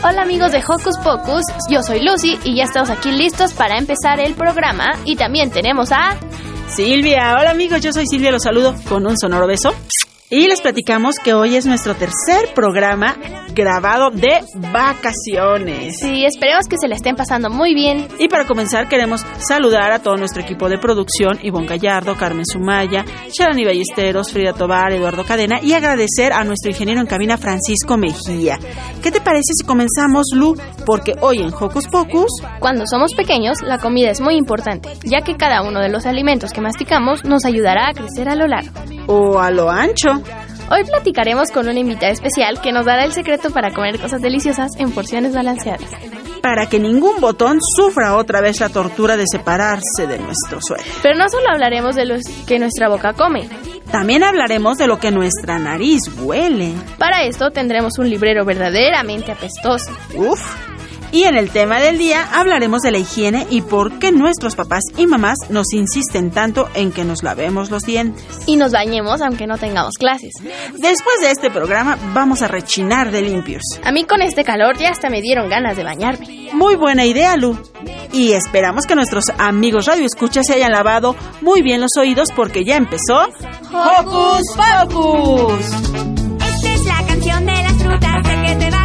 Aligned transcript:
Hola 0.00 0.22
amigos 0.22 0.52
de 0.52 0.58
Hocus 0.58 0.96
Pocus, 1.02 1.42
yo 1.68 1.82
soy 1.82 2.00
Lucy 2.00 2.38
y 2.44 2.54
ya 2.54 2.64
estamos 2.64 2.88
aquí 2.88 3.10
listos 3.10 3.52
para 3.52 3.78
empezar 3.78 4.20
el 4.20 4.34
programa. 4.34 4.92
Y 5.04 5.16
también 5.16 5.50
tenemos 5.50 5.90
a... 5.90 6.16
Silvia, 6.68 7.34
hola 7.36 7.50
amigos, 7.50 7.80
yo 7.80 7.92
soy 7.92 8.06
Silvia, 8.06 8.30
los 8.30 8.44
saludo 8.44 8.76
con 8.88 9.04
un 9.04 9.18
sonoro 9.18 9.48
beso. 9.48 9.74
Y 10.30 10.46
les 10.46 10.60
platicamos 10.60 11.14
que 11.24 11.32
hoy 11.32 11.56
es 11.56 11.64
nuestro 11.64 11.94
tercer 11.94 12.52
programa 12.54 13.16
grabado 13.54 14.10
de 14.10 14.44
vacaciones. 14.70 15.96
Sí, 16.00 16.26
esperemos 16.26 16.66
que 16.68 16.76
se 16.78 16.86
la 16.86 16.96
estén 16.96 17.16
pasando 17.16 17.48
muy 17.48 17.74
bien. 17.74 18.06
Y 18.18 18.28
para 18.28 18.46
comenzar 18.46 18.90
queremos 18.90 19.24
saludar 19.38 19.90
a 19.90 20.00
todo 20.00 20.16
nuestro 20.16 20.42
equipo 20.42 20.68
de 20.68 20.76
producción, 20.76 21.38
Ivonne 21.42 21.66
Gallardo, 21.66 22.14
Carmen 22.14 22.44
Sumaya, 22.44 23.06
Sharani 23.32 23.64
Ballesteros, 23.64 24.30
Frida 24.30 24.52
Tobar, 24.52 24.92
Eduardo 24.92 25.24
Cadena 25.24 25.60
y 25.62 25.72
agradecer 25.72 26.34
a 26.34 26.44
nuestro 26.44 26.70
ingeniero 26.70 27.00
en 27.00 27.06
cabina 27.06 27.38
Francisco 27.38 27.96
Mejía. 27.96 28.58
¿Qué 29.02 29.10
te 29.10 29.22
parece 29.22 29.54
si 29.58 29.66
comenzamos, 29.66 30.26
Lu? 30.34 30.54
Porque 30.84 31.14
hoy 31.22 31.38
en 31.38 31.54
Hocus 31.54 31.88
Pocus... 31.88 32.30
Cuando 32.58 32.84
somos 32.86 33.14
pequeños, 33.14 33.62
la 33.62 33.78
comida 33.78 34.10
es 34.10 34.20
muy 34.20 34.34
importante, 34.34 34.90
ya 35.04 35.22
que 35.22 35.38
cada 35.38 35.62
uno 35.62 35.80
de 35.80 35.88
los 35.88 36.04
alimentos 36.04 36.52
que 36.52 36.60
masticamos 36.60 37.24
nos 37.24 37.46
ayudará 37.46 37.88
a 37.88 37.94
crecer 37.94 38.28
a 38.28 38.34
lo 38.34 38.46
largo. 38.46 38.78
O 39.06 39.38
a 39.38 39.50
lo 39.50 39.70
ancho. 39.70 40.17
Hoy 40.70 40.84
platicaremos 40.84 41.50
con 41.50 41.68
una 41.68 41.78
invitada 41.78 42.12
especial 42.12 42.60
que 42.60 42.72
nos 42.72 42.84
dará 42.84 43.04
el 43.04 43.12
secreto 43.12 43.50
para 43.50 43.72
comer 43.72 43.98
cosas 43.98 44.20
deliciosas 44.20 44.72
en 44.78 44.92
porciones 44.92 45.34
balanceadas. 45.34 45.90
Para 46.42 46.66
que 46.66 46.78
ningún 46.78 47.20
botón 47.20 47.58
sufra 47.76 48.16
otra 48.16 48.40
vez 48.40 48.60
la 48.60 48.68
tortura 48.68 49.16
de 49.16 49.24
separarse 49.30 50.06
de 50.06 50.18
nuestro 50.18 50.60
suelo. 50.60 50.84
Pero 51.02 51.16
no 51.16 51.28
solo 51.28 51.48
hablaremos 51.50 51.96
de 51.96 52.04
lo 52.04 52.16
que 52.46 52.58
nuestra 52.58 52.88
boca 52.88 53.12
come. 53.14 53.48
También 53.90 54.22
hablaremos 54.22 54.76
de 54.76 54.86
lo 54.86 54.98
que 54.98 55.10
nuestra 55.10 55.58
nariz 55.58 56.02
huele. 56.20 56.74
Para 56.98 57.24
esto 57.24 57.50
tendremos 57.50 57.98
un 57.98 58.10
librero 58.10 58.44
verdaderamente 58.44 59.32
apestoso. 59.32 59.90
Uf. 60.14 60.67
Y 61.10 61.24
en 61.24 61.36
el 61.36 61.50
tema 61.50 61.80
del 61.80 61.98
día 61.98 62.28
hablaremos 62.32 62.82
de 62.82 62.90
la 62.90 62.98
higiene 62.98 63.46
y 63.50 63.62
por 63.62 63.98
qué 63.98 64.12
nuestros 64.12 64.54
papás 64.54 64.82
y 64.96 65.06
mamás 65.06 65.38
nos 65.48 65.72
insisten 65.72 66.30
tanto 66.30 66.68
en 66.74 66.92
que 66.92 67.04
nos 67.04 67.22
lavemos 67.22 67.70
los 67.70 67.82
dientes. 67.82 68.24
Y 68.46 68.56
nos 68.56 68.72
bañemos 68.72 69.22
aunque 69.22 69.46
no 69.46 69.56
tengamos 69.56 69.94
clases. 69.94 70.34
Después 70.78 71.20
de 71.22 71.30
este 71.30 71.50
programa 71.50 71.98
vamos 72.12 72.42
a 72.42 72.48
rechinar 72.48 73.10
de 73.10 73.22
limpios. 73.22 73.62
A 73.84 73.92
mí 73.92 74.04
con 74.04 74.20
este 74.22 74.44
calor 74.44 74.76
ya 74.76 74.90
hasta 74.90 75.08
me 75.08 75.22
dieron 75.22 75.48
ganas 75.48 75.76
de 75.76 75.84
bañarme. 75.84 76.50
Muy 76.52 76.76
buena 76.76 77.04
idea, 77.06 77.36
Lu. 77.36 77.58
Y 78.12 78.32
esperamos 78.32 78.84
que 78.86 78.94
nuestros 78.94 79.24
amigos 79.38 79.86
Radio 79.86 80.06
Escucha 80.06 80.42
se 80.42 80.54
hayan 80.54 80.72
lavado 80.72 81.14
muy 81.40 81.62
bien 81.62 81.80
los 81.80 81.96
oídos 81.98 82.30
porque 82.34 82.64
ya 82.64 82.76
empezó 82.76 83.28
Hocus 83.72 84.42
Pocus. 84.56 85.66
Esta 86.40 86.72
es 86.72 86.84
la 86.84 87.06
canción 87.06 87.46
de 87.46 87.52
las 87.52 87.72
frutas, 87.74 88.26
sé 88.26 88.42
que 88.42 88.56
te 88.56 88.70
va 88.70 88.77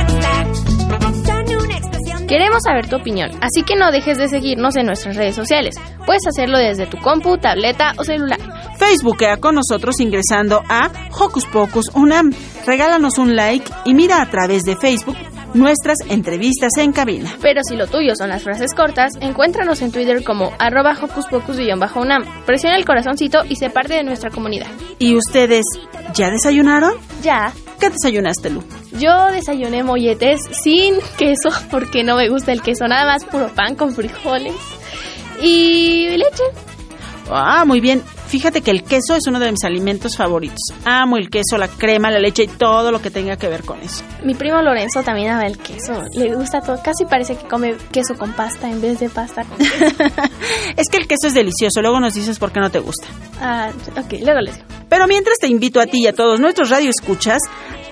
Queremos 2.33 2.63
saber 2.63 2.89
tu 2.89 2.95
opinión, 2.95 3.29
así 3.41 3.61
que 3.61 3.75
no 3.75 3.91
dejes 3.91 4.17
de 4.17 4.27
seguirnos 4.27 4.75
en 4.75 4.87
nuestras 4.87 5.15
redes 5.15 5.35
sociales. 5.35 5.75
Puedes 6.03 6.25
hacerlo 6.25 6.57
desde 6.57 6.87
tu 6.87 6.97
compu, 6.97 7.37
tableta 7.37 7.93
o 7.99 8.03
celular. 8.03 8.39
Facebookea 8.79 9.37
con 9.37 9.53
nosotros 9.53 9.99
ingresando 9.99 10.63
a 10.67 10.89
Hocus 11.11 11.45
Pocus 11.45 11.91
Unam. 11.93 12.33
Regálanos 12.65 13.19
un 13.19 13.35
like 13.35 13.71
y 13.85 13.93
mira 13.93 14.19
a 14.19 14.31
través 14.31 14.63
de 14.63 14.75
Facebook 14.75 15.15
nuestras 15.53 15.97
entrevistas 16.09 16.71
en 16.77 16.91
cabina. 16.91 17.29
Pero 17.41 17.61
si 17.63 17.75
lo 17.75 17.87
tuyo 17.87 18.15
son 18.15 18.29
las 18.29 18.43
frases 18.43 18.73
cortas, 18.73 19.13
encuéntranos 19.19 19.81
en 19.81 19.91
Twitter 19.91 20.23
como 20.23 20.51
arroba 20.59 20.95
hocuspocus-unam. 20.99 22.23
Presiona 22.45 22.77
el 22.77 22.85
corazoncito 22.85 23.43
y 23.47 23.55
sé 23.55 23.69
parte 23.69 23.93
de 23.95 24.03
nuestra 24.03 24.29
comunidad. 24.29 24.67
¿Y 24.99 25.15
ustedes 25.15 25.65
ya 26.13 26.29
desayunaron? 26.29 26.93
Ya. 27.21 27.53
¿Qué 27.79 27.89
desayunaste, 27.89 28.49
Lu? 28.49 28.63
Yo 28.99 29.27
desayuné 29.31 29.83
molletes 29.83 30.41
sin 30.63 30.95
queso 31.17 31.49
porque 31.69 32.03
no 32.03 32.15
me 32.15 32.29
gusta 32.29 32.51
el 32.51 32.61
queso, 32.61 32.87
nada 32.87 33.05
más 33.05 33.25
puro 33.25 33.49
pan 33.49 33.75
con 33.75 33.93
frijoles 33.93 34.53
y 35.41 36.15
leche. 36.17 36.43
Ah, 37.29 37.65
muy 37.65 37.81
bien. 37.81 38.01
Fíjate 38.33 38.61
que 38.61 38.71
el 38.71 38.83
queso 38.83 39.15
es 39.15 39.27
uno 39.27 39.39
de 39.39 39.51
mis 39.51 39.63
alimentos 39.63 40.17
favoritos. 40.17 40.57
Amo 40.85 41.17
el 41.17 41.29
queso, 41.29 41.55
la 41.59 41.67
crema, 41.67 42.09
la 42.09 42.17
leche 42.17 42.45
y 42.45 42.47
todo 42.47 42.91
lo 42.91 42.99
que 42.99 43.11
tenga 43.11 43.37
que 43.37 43.47
ver 43.47 43.61
con 43.61 43.79
eso. 43.81 44.03
Mi 44.23 44.33
primo 44.33 44.59
Lorenzo 44.59 45.03
también 45.03 45.29
ama 45.29 45.45
el 45.45 45.59
queso. 45.59 46.01
Le 46.15 46.33
gusta 46.33 46.59
todo. 46.59 46.81
Casi 46.83 47.05
parece 47.05 47.35
que 47.35 47.47
come 47.47 47.75
queso 47.91 48.15
con 48.15 48.33
pasta 48.33 48.71
en 48.71 48.81
vez 48.81 48.99
de 48.99 49.09
pasta 49.09 49.43
con 49.43 49.59
queso. 49.59 49.85
es 50.77 50.89
que 50.89 50.97
el 50.97 51.05
queso 51.05 51.27
es 51.27 51.35
delicioso. 51.35 51.79
Luego 51.83 51.99
nos 51.99 52.15
dices 52.15 52.39
por 52.39 52.51
qué 52.51 52.59
no 52.59 52.71
te 52.71 52.79
gusta. 52.79 53.05
ah, 53.39 53.69
ok, 53.91 54.13
luego 54.23 54.41
les 54.41 54.55
digo. 54.55 54.67
Pero 54.89 55.05
mientras 55.05 55.37
te 55.37 55.45
invito 55.45 55.79
a 55.79 55.85
ti 55.85 55.99
y 56.01 56.07
a 56.07 56.13
todos 56.13 56.39
nuestros 56.39 56.71
radioescuchas 56.71 57.37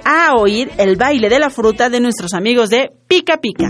a 0.04 0.34
oír 0.34 0.72
el 0.80 0.96
baile 0.96 1.30
de 1.30 1.38
la 1.38 1.52
fruta 1.52 1.92
de 1.92 2.00
nuestros 2.00 2.34
amigos 2.34 2.72
de 2.72 2.90
Pica 3.08 3.38
Pica. 3.38 3.70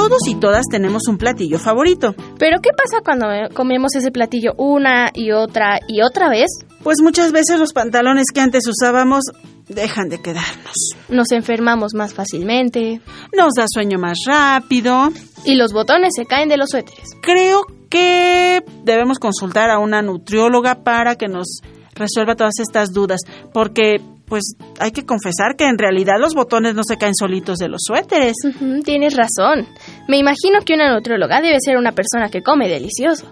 Todos 0.00 0.28
y 0.28 0.34
todas 0.36 0.64
tenemos 0.70 1.08
un 1.08 1.18
platillo 1.18 1.58
favorito. 1.58 2.14
Pero 2.38 2.60
¿qué 2.62 2.70
pasa 2.76 3.02
cuando 3.04 3.30
eh, 3.30 3.48
comemos 3.54 3.94
ese 3.94 4.10
platillo 4.10 4.54
una 4.56 5.10
y 5.12 5.30
otra 5.32 5.78
y 5.88 6.00
otra 6.00 6.30
vez? 6.30 6.48
Pues 6.82 7.02
muchas 7.02 7.32
veces 7.32 7.58
los 7.58 7.74
pantalones 7.74 8.26
que 8.32 8.40
antes 8.40 8.66
usábamos 8.66 9.24
dejan 9.68 10.08
de 10.08 10.18
quedarnos. 10.22 10.74
Nos 11.10 11.30
enfermamos 11.32 11.92
más 11.94 12.14
fácilmente 12.14 13.00
Nos 13.36 13.52
da 13.56 13.66
sueño 13.68 13.98
más 13.98 14.20
rápido. 14.26 15.10
y 15.44 15.56
los 15.56 15.72
botones 15.74 16.14
se 16.16 16.24
caen 16.24 16.48
de 16.48 16.56
los 16.56 16.70
suéteres. 16.70 17.10
Creo 17.20 17.66
que 17.90 18.64
debemos 18.84 19.18
consultar 19.18 19.68
a 19.70 19.78
una 19.78 20.00
nutrióloga 20.00 20.82
para 20.82 21.16
que 21.16 21.28
nos 21.28 21.60
resuelva 21.94 22.36
todas 22.36 22.58
estas 22.58 22.92
dudas, 22.92 23.20
porque 23.52 24.00
pues 24.30 24.54
hay 24.78 24.92
que 24.92 25.04
confesar 25.04 25.56
que 25.58 25.66
en 25.66 25.76
realidad 25.76 26.14
los 26.18 26.34
botones 26.34 26.74
no 26.74 26.82
se 26.84 26.96
caen 26.96 27.14
solitos 27.14 27.58
de 27.58 27.68
los 27.68 27.82
suéteres. 27.84 28.34
Tienes 28.84 29.16
razón. 29.16 29.66
Me 30.08 30.18
imagino 30.18 30.60
que 30.64 30.74
una 30.74 30.94
nutrióloga 30.94 31.42
debe 31.42 31.58
ser 31.60 31.76
una 31.76 31.92
persona 31.92 32.30
que 32.30 32.40
come 32.40 32.68
delicioso. 32.68 33.26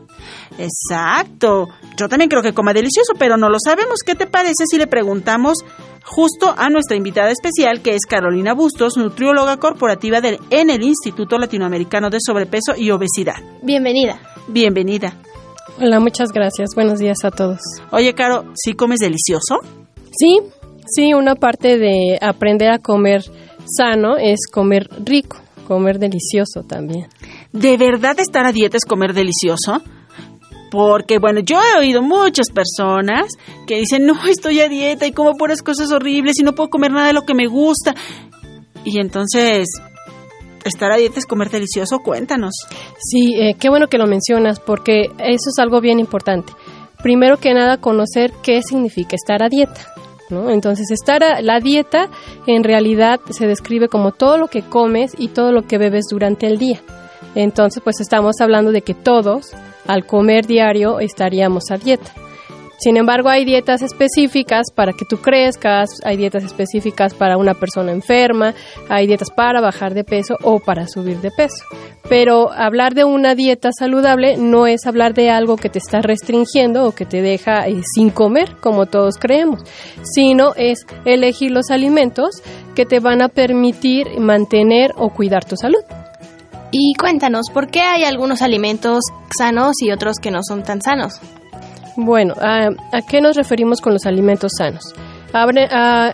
Exacto. 0.58 1.68
Yo 1.96 2.08
también 2.08 2.28
creo 2.28 2.42
que 2.42 2.52
come 2.52 2.74
delicioso, 2.74 3.12
pero 3.16 3.36
no 3.36 3.48
lo 3.48 3.58
sabemos. 3.64 4.00
¿Qué 4.04 4.16
te 4.16 4.26
parece 4.26 4.64
si 4.68 4.76
le 4.76 4.88
preguntamos 4.88 5.58
justo 6.04 6.52
a 6.56 6.68
nuestra 6.68 6.96
invitada 6.96 7.30
especial, 7.30 7.80
que 7.80 7.94
es 7.94 8.04
Carolina 8.04 8.52
Bustos, 8.52 8.96
nutrióloga 8.96 9.58
corporativa 9.58 10.20
del, 10.20 10.38
en 10.50 10.68
el 10.68 10.82
Instituto 10.82 11.38
Latinoamericano 11.38 12.10
de 12.10 12.18
Sobrepeso 12.20 12.74
y 12.76 12.90
Obesidad? 12.90 13.36
Bienvenida. 13.62 14.20
Bienvenida. 14.48 15.14
Hola, 15.80 16.00
muchas 16.00 16.32
gracias. 16.32 16.70
Buenos 16.74 16.98
días 16.98 17.18
a 17.22 17.30
todos. 17.30 17.60
Oye, 17.92 18.12
Caro, 18.14 18.46
¿sí 18.54 18.72
comes 18.72 18.98
delicioso? 18.98 19.60
Sí, 20.10 20.40
sí, 20.94 21.14
una 21.14 21.34
parte 21.34 21.78
de 21.78 22.18
aprender 22.20 22.70
a 22.70 22.78
comer 22.78 23.22
sano 23.66 24.16
es 24.16 24.46
comer 24.50 24.88
rico, 25.04 25.38
comer 25.66 25.98
delicioso 25.98 26.62
también. 26.62 27.06
¿De 27.52 27.76
verdad 27.76 28.18
estar 28.18 28.46
a 28.46 28.52
dieta 28.52 28.76
es 28.76 28.84
comer 28.84 29.14
delicioso? 29.14 29.82
Porque, 30.70 31.18
bueno, 31.18 31.40
yo 31.40 31.58
he 31.62 31.78
oído 31.78 32.02
muchas 32.02 32.50
personas 32.50 33.32
que 33.66 33.76
dicen, 33.76 34.06
no, 34.06 34.14
estoy 34.26 34.60
a 34.60 34.68
dieta 34.68 35.06
y 35.06 35.12
como 35.12 35.34
puras 35.34 35.62
cosas 35.62 35.90
horribles 35.92 36.38
y 36.38 36.42
no 36.42 36.54
puedo 36.54 36.70
comer 36.70 36.92
nada 36.92 37.06
de 37.06 37.12
lo 37.14 37.22
que 37.22 37.34
me 37.34 37.46
gusta. 37.46 37.94
Y 38.84 39.00
entonces, 39.00 39.66
¿estar 40.64 40.92
a 40.92 40.96
dieta 40.96 41.18
es 41.18 41.26
comer 41.26 41.50
delicioso? 41.50 42.00
Cuéntanos. 42.00 42.52
Sí, 42.98 43.34
eh, 43.36 43.54
qué 43.58 43.70
bueno 43.70 43.88
que 43.88 43.98
lo 43.98 44.06
mencionas 44.06 44.60
porque 44.60 45.06
eso 45.18 45.50
es 45.50 45.58
algo 45.58 45.80
bien 45.80 46.00
importante. 46.00 46.52
Primero 47.02 47.38
que 47.38 47.54
nada, 47.54 47.78
conocer 47.78 48.32
qué 48.42 48.60
significa 48.62 49.14
estar 49.14 49.42
a 49.42 49.48
dieta. 49.48 49.94
¿No? 50.30 50.50
Entonces, 50.50 50.90
estar 50.90 51.22
a 51.22 51.40
la 51.40 51.60
dieta 51.60 52.08
en 52.46 52.64
realidad 52.64 53.20
se 53.30 53.46
describe 53.46 53.88
como 53.88 54.12
todo 54.12 54.38
lo 54.38 54.48
que 54.48 54.62
comes 54.62 55.12
y 55.16 55.28
todo 55.28 55.52
lo 55.52 55.62
que 55.62 55.78
bebes 55.78 56.06
durante 56.10 56.46
el 56.46 56.58
día. 56.58 56.80
Entonces, 57.34 57.82
pues 57.82 58.00
estamos 58.00 58.40
hablando 58.40 58.72
de 58.72 58.82
que 58.82 58.94
todos, 58.94 59.52
al 59.86 60.06
comer 60.06 60.46
diario, 60.46 61.00
estaríamos 61.00 61.70
a 61.70 61.78
dieta. 61.78 62.12
Sin 62.78 62.96
embargo, 62.96 63.28
hay 63.28 63.44
dietas 63.44 63.82
específicas 63.82 64.70
para 64.72 64.92
que 64.92 65.04
tú 65.04 65.16
crezcas, 65.16 65.90
hay 66.04 66.16
dietas 66.16 66.44
específicas 66.44 67.12
para 67.12 67.36
una 67.36 67.54
persona 67.54 67.90
enferma, 67.90 68.54
hay 68.88 69.08
dietas 69.08 69.30
para 69.30 69.60
bajar 69.60 69.94
de 69.94 70.04
peso 70.04 70.36
o 70.44 70.60
para 70.60 70.86
subir 70.86 71.20
de 71.20 71.32
peso. 71.32 71.64
Pero 72.08 72.52
hablar 72.52 72.94
de 72.94 73.02
una 73.02 73.34
dieta 73.34 73.70
saludable 73.76 74.36
no 74.36 74.68
es 74.68 74.86
hablar 74.86 75.12
de 75.12 75.28
algo 75.28 75.56
que 75.56 75.68
te 75.68 75.80
está 75.80 76.00
restringiendo 76.00 76.86
o 76.86 76.92
que 76.92 77.04
te 77.04 77.20
deja 77.20 77.66
eh, 77.66 77.82
sin 77.94 78.10
comer, 78.10 78.56
como 78.60 78.86
todos 78.86 79.16
creemos, 79.18 79.60
sino 80.02 80.54
es 80.54 80.86
elegir 81.04 81.50
los 81.50 81.70
alimentos 81.70 82.42
que 82.76 82.86
te 82.86 83.00
van 83.00 83.22
a 83.22 83.28
permitir 83.28 84.20
mantener 84.20 84.92
o 84.96 85.10
cuidar 85.10 85.44
tu 85.44 85.56
salud. 85.56 85.82
Y 86.70 86.94
cuéntanos, 86.94 87.46
¿por 87.52 87.70
qué 87.70 87.80
hay 87.80 88.04
algunos 88.04 88.40
alimentos 88.40 89.00
sanos 89.36 89.72
y 89.80 89.90
otros 89.90 90.18
que 90.22 90.30
no 90.30 90.40
son 90.46 90.62
tan 90.62 90.80
sanos? 90.80 91.20
Bueno, 92.00 92.34
¿a, 92.40 92.68
qué 93.10 93.20
nos 93.20 93.34
referimos 93.36 93.80
con 93.80 93.92
los 93.92 94.06
alimentos 94.06 94.52
sanos? 94.56 94.94
Abre- 95.32 95.68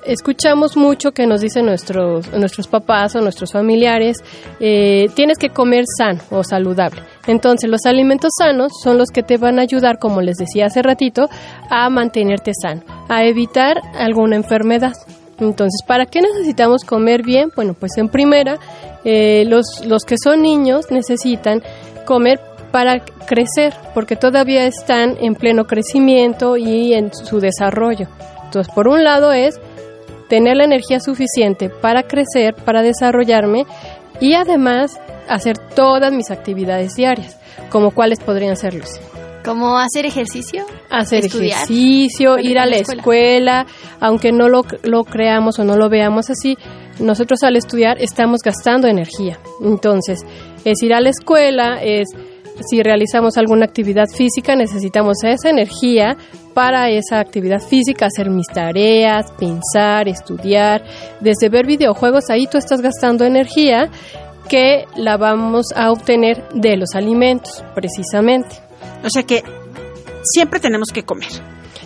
escuchamos 0.07 0.79
mucho 0.79 1.13
que 1.13 1.27
nos 1.27 1.43
dicen 1.43 1.67
nuestros, 1.67 2.33
nuestros 2.33 2.69
papás 2.69 3.15
o 3.15 3.21
nuestros 3.21 3.53
familiares, 3.53 4.25
eh, 4.61 5.09
tienes 5.15 5.37
que 5.37 5.51
comer 5.51 5.85
sano 5.99 6.21
o 6.31 6.43
saludable. 6.43 7.03
Entonces, 7.27 7.69
los 7.69 7.85
alimentos 7.85 8.31
sanos 8.39 8.73
son 8.83 8.97
los 8.97 9.11
que 9.11 9.23
te 9.23 9.37
van 9.37 9.59
a 9.59 9.63
ayudar, 9.63 9.99
como 9.99 10.23
les 10.23 10.37
decía 10.39 10.67
hace 10.67 10.81
ratito, 10.83 11.29
a 11.69 11.91
mantenerte 11.91 12.53
sano, 12.61 12.83
a 13.11 13.25
evitar 13.25 13.77
alguna 13.99 14.37
enfermedad. 14.37 14.95
Entonces, 15.39 15.83
¿para 15.87 16.07
qué 16.07 16.23
necesitamos 16.23 16.83
comer 16.85 17.23
bien? 17.23 17.51
Bueno, 17.55 17.75
pues 17.79 17.99
en 17.99 18.09
primera, 18.09 18.59
eh, 19.05 19.45
los, 19.49 19.85
los 19.87 20.05
que 20.05 20.17
son 20.17 20.41
niños 20.41 20.87
necesitan 20.91 21.63
comer 22.07 22.41
para 22.75 23.05
crecer, 23.05 23.73
porque 23.95 24.17
todavía 24.17 24.67
están 24.67 25.17
en 25.21 25.37
pleno 25.37 25.65
crecimiento 25.65 26.57
y 26.57 26.93
en 26.93 27.15
su 27.15 27.39
desarrollo. 27.39 28.09
Entonces, 28.47 28.75
por 28.75 28.89
un 28.89 29.05
lado 29.05 29.31
es 29.33 29.61
tener 30.29 30.57
la 30.57 30.65
energía 30.65 30.99
suficiente 30.99 31.71
para 31.71 32.03
crecer, 32.03 32.57
para 32.57 32.83
desarrollarme 32.83 33.65
y 34.19 34.35
además 34.35 34.99
hacer 35.29 35.57
todas 35.57 36.13
mis 36.13 36.33
actividades 36.33 36.97
diarias, 36.97 37.39
como 37.71 37.93
cuáles 37.93 38.19
podrían 38.19 38.57
ser, 38.57 38.75
Lucy. 38.75 38.99
¿Cómo 39.45 39.79
hacer 39.79 40.05
ejercicio? 40.05 40.67
Hacer 40.91 41.27
Estudiar. 41.27 41.59
ejercicio, 41.59 42.41
ir 42.41 42.59
a 42.59 42.67
la 42.67 42.71
la 42.71 42.77
escuela. 42.79 43.67
aunque 44.01 44.33
no 44.33 44.49
lo, 44.49 44.63
lo 44.83 45.05
creamos 45.05 45.61
o 45.61 45.65
no 45.65 45.77
lo 45.77 45.89
veamos 45.89 46.29
así, 46.29 46.57
nosotros 46.99 47.45
al 47.45 47.55
estudiar 47.55 47.99
estamos 48.01 48.41
gastando 48.41 48.89
energía. 48.89 49.39
Entonces, 49.63 50.23
es 50.65 50.83
ir 50.83 50.93
a 50.93 51.01
la 51.01 51.11
escuela, 51.11 51.81
es 51.81 52.09
si 52.61 52.83
realizamos 52.83 53.37
alguna 53.37 53.65
actividad 53.65 54.09
física, 54.09 54.57
necesitamos 54.57 55.17
esa 55.25 55.51
energía 55.51 56.17
para 56.55 56.89
esa 56.89 57.19
actividad 57.19 57.61
física, 57.61 58.07
hacer 58.07 58.31
mis 58.31 58.47
tareas, 58.47 59.33
pensar, 59.33 60.09
estudiar. 60.09 60.85
Desde 61.21 61.49
ver 61.49 61.67
videojuegos, 61.67 62.31
ahí 62.31 62.47
tú 62.47 62.59
estás 62.59 62.81
gastando 62.81 63.25
energía 63.25 63.91
que 64.49 64.85
la 64.97 65.17
vamos 65.17 65.67
a 65.75 65.91
obtener 65.91 66.49
de 66.55 66.77
los 66.77 66.95
alimentos, 66.95 67.65
precisamente. 67.75 68.57
O 69.03 69.11
sea 69.11 69.25
que 69.25 69.43
siempre 70.23 70.61
tenemos 70.61 70.89
que 70.93 71.03
comer. 71.03 71.29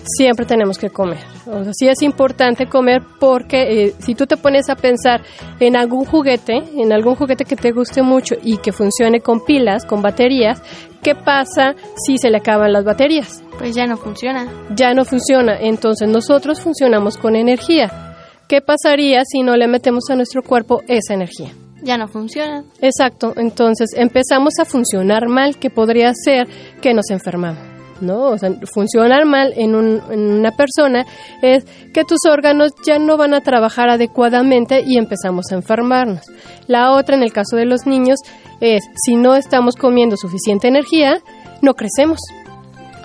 Siempre 0.05 0.47
tenemos 0.47 0.79
que 0.79 0.91
comer. 0.91 1.19
O 1.47 1.65
sea, 1.65 1.73
sí 1.73 1.89
es 1.89 2.03
importante 2.03 2.67
comer 2.67 3.03
porque 3.19 3.85
eh, 3.85 3.95
si 3.99 4.15
tú 4.15 4.27
te 4.27 4.37
pones 4.37 4.69
a 4.69 4.77
pensar 4.77 5.23
en 5.61 5.77
algún 5.77 6.05
juguete, 6.05 6.63
en 6.77 6.93
algún 6.93 7.15
juguete 7.15 7.45
que 7.45 7.57
te 7.57 7.73
guste 7.73 8.03
mucho 8.03 8.37
y 8.43 8.59
que 8.59 8.73
funcione 8.73 9.21
con 9.21 9.45
pilas, 9.45 9.85
con 9.85 10.03
baterías, 10.03 10.63
¿qué 11.03 11.15
pasa 11.15 11.75
si 12.07 12.19
se 12.19 12.31
le 12.31 12.39
acaban 12.39 12.73
las 12.73 12.85
baterías? 12.85 13.43
Pues 13.59 13.75
ya 13.75 13.87
no 13.87 13.97
funciona. 13.97 14.49
Ya 14.75 14.95
no 14.95 15.05
funciona. 15.05 15.59
Entonces 15.59 16.09
nosotros 16.09 16.61
funcionamos 16.61 17.17
con 17.17 17.37
energía. 17.37 18.17
¿Qué 18.49 18.63
pasaría 18.63 19.23
si 19.31 19.43
no 19.43 19.57
le 19.57 19.69
metemos 19.69 20.05
a 20.11 20.17
nuestro 20.17 20.43
cuerpo 20.43 20.83
esa 20.89 21.15
energía? 21.15 21.51
Ya 21.83 21.97
no 21.97 22.09
funciona. 22.09 22.65
Exacto, 22.81 23.35
entonces 23.37 23.91
empezamos 23.95 24.55
a 24.59 24.65
funcionar 24.65 25.29
mal, 25.29 25.59
que 25.59 25.71
podría 25.71 26.13
ser 26.15 26.49
que 26.81 26.95
nos 26.95 27.11
enfermamos. 27.11 27.78
¿No? 28.01 28.29
O 28.29 28.39
sea, 28.39 28.51
funcionar 28.73 29.25
mal 29.25 29.53
en, 29.57 29.75
un- 29.75 30.03
en 30.11 30.21
una 30.33 30.53
persona 30.53 31.05
es 31.43 31.65
que 31.93 32.05
tus 32.05 32.19
órganos 32.31 32.73
ya 32.87 32.99
no 32.99 33.17
van 33.17 33.35
a 33.35 33.41
trabajar 33.43 33.89
adecuadamente 33.89 34.83
y 34.87 34.99
empezamos 34.99 35.47
a 35.51 35.55
enfermarnos. 35.57 36.23
La 36.67 36.93
otra, 36.93 37.17
en 37.17 37.23
el 37.23 37.33
caso 37.33 37.57
de 37.57 37.65
los 37.67 37.87
niños, 37.87 38.19
es 38.61 38.83
si 39.05 39.17
no 39.17 39.35
estamos 39.37 39.75
comiendo 39.77 40.17
suficiente 40.17 40.69
energía, 40.69 41.19
no 41.63 41.75
crecemos. 41.75 42.19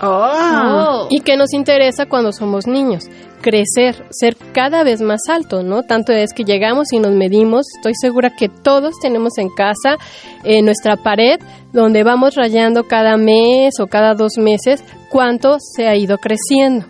Oh. 0.06 1.08
y 1.10 1.22
que 1.22 1.38
nos 1.38 1.54
interesa 1.54 2.08
cuando 2.08 2.34
somos 2.34 2.68
niños. 2.68 3.06
Crecer, 3.44 4.06
ser 4.10 4.38
cada 4.54 4.84
vez 4.84 5.02
más 5.02 5.20
alto, 5.30 5.62
¿no? 5.62 5.84
Tanto 5.84 6.14
es 6.14 6.34
que 6.34 6.46
llegamos 6.46 6.94
y 6.94 7.00
nos 7.00 7.12
medimos. 7.12 7.68
Estoy 7.78 7.94
segura 7.94 8.34
que 8.36 8.48
todos 8.48 8.96
tenemos 9.02 9.38
en 9.38 9.50
casa 9.50 9.98
en 10.44 10.66
nuestra 10.66 10.96
pared 10.96 11.40
donde 11.74 12.04
vamos 12.04 12.36
rayando 12.36 12.86
cada 12.86 13.18
mes 13.18 13.80
o 13.82 13.88
cada 13.88 14.14
dos 14.14 14.38
meses 14.38 14.84
cuánto 15.10 15.58
se 15.60 15.88
ha 15.88 15.96
ido 15.98 16.18
creciendo. 16.18 16.86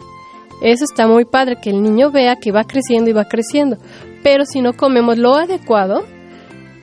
Eso 0.61 0.85
está 0.85 1.07
muy 1.07 1.25
padre, 1.25 1.57
que 1.61 1.71
el 1.71 1.81
niño 1.81 2.11
vea 2.11 2.35
que 2.35 2.51
va 2.51 2.63
creciendo 2.65 3.09
y 3.09 3.13
va 3.13 3.25
creciendo. 3.25 3.77
Pero 4.23 4.45
si 4.45 4.61
no 4.61 4.73
comemos 4.73 5.17
lo 5.17 5.33
adecuado, 5.35 6.03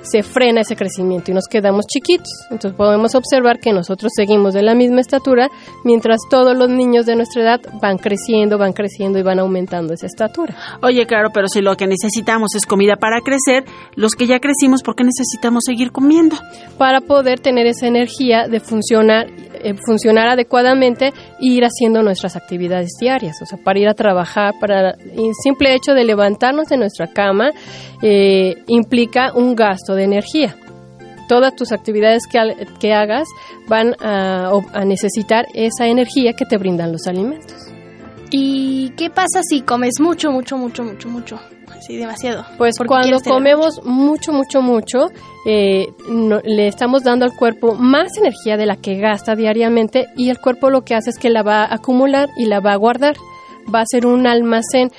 se 0.02 0.22
frena 0.22 0.62
ese 0.62 0.76
crecimiento 0.76 1.30
y 1.30 1.34
nos 1.34 1.44
quedamos 1.50 1.86
chiquitos. 1.86 2.28
Entonces 2.50 2.74
podemos 2.76 3.14
observar 3.14 3.58
que 3.60 3.72
nosotros 3.72 4.12
seguimos 4.14 4.54
de 4.54 4.62
la 4.62 4.74
misma 4.74 5.00
estatura 5.00 5.48
mientras 5.84 6.20
todos 6.30 6.56
los 6.56 6.68
niños 6.68 7.06
de 7.06 7.16
nuestra 7.16 7.42
edad 7.42 7.60
van 7.80 7.98
creciendo, 7.98 8.58
van 8.58 8.72
creciendo 8.72 9.18
y 9.18 9.22
van 9.22 9.38
aumentando 9.38 9.94
esa 9.94 10.06
estatura. 10.06 10.56
Oye, 10.82 11.06
claro, 11.06 11.30
pero 11.32 11.48
si 11.48 11.60
lo 11.60 11.76
que 11.76 11.86
necesitamos 11.86 12.54
es 12.54 12.66
comida 12.66 12.96
para 12.96 13.20
crecer, 13.20 13.64
los 13.94 14.12
que 14.12 14.26
ya 14.26 14.40
crecimos, 14.40 14.82
¿por 14.82 14.94
qué 14.94 15.04
necesitamos 15.04 15.64
seguir 15.66 15.92
comiendo? 15.92 16.36
Para 16.78 17.00
poder 17.00 17.40
tener 17.40 17.66
esa 17.66 17.86
energía 17.86 18.48
de 18.48 18.60
funcionar, 18.60 19.26
eh, 19.62 19.74
funcionar 19.84 20.28
adecuadamente 20.28 21.08
e 21.08 21.12
ir 21.40 21.64
haciendo 21.64 22.02
nuestras 22.02 22.36
actividades 22.36 22.90
diarias, 23.00 23.36
o 23.42 23.46
sea, 23.46 23.58
para 23.62 23.78
ir 23.78 23.88
a 23.88 23.94
trabajar, 23.94 24.54
para 24.60 24.90
el 24.90 25.32
simple 25.42 25.74
hecho 25.74 25.92
de 25.94 26.04
levantarnos 26.04 26.68
de 26.68 26.76
nuestra 26.76 27.06
cama 27.06 27.50
eh, 28.02 28.56
implica 28.66 29.32
un 29.34 29.54
gasto 29.54 29.94
de 29.94 30.04
energía. 30.04 30.56
Todas 31.28 31.54
tus 31.54 31.70
actividades 31.70 32.24
que, 32.26 32.38
que 32.80 32.92
hagas 32.92 33.28
van 33.68 33.94
a 34.00 34.50
necesitar 34.84 35.46
esa 35.54 35.86
energía 35.86 36.32
que 36.32 36.44
te 36.44 36.58
brindan 36.58 36.90
los 36.90 37.06
alimentos. 37.06 37.69
¿Y 38.30 38.90
qué 38.90 39.10
pasa 39.10 39.42
si 39.42 39.62
comes 39.62 39.94
mucho, 40.00 40.30
mucho, 40.30 40.56
mucho, 40.56 40.84
mucho, 40.84 41.08
mucho? 41.08 41.40
Así 41.76 41.96
demasiado. 41.96 42.44
Pues 42.58 42.74
cuando 42.86 43.18
comemos 43.30 43.80
mucho, 43.84 44.32
mucho, 44.32 44.60
mucho, 44.62 44.98
eh, 45.46 45.86
no- 46.08 46.40
le 46.44 46.68
estamos 46.68 47.02
dando 47.02 47.24
al 47.24 47.32
cuerpo 47.34 47.74
más 47.74 48.16
energía 48.18 48.56
de 48.56 48.66
la 48.66 48.76
que 48.76 48.96
gasta 48.96 49.34
diariamente 49.34 50.06
y 50.16 50.28
el 50.30 50.38
cuerpo 50.38 50.68
lo 50.70 50.82
que 50.82 50.94
hace 50.94 51.10
es 51.10 51.18
que 51.18 51.30
la 51.30 51.42
va 51.42 51.64
a 51.64 51.74
acumular 51.74 52.28
y 52.36 52.44
la 52.46 52.60
va 52.60 52.72
a 52.72 52.76
guardar. 52.76 53.16
Va 53.74 53.80
a 53.80 53.84
ser 53.86 54.06
un 54.06 54.26
almacén 54.26 54.90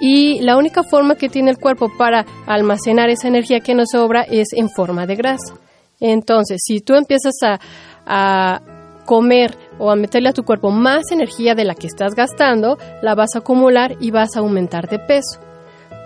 y 0.00 0.40
la 0.40 0.56
única 0.56 0.82
forma 0.82 1.14
que 1.16 1.28
tiene 1.28 1.50
el 1.50 1.58
cuerpo 1.58 1.90
para 1.98 2.24
almacenar 2.46 3.10
esa 3.10 3.28
energía 3.28 3.60
que 3.60 3.74
nos 3.74 3.90
sobra 3.92 4.22
es 4.22 4.48
en 4.54 4.68
forma 4.70 5.06
de 5.06 5.16
grasa. 5.16 5.54
Entonces, 6.00 6.62
si 6.64 6.80
tú 6.80 6.94
empiezas 6.94 7.34
a, 7.42 7.60
a 8.06 8.60
comer 9.04 9.54
o 9.80 9.90
a 9.90 9.96
meterle 9.96 10.28
a 10.28 10.32
tu 10.32 10.44
cuerpo 10.44 10.70
más 10.70 11.10
energía 11.10 11.56
de 11.56 11.64
la 11.64 11.74
que 11.74 11.88
estás 11.88 12.14
gastando, 12.14 12.78
la 13.02 13.14
vas 13.16 13.34
a 13.34 13.40
acumular 13.40 13.96
y 13.98 14.12
vas 14.12 14.36
a 14.36 14.40
aumentar 14.40 14.88
de 14.88 15.00
peso 15.00 15.40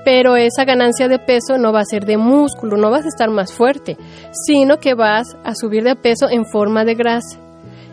pero 0.04 0.36
esa 0.36 0.64
ganancia 0.64 1.08
de 1.08 1.18
peso 1.18 1.56
no 1.58 1.72
va 1.72 1.80
a 1.80 1.84
ser 1.84 2.04
de 2.04 2.18
músculo, 2.18 2.76
no 2.76 2.90
vas 2.90 3.06
a 3.06 3.08
estar 3.08 3.30
más 3.30 3.52
fuerte, 3.52 3.96
sino 4.46 4.76
que 4.78 4.94
vas 4.94 5.36
a 5.44 5.54
subir 5.54 5.82
de 5.82 5.96
peso 5.96 6.28
en 6.30 6.44
forma 6.44 6.84
de 6.84 6.94
grasa. 6.94 7.40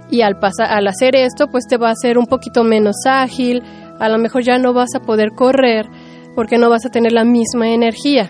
Y 0.09 0.21
al, 0.21 0.37
pasar, 0.37 0.69
al 0.71 0.87
hacer 0.87 1.15
esto, 1.15 1.47
pues 1.47 1.65
te 1.67 1.77
va 1.77 1.87
a 1.87 1.93
hacer 1.93 2.17
un 2.17 2.25
poquito 2.25 2.63
menos 2.63 2.97
ágil, 3.07 3.63
a 3.99 4.09
lo 4.09 4.17
mejor 4.17 4.43
ya 4.43 4.57
no 4.57 4.73
vas 4.73 4.93
a 4.93 4.99
poder 4.99 5.29
correr 5.35 5.85
porque 6.35 6.57
no 6.57 6.69
vas 6.69 6.85
a 6.85 6.89
tener 6.89 7.13
la 7.13 7.23
misma 7.23 7.69
energía. 7.69 8.29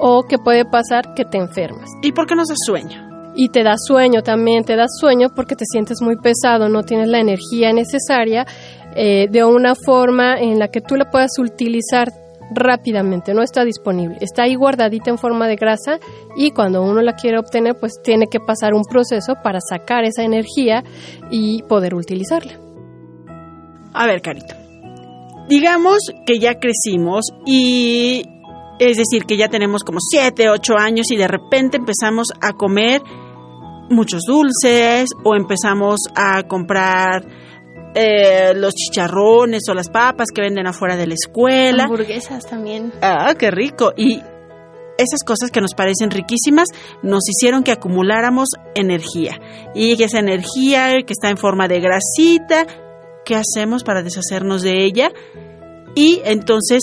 O 0.00 0.22
que 0.22 0.38
puede 0.38 0.64
pasar 0.64 1.14
que 1.14 1.24
te 1.24 1.38
enfermas. 1.38 1.88
¿Y 2.02 2.12
por 2.12 2.26
qué 2.26 2.34
nos 2.34 2.48
da 2.48 2.54
sueño? 2.66 3.11
Y 3.34 3.48
te 3.48 3.62
da 3.62 3.74
sueño 3.76 4.22
también, 4.22 4.64
te 4.64 4.76
da 4.76 4.86
sueño 4.88 5.28
porque 5.34 5.56
te 5.56 5.64
sientes 5.64 6.02
muy 6.02 6.16
pesado, 6.16 6.68
no 6.68 6.82
tienes 6.82 7.08
la 7.08 7.20
energía 7.20 7.72
necesaria 7.72 8.46
eh, 8.94 9.28
de 9.30 9.44
una 9.44 9.74
forma 9.74 10.38
en 10.38 10.58
la 10.58 10.68
que 10.68 10.80
tú 10.82 10.96
la 10.96 11.10
puedas 11.10 11.38
utilizar 11.38 12.12
rápidamente, 12.54 13.32
no 13.32 13.42
está 13.42 13.64
disponible, 13.64 14.18
está 14.20 14.42
ahí 14.42 14.54
guardadita 14.54 15.10
en 15.10 15.16
forma 15.16 15.48
de 15.48 15.56
grasa 15.56 15.98
y 16.36 16.50
cuando 16.50 16.82
uno 16.82 17.00
la 17.00 17.14
quiere 17.14 17.38
obtener 17.38 17.74
pues 17.78 18.00
tiene 18.02 18.26
que 18.26 18.40
pasar 18.40 18.74
un 18.74 18.84
proceso 18.84 19.36
para 19.42 19.60
sacar 19.60 20.04
esa 20.04 20.22
energía 20.22 20.84
y 21.30 21.62
poder 21.62 21.94
utilizarla. 21.94 22.52
A 23.94 24.06
ver, 24.06 24.20
Carito. 24.20 24.54
Digamos 25.48 25.98
que 26.26 26.38
ya 26.38 26.58
crecimos 26.58 27.26
y 27.46 28.24
es 28.78 28.96
decir, 28.96 29.24
que 29.26 29.36
ya 29.36 29.48
tenemos 29.48 29.84
como 29.84 29.98
7, 30.00 30.48
8 30.48 30.74
años 30.78 31.10
y 31.10 31.16
de 31.16 31.28
repente 31.28 31.76
empezamos 31.76 32.28
a 32.40 32.52
comer 32.52 33.02
muchos 33.92 34.22
dulces 34.26 35.10
o 35.24 35.34
empezamos 35.34 36.00
a 36.14 36.42
comprar 36.44 37.24
eh, 37.94 38.52
los 38.54 38.74
chicharrones 38.74 39.62
o 39.70 39.74
las 39.74 39.90
papas 39.90 40.28
que 40.34 40.40
venden 40.42 40.66
afuera 40.66 40.96
de 40.96 41.06
la 41.06 41.14
escuela. 41.14 41.84
Hamburguesas 41.84 42.46
también. 42.46 42.92
Ah, 43.02 43.34
qué 43.38 43.50
rico. 43.50 43.92
Y 43.96 44.22
esas 44.98 45.24
cosas 45.24 45.50
que 45.50 45.60
nos 45.60 45.74
parecen 45.74 46.10
riquísimas 46.10 46.68
nos 47.02 47.22
hicieron 47.28 47.62
que 47.64 47.72
acumuláramos 47.72 48.48
energía. 48.74 49.40
Y 49.74 50.02
esa 50.02 50.18
energía 50.18 51.02
que 51.06 51.12
está 51.12 51.28
en 51.30 51.36
forma 51.36 51.68
de 51.68 51.80
grasita, 51.80 52.66
¿qué 53.24 53.36
hacemos 53.36 53.84
para 53.84 54.02
deshacernos 54.02 54.62
de 54.62 54.84
ella? 54.84 55.12
Y 55.94 56.20
entonces, 56.24 56.82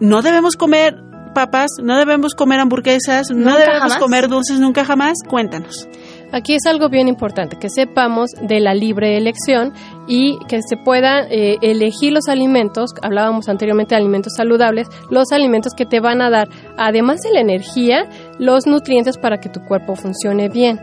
no 0.00 0.22
debemos 0.22 0.56
comer 0.56 0.96
papas, 1.34 1.70
no 1.82 1.96
debemos 1.96 2.34
comer 2.34 2.58
hamburguesas, 2.58 3.30
no 3.30 3.36
¿Nunca 3.50 3.58
debemos 3.58 3.82
jamás? 3.82 3.98
comer 3.98 4.28
dulces 4.28 4.58
nunca 4.58 4.84
jamás. 4.84 5.18
Cuéntanos. 5.28 5.88
Aquí 6.30 6.54
es 6.54 6.66
algo 6.66 6.90
bien 6.90 7.08
importante, 7.08 7.56
que 7.58 7.70
sepamos 7.70 8.32
de 8.42 8.60
la 8.60 8.74
libre 8.74 9.16
elección 9.16 9.72
y 10.06 10.38
que 10.46 10.60
se 10.60 10.76
pueda 10.76 11.22
eh, 11.22 11.56
elegir 11.62 12.12
los 12.12 12.28
alimentos, 12.28 12.90
hablábamos 13.00 13.48
anteriormente 13.48 13.94
de 13.94 14.00
alimentos 14.00 14.34
saludables, 14.36 14.88
los 15.10 15.32
alimentos 15.32 15.72
que 15.74 15.86
te 15.86 16.00
van 16.00 16.20
a 16.20 16.28
dar, 16.28 16.48
además 16.76 17.22
de 17.22 17.32
la 17.32 17.40
energía, 17.40 18.04
los 18.38 18.66
nutrientes 18.66 19.16
para 19.16 19.38
que 19.38 19.48
tu 19.48 19.60
cuerpo 19.64 19.96
funcione 19.96 20.50
bien. 20.50 20.78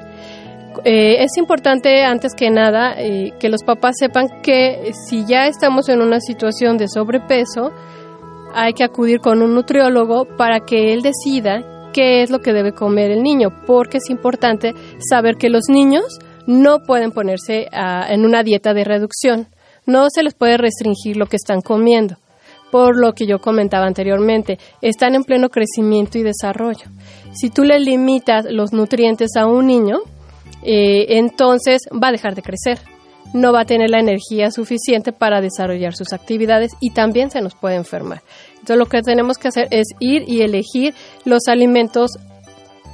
Eh, 0.83 1.23
es 1.23 1.37
importante, 1.37 2.03
antes 2.03 2.33
que 2.33 2.49
nada, 2.49 2.95
eh, 2.97 3.31
que 3.39 3.49
los 3.49 3.63
papás 3.63 3.97
sepan 3.99 4.41
que 4.41 4.91
si 5.07 5.25
ya 5.25 5.45
estamos 5.45 5.89
en 5.89 6.01
una 6.01 6.21
situación 6.21 6.77
de 6.77 6.87
sobrepeso, 6.87 7.71
hay 8.55 8.73
que 8.73 8.83
acudir 8.83 9.19
con 9.19 9.43
un 9.43 9.53
nutriólogo 9.53 10.25
para 10.37 10.61
que 10.61 10.91
él 10.93 11.01
decida 11.03 11.63
qué 11.95 12.23
es 12.23 12.29
lo 12.29 12.41
que 12.41 12.51
debe 12.51 12.73
comer 12.73 13.09
el 13.09 13.23
niño, 13.23 13.47
porque 13.65 13.99
es 13.99 14.09
importante 14.09 14.73
saber 15.09 15.37
que 15.37 15.47
los 15.47 15.69
niños 15.69 16.19
no 16.45 16.79
pueden 16.79 17.11
ponerse 17.11 17.67
ah, 17.71 18.05
en 18.09 18.25
una 18.25 18.43
dieta 18.43 18.73
de 18.73 18.83
reducción, 18.83 19.47
no 19.85 20.07
se 20.09 20.21
les 20.21 20.33
puede 20.33 20.57
restringir 20.57 21.15
lo 21.15 21.27
que 21.27 21.37
están 21.37 21.61
comiendo, 21.61 22.17
por 22.69 22.99
lo 22.99 23.13
que 23.13 23.25
yo 23.25 23.39
comentaba 23.39 23.85
anteriormente, 23.85 24.59
están 24.81 25.15
en 25.15 25.23
pleno 25.23 25.47
crecimiento 25.47 26.17
y 26.17 26.23
desarrollo. 26.23 26.87
Si 27.31 27.49
tú 27.49 27.63
le 27.63 27.79
limitas 27.79 28.45
los 28.49 28.73
nutrientes 28.73 29.29
a 29.37 29.45
un 29.45 29.67
niño, 29.67 29.99
eh, 30.63 31.17
entonces 31.17 31.83
va 31.93 32.09
a 32.09 32.11
dejar 32.11 32.35
de 32.35 32.41
crecer, 32.41 32.79
no 33.33 33.53
va 33.53 33.61
a 33.61 33.65
tener 33.65 33.89
la 33.89 33.99
energía 33.99 34.51
suficiente 34.51 35.13
para 35.13 35.39
desarrollar 35.39 35.95
sus 35.95 36.11
actividades 36.11 36.73
y 36.81 36.91
también 36.91 37.31
se 37.31 37.39
nos 37.39 37.55
puede 37.55 37.75
enfermar. 37.75 38.21
Entonces 38.65 38.79
lo 38.79 38.87
que 38.87 39.03
tenemos 39.03 39.37
que 39.37 39.49
hacer 39.49 39.67
es 39.69 39.89
ir 39.99 40.23
y 40.27 40.41
elegir 40.41 40.95
los 41.23 41.47
alimentos 41.47 42.17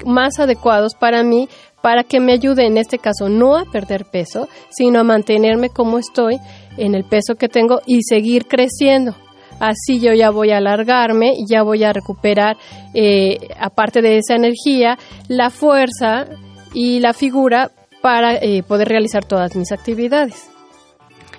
más 0.06 0.38
adecuados 0.38 0.96
para 0.96 1.24
mí 1.24 1.48
para 1.82 2.04
que 2.04 2.20
me 2.20 2.34
ayude 2.34 2.68
en 2.68 2.78
este 2.78 3.00
caso 3.00 3.30
no 3.30 3.56
a 3.56 3.64
perder 3.64 4.04
peso, 4.04 4.50
sino 4.70 5.00
a 5.00 5.04
mantenerme 5.06 5.70
como 5.70 5.98
estoy 5.98 6.40
en 6.76 6.94
el 6.94 7.06
peso 7.06 7.36
que 7.36 7.48
tengo 7.48 7.80
y 7.86 8.02
seguir 8.04 8.48
creciendo. 8.48 9.16
Así 9.62 10.02
yo 10.02 10.12
ya 10.12 10.30
voy 10.30 10.52
a 10.52 10.58
alargarme 10.58 11.36
ya 11.48 11.64
voy 11.64 11.86
a 11.86 11.94
recuperar, 11.94 12.58
eh, 12.94 13.38
aparte 13.58 14.02
de 14.02 14.18
esa 14.18 14.36
energía, 14.36 14.98
la 15.30 15.52
fuerza 15.52 16.26
y 16.74 17.00
la 17.00 17.14
figura 17.14 17.72
para 18.02 18.36
eh, 18.36 18.62
poder 18.62 18.90
realizar 18.90 19.24
todas 19.24 19.56
mis 19.56 19.72
actividades. 19.72 20.51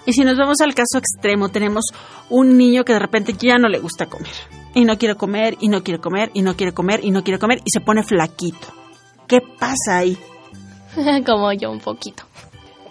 Y 0.05 0.13
si 0.13 0.25
nos 0.25 0.37
vamos 0.37 0.61
al 0.61 0.75
caso 0.75 0.99
extremo, 0.99 1.49
tenemos 1.49 1.85
un 2.29 2.57
niño 2.57 2.85
que 2.85 2.93
de 2.93 2.99
repente 2.99 3.35
ya 3.39 3.59
no 3.59 3.69
le 3.69 3.79
gusta 3.79 4.07
comer. 4.07 4.33
Y 4.75 4.85
no 4.85 4.99
quiere 4.99 5.15
comer, 5.17 5.57
y 5.61 5.69
no 5.69 5.83
quiere 5.83 6.01
comer, 6.01 6.31
y 6.35 6.43
no 6.43 6.57
quiere 6.57 6.73
comer, 6.73 7.01
y 7.05 7.11
no 7.11 7.23
quiere 7.23 7.39
comer, 7.39 7.59
y 7.59 7.71
se 7.71 7.81
pone 7.81 8.03
flaquito. 8.03 8.69
¿Qué 9.29 9.41
pasa 9.41 9.99
ahí? 9.99 10.19
Como 11.27 11.53
yo 11.53 11.71
un 11.71 11.81
poquito. 11.81 12.25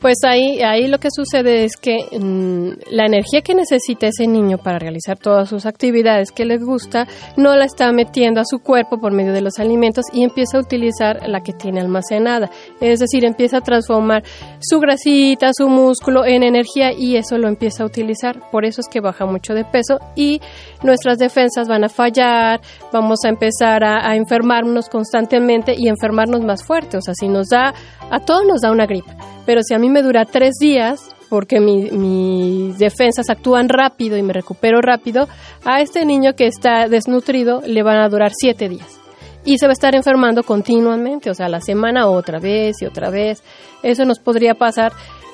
Pues 0.01 0.17
ahí, 0.23 0.63
ahí 0.63 0.87
lo 0.87 0.97
que 0.97 1.09
sucede 1.11 1.63
es 1.63 1.77
que 1.77 1.97
mm, 2.19 2.89
la 2.89 3.05
energía 3.05 3.43
que 3.43 3.53
necesita 3.53 4.07
ese 4.07 4.25
niño 4.25 4.57
para 4.57 4.79
realizar 4.79 5.19
todas 5.19 5.47
sus 5.47 5.67
actividades 5.67 6.31
que 6.31 6.43
le 6.43 6.57
gusta, 6.57 7.07
no 7.37 7.55
la 7.55 7.65
está 7.65 7.91
metiendo 7.91 8.41
a 8.41 8.45
su 8.45 8.63
cuerpo 8.63 8.99
por 8.99 9.11
medio 9.11 9.31
de 9.31 9.41
los 9.41 9.59
alimentos 9.59 10.05
y 10.11 10.23
empieza 10.23 10.57
a 10.57 10.61
utilizar 10.61 11.29
la 11.29 11.41
que 11.43 11.53
tiene 11.53 11.81
almacenada. 11.81 12.49
Es 12.79 12.99
decir, 12.99 13.25
empieza 13.25 13.57
a 13.57 13.61
transformar 13.61 14.23
su 14.59 14.79
grasita, 14.79 15.51
su 15.53 15.69
músculo 15.69 16.25
en 16.25 16.41
energía 16.41 16.93
y 16.97 17.17
eso 17.17 17.37
lo 17.37 17.47
empieza 17.47 17.83
a 17.83 17.85
utilizar. 17.85 18.49
Por 18.49 18.65
eso 18.65 18.81
es 18.81 18.87
que 18.87 19.01
baja 19.01 19.27
mucho 19.27 19.53
de 19.53 19.65
peso 19.65 19.99
y 20.15 20.41
nuestras 20.81 21.19
defensas 21.19 21.67
van 21.67 21.83
a 21.83 21.89
fallar, 21.89 22.59
vamos 22.91 23.19
a 23.23 23.29
empezar 23.29 23.83
a, 23.83 24.15
enfermarnos 24.15 24.89
constantemente 24.89 25.75
y 25.77 25.89
enfermarnos 25.89 26.41
más 26.41 26.63
fuerte. 26.63 26.97
O 26.97 27.01
sea, 27.01 27.13
si 27.13 27.27
nos 27.27 27.49
da, 27.49 27.75
a 28.09 28.19
todos 28.19 28.47
nos 28.47 28.61
da 28.61 28.71
una 28.71 28.87
gripe 28.87 29.11
pero 29.45 29.61
si 29.63 29.73
a 29.73 29.79
mí 29.79 29.89
me 29.89 30.01
dura 30.01 30.25
tres 30.25 30.55
días, 30.59 31.09
porque 31.29 31.59
mi- 31.59 31.89
mis 31.91 32.77
defensas 32.77 33.29
actúan 33.29 33.69
rápido 33.69 34.17
y 34.17 34.21
me 34.23 34.33
recupero 34.33 34.81
rápido, 34.81 35.27
a 35.63 35.81
este 35.81 36.05
niño 36.05 36.33
que 36.35 36.47
está 36.47 36.87
desnutrido 36.89 37.61
le 37.65 37.83
van 37.83 37.97
a 37.97 38.09
durar 38.09 38.31
siete 38.33 38.67
días. 38.69 38.99
Y 39.43 39.57
se 39.57 39.65
va 39.65 39.71
a 39.71 39.73
estar 39.73 39.95
enfermando 39.95 40.43
continuamente, 40.43 41.29
o 41.29 41.33
sea, 41.33 41.47
la 41.49 41.61
semana 41.61 42.07
otra 42.07 42.37
vez 42.39 42.81
y 42.81 42.85
otra 42.85 43.09
vez. 43.09 43.43
Eso 43.81 44.05
nos 44.05 44.19
podría 44.19 44.53
pasar. 44.53 44.91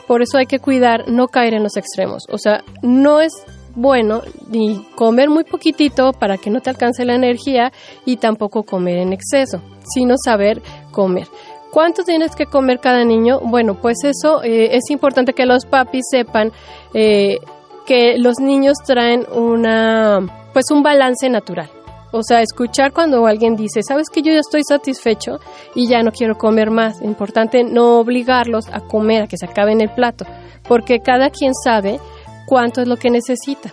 Por 0.08 0.22
eso 0.22 0.38
hay 0.38 0.46
que 0.46 0.60
cuidar, 0.60 1.10
no 1.10 1.28
caer 1.28 1.54
en 1.56 1.64
los 1.64 1.76
extremos. 1.76 2.24
O 2.30 2.38
sea, 2.38 2.64
no 2.82 3.20
es 3.20 3.34
bueno 3.76 4.22
ni 4.50 4.82
comer 4.96 5.30
muy 5.30 5.44
poquitito 5.44 6.14
para 6.14 6.38
que 6.38 6.50
no 6.50 6.62
te 6.62 6.70
alcance 6.70 7.04
la 7.06 7.16
energía 7.16 7.72
y 8.06 8.16
tampoco 8.16 8.64
comer 8.64 8.98
en 9.00 9.12
exceso, 9.14 9.62
sino 9.94 10.16
saber 10.24 10.62
comer. 10.92 11.28
¿Cuánto 11.78 12.02
tienes 12.02 12.36
que 12.36 12.48
comer 12.48 12.80
cada 12.80 13.06
niño? 13.06 13.40
Bueno, 13.40 13.76
pues 13.80 13.98
eso 14.04 14.42
eh, 14.42 14.76
es 14.76 14.90
importante 14.90 15.34
que 15.34 15.46
los 15.46 15.68
papis 15.68 16.06
sepan 16.10 16.52
eh, 16.96 17.38
que 17.86 18.18
los 18.18 18.40
niños 18.40 18.80
traen 18.84 19.28
una, 19.32 20.50
pues 20.54 20.72
un 20.72 20.82
balance 20.82 21.30
natural. 21.30 21.70
O 22.12 22.24
sea, 22.24 22.42
escuchar 22.42 22.94
cuando 22.94 23.28
alguien 23.28 23.56
dice, 23.56 23.82
sabes 23.88 24.10
que 24.10 24.24
yo 24.24 24.34
ya 24.34 24.40
estoy 24.40 24.64
satisfecho 24.68 25.40
y 25.76 25.88
ya 25.88 26.02
no 26.02 26.12
quiero 26.12 26.36
comer 26.36 26.72
más. 26.72 27.00
Importante 27.04 27.64
no 27.64 28.00
obligarlos 28.00 28.66
a 28.74 28.80
comer, 28.80 29.22
a 29.22 29.28
que 29.28 29.38
se 29.38 29.46
acabe 29.46 29.72
en 29.72 29.82
el 29.82 29.92
plato, 29.92 30.26
porque 30.68 31.02
cada 31.02 31.30
quien 31.30 31.54
sabe 31.54 32.00
cuánto 32.48 32.82
es 32.82 32.88
lo 32.88 32.98
que 32.98 33.12
necesita. 33.12 33.72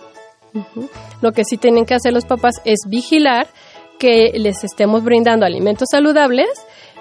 Lo 1.23 1.31
que 1.31 1.43
sí 1.43 1.57
tienen 1.57 1.87
que 1.87 1.95
hacer 1.95 2.13
los 2.13 2.25
papás 2.25 2.61
es 2.65 2.81
vigilar 2.87 3.47
que 3.97 4.31
les 4.35 4.63
estemos 4.63 5.03
brindando 5.03 5.43
alimentos 5.43 5.87
saludables 5.89 6.49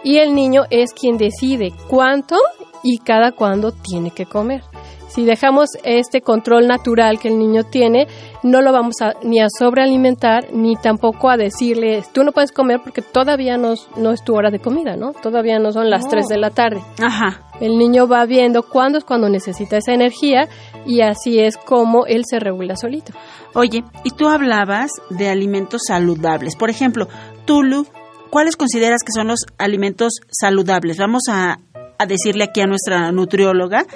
y 0.04 0.18
el 0.18 0.34
niño 0.34 0.62
es 0.70 0.92
quien 0.92 1.16
decide 1.16 1.72
cuánto 1.88 2.36
y 2.84 2.98
cada 2.98 3.32
cuándo 3.32 3.72
tiene 3.72 4.12
que 4.12 4.26
comer. 4.26 4.62
Si 5.14 5.24
dejamos 5.24 5.68
este 5.84 6.22
control 6.22 6.66
natural 6.66 7.20
que 7.20 7.28
el 7.28 7.38
niño 7.38 7.62
tiene, 7.62 8.08
no 8.42 8.62
lo 8.62 8.72
vamos 8.72 8.96
a, 9.00 9.12
ni 9.22 9.40
a 9.40 9.46
sobrealimentar 9.48 10.52
ni 10.52 10.74
tampoco 10.74 11.30
a 11.30 11.36
decirle, 11.36 12.02
tú 12.12 12.24
no 12.24 12.32
puedes 12.32 12.50
comer 12.50 12.80
porque 12.82 13.00
todavía 13.00 13.56
no, 13.56 13.74
no 13.96 14.10
es 14.10 14.24
tu 14.24 14.34
hora 14.34 14.50
de 14.50 14.58
comida, 14.58 14.96
¿no? 14.96 15.12
Todavía 15.12 15.60
no 15.60 15.70
son 15.70 15.88
las 15.88 16.02
No. 16.02 16.10
3 16.10 16.26
de 16.26 16.36
la 16.36 16.50
tarde. 16.50 16.82
Ajá. 17.00 17.42
El 17.60 17.78
niño 17.78 18.08
va 18.08 18.26
viendo 18.26 18.64
cuándo 18.64 18.98
es 18.98 19.04
cuando 19.04 19.28
necesita 19.28 19.76
esa 19.76 19.92
energía 19.92 20.48
y 20.84 21.02
así 21.02 21.38
es 21.38 21.56
como 21.58 22.06
él 22.06 22.24
se 22.28 22.40
regula 22.40 22.74
solito. 22.74 23.12
Oye, 23.54 23.84
y 24.02 24.10
tú 24.10 24.28
hablabas 24.28 24.90
de 25.10 25.28
alimentos 25.28 25.82
saludables. 25.86 26.56
Por 26.56 26.70
ejemplo, 26.70 27.06
Tulu, 27.44 27.86
¿cuáles 28.34 28.56
consideras 28.56 29.02
que 29.04 29.12
son 29.14 29.28
los 29.28 29.46
alimentos 29.58 30.14
saludables? 30.28 30.98
Vamos 30.98 31.22
a, 31.30 31.60
a 31.98 32.06
decirle 32.06 32.42
aquí 32.42 32.60
a 32.62 32.66
nuestra 32.66 33.12
nutrióloga 33.12 33.86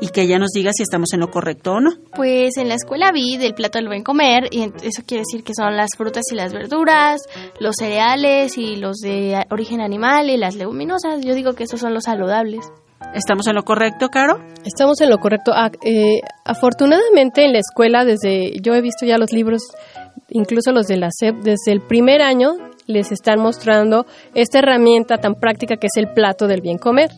y 0.00 0.08
que 0.08 0.22
ella 0.22 0.36
nos 0.40 0.50
diga 0.50 0.72
si 0.74 0.82
estamos 0.82 1.12
en 1.12 1.20
lo 1.20 1.30
correcto 1.30 1.74
o 1.74 1.80
no. 1.80 1.92
Pues 2.16 2.56
en 2.56 2.68
la 2.68 2.74
escuela 2.74 3.12
vi 3.12 3.36
del 3.36 3.54
plato 3.54 3.78
del 3.78 3.86
buen 3.86 4.02
comer 4.02 4.48
y 4.50 4.64
eso 4.82 5.04
quiere 5.06 5.22
decir 5.24 5.44
que 5.44 5.52
son 5.56 5.76
las 5.76 5.90
frutas 5.96 6.24
y 6.32 6.34
las 6.34 6.52
verduras, 6.52 7.20
los 7.60 7.76
cereales 7.78 8.58
y 8.58 8.74
los 8.74 8.96
de 8.96 9.46
origen 9.52 9.80
animal 9.80 10.28
y 10.28 10.38
las 10.38 10.56
leguminosas. 10.56 11.24
Yo 11.24 11.32
digo 11.32 11.52
que 11.52 11.62
esos 11.62 11.78
son 11.78 11.94
los 11.94 12.02
saludables. 12.02 12.68
¿Estamos 13.14 13.46
en 13.46 13.54
lo 13.54 13.62
correcto, 13.62 14.08
Caro? 14.08 14.40
Estamos 14.64 15.00
en 15.02 15.10
lo 15.10 15.18
correcto. 15.18 15.52
Ah, 15.54 15.70
eh, 15.84 16.20
afortunadamente 16.44 17.44
en 17.44 17.52
la 17.52 17.60
escuela, 17.60 18.04
desde 18.04 18.58
yo 18.60 18.74
he 18.74 18.80
visto 18.80 19.06
ya 19.06 19.18
los 19.18 19.32
libros, 19.32 19.62
incluso 20.30 20.72
los 20.72 20.88
de 20.88 20.96
la 20.96 21.10
SEP, 21.12 21.36
desde 21.44 21.70
el 21.70 21.80
primer 21.80 22.22
año 22.22 22.56
les 22.86 23.12
están 23.12 23.40
mostrando 23.40 24.06
esta 24.34 24.58
herramienta 24.58 25.18
tan 25.18 25.34
práctica 25.34 25.76
que 25.76 25.86
es 25.86 25.96
el 25.96 26.12
plato 26.12 26.46
del 26.46 26.60
bien 26.60 26.78
comer. 26.78 27.10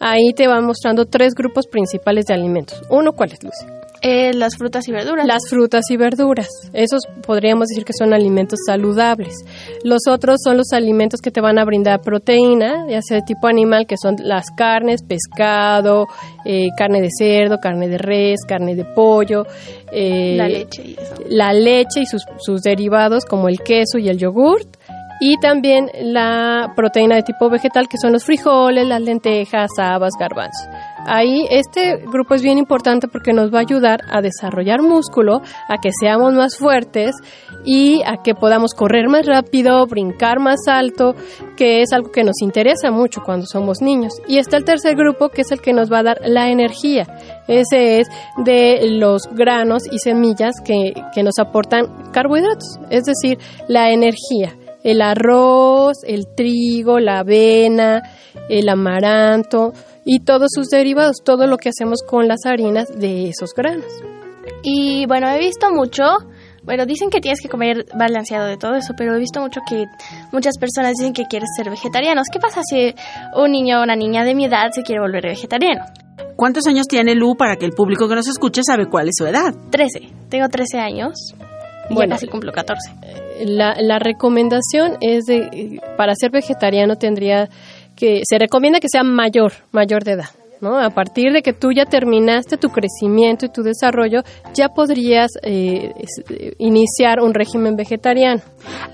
Ahí 0.00 0.32
te 0.34 0.46
van 0.46 0.64
mostrando 0.64 1.06
tres 1.06 1.34
grupos 1.34 1.66
principales 1.66 2.26
de 2.26 2.34
alimentos. 2.34 2.80
Uno, 2.90 3.12
¿cuál 3.12 3.32
es, 3.32 3.42
Lucy? 3.42 3.66
Eh, 4.02 4.34
las 4.34 4.56
frutas 4.56 4.86
y 4.88 4.92
verduras. 4.92 5.26
Las 5.26 5.48
frutas 5.48 5.90
y 5.90 5.96
verduras. 5.96 6.48
Esos 6.74 7.02
podríamos 7.26 7.68
decir 7.68 7.84
que 7.84 7.94
son 7.98 8.12
alimentos 8.12 8.60
saludables. 8.66 9.34
Los 9.84 10.02
otros 10.08 10.36
son 10.44 10.58
los 10.58 10.72
alimentos 10.72 11.20
que 11.20 11.30
te 11.30 11.40
van 11.40 11.58
a 11.58 11.64
brindar 11.64 12.02
proteína, 12.02 12.86
ya 12.88 13.00
sea 13.00 13.16
de 13.16 13.22
tipo 13.22 13.46
animal, 13.48 13.86
que 13.86 13.96
son 14.00 14.16
las 14.20 14.50
carnes, 14.56 15.02
pescado, 15.02 16.06
eh, 16.44 16.68
carne 16.76 17.00
de 17.00 17.08
cerdo, 17.10 17.58
carne 17.58 17.88
de 17.88 17.98
res, 17.98 18.40
carne 18.46 18.76
de 18.76 18.84
pollo. 18.84 19.46
eh, 19.90 20.36
la 20.36 20.48
leche 20.48 20.82
y 20.84 20.92
eso. 20.92 21.14
la 21.28 21.52
leche 21.52 22.00
y 22.00 22.06
sus, 22.06 22.22
sus 22.38 22.60
derivados 22.62 23.24
como 23.24 23.48
el 23.48 23.60
queso 23.60 23.98
y 23.98 24.08
el 24.08 24.18
yogurt 24.18 24.76
y 25.20 25.38
también 25.38 25.90
la 26.02 26.72
proteína 26.76 27.16
de 27.16 27.22
tipo 27.22 27.48
vegetal 27.48 27.88
que 27.88 27.98
son 27.98 28.12
los 28.12 28.24
frijoles, 28.24 28.86
las 28.86 29.00
lentejas, 29.00 29.70
habas, 29.78 30.12
garbanzos. 30.18 30.68
Ahí 31.08 31.46
este 31.50 31.98
grupo 31.98 32.34
es 32.34 32.42
bien 32.42 32.58
importante 32.58 33.06
porque 33.06 33.32
nos 33.32 33.54
va 33.54 33.58
a 33.58 33.60
ayudar 33.60 34.00
a 34.10 34.20
desarrollar 34.20 34.82
músculo, 34.82 35.40
a 35.68 35.78
que 35.80 35.90
seamos 36.00 36.34
más 36.34 36.56
fuertes 36.56 37.14
y 37.64 38.02
a 38.04 38.22
que 38.24 38.34
podamos 38.34 38.74
correr 38.74 39.08
más 39.08 39.24
rápido, 39.24 39.86
brincar 39.86 40.40
más 40.40 40.66
alto, 40.66 41.14
que 41.56 41.82
es 41.82 41.92
algo 41.92 42.10
que 42.10 42.24
nos 42.24 42.42
interesa 42.42 42.90
mucho 42.90 43.20
cuando 43.24 43.46
somos 43.46 43.80
niños. 43.80 44.14
Y 44.26 44.38
está 44.38 44.56
el 44.56 44.64
tercer 44.64 44.96
grupo 44.96 45.28
que 45.28 45.42
es 45.42 45.52
el 45.52 45.60
que 45.60 45.72
nos 45.72 45.92
va 45.92 46.00
a 46.00 46.02
dar 46.02 46.18
la 46.24 46.50
energía. 46.50 47.06
Ese 47.46 48.00
es 48.00 48.08
de 48.44 48.90
los 48.90 49.22
granos 49.32 49.84
y 49.90 49.98
semillas 50.00 50.56
que, 50.64 50.92
que 51.14 51.22
nos 51.22 51.38
aportan 51.38 52.10
carbohidratos, 52.12 52.80
es 52.90 53.04
decir, 53.04 53.38
la 53.68 53.90
energía. 53.90 54.56
El 54.86 55.02
arroz, 55.02 56.04
el 56.06 56.28
trigo, 56.36 57.00
la 57.00 57.18
avena, 57.18 58.02
el 58.48 58.68
amaranto 58.68 59.72
y 60.04 60.20
todos 60.20 60.50
sus 60.54 60.68
derivados, 60.68 61.16
todo 61.24 61.48
lo 61.48 61.56
que 61.56 61.70
hacemos 61.70 62.02
con 62.06 62.28
las 62.28 62.46
harinas 62.46 62.96
de 62.96 63.28
esos 63.28 63.52
granos. 63.52 63.90
Y 64.62 65.04
bueno, 65.06 65.28
he 65.28 65.40
visto 65.40 65.72
mucho, 65.72 66.04
bueno, 66.62 66.86
dicen 66.86 67.10
que 67.10 67.20
tienes 67.20 67.40
que 67.40 67.48
comer 67.48 67.86
balanceado 67.98 68.46
de 68.46 68.56
todo 68.56 68.76
eso, 68.76 68.94
pero 68.96 69.16
he 69.16 69.18
visto 69.18 69.40
mucho 69.40 69.60
que 69.68 69.86
muchas 70.30 70.56
personas 70.56 70.92
dicen 70.96 71.12
que 71.12 71.24
quieres 71.28 71.48
ser 71.56 71.68
vegetarianos. 71.68 72.28
¿Qué 72.32 72.38
pasa 72.38 72.60
si 72.62 72.94
un 73.34 73.50
niño 73.50 73.80
o 73.80 73.82
una 73.82 73.96
niña 73.96 74.22
de 74.22 74.36
mi 74.36 74.44
edad 74.44 74.70
se 74.70 74.84
quiere 74.84 75.00
volver 75.00 75.24
vegetariano? 75.24 75.84
¿Cuántos 76.36 76.64
años 76.68 76.86
tiene 76.86 77.16
Lu 77.16 77.34
para 77.36 77.56
que 77.56 77.66
el 77.66 77.72
público 77.72 78.08
que 78.08 78.14
nos 78.14 78.28
escuche 78.28 78.62
sabe 78.64 78.86
cuál 78.86 79.08
es 79.08 79.14
su 79.18 79.26
edad? 79.26 79.52
13. 79.70 80.12
Tengo 80.28 80.48
13 80.48 80.78
años. 80.78 81.34
Bueno. 81.90 82.10
ya 82.10 82.16
casi 82.16 82.26
cumplo 82.26 82.52
14. 82.52 82.92
La, 83.44 83.76
la 83.80 83.98
recomendación 83.98 84.96
es 85.00 85.24
de, 85.26 85.36
eh, 85.52 85.80
para 85.96 86.14
ser 86.14 86.30
vegetariano 86.30 86.96
tendría 86.96 87.48
que, 87.96 88.20
se 88.28 88.38
recomienda 88.38 88.80
que 88.80 88.88
sea 88.90 89.02
mayor, 89.02 89.52
mayor 89.72 90.04
de 90.04 90.12
edad. 90.12 90.30
¿no? 90.60 90.78
A 90.78 90.90
partir 90.90 91.32
de 91.32 91.42
que 91.42 91.52
tú 91.52 91.72
ya 91.72 91.84
terminaste 91.84 92.56
tu 92.56 92.68
crecimiento 92.70 93.46
y 93.46 93.48
tu 93.50 93.62
desarrollo, 93.62 94.22
ya 94.54 94.68
podrías 94.68 95.32
eh, 95.42 95.92
eh, 96.30 96.52
iniciar 96.58 97.20
un 97.20 97.34
régimen 97.34 97.76
vegetariano. 97.76 98.40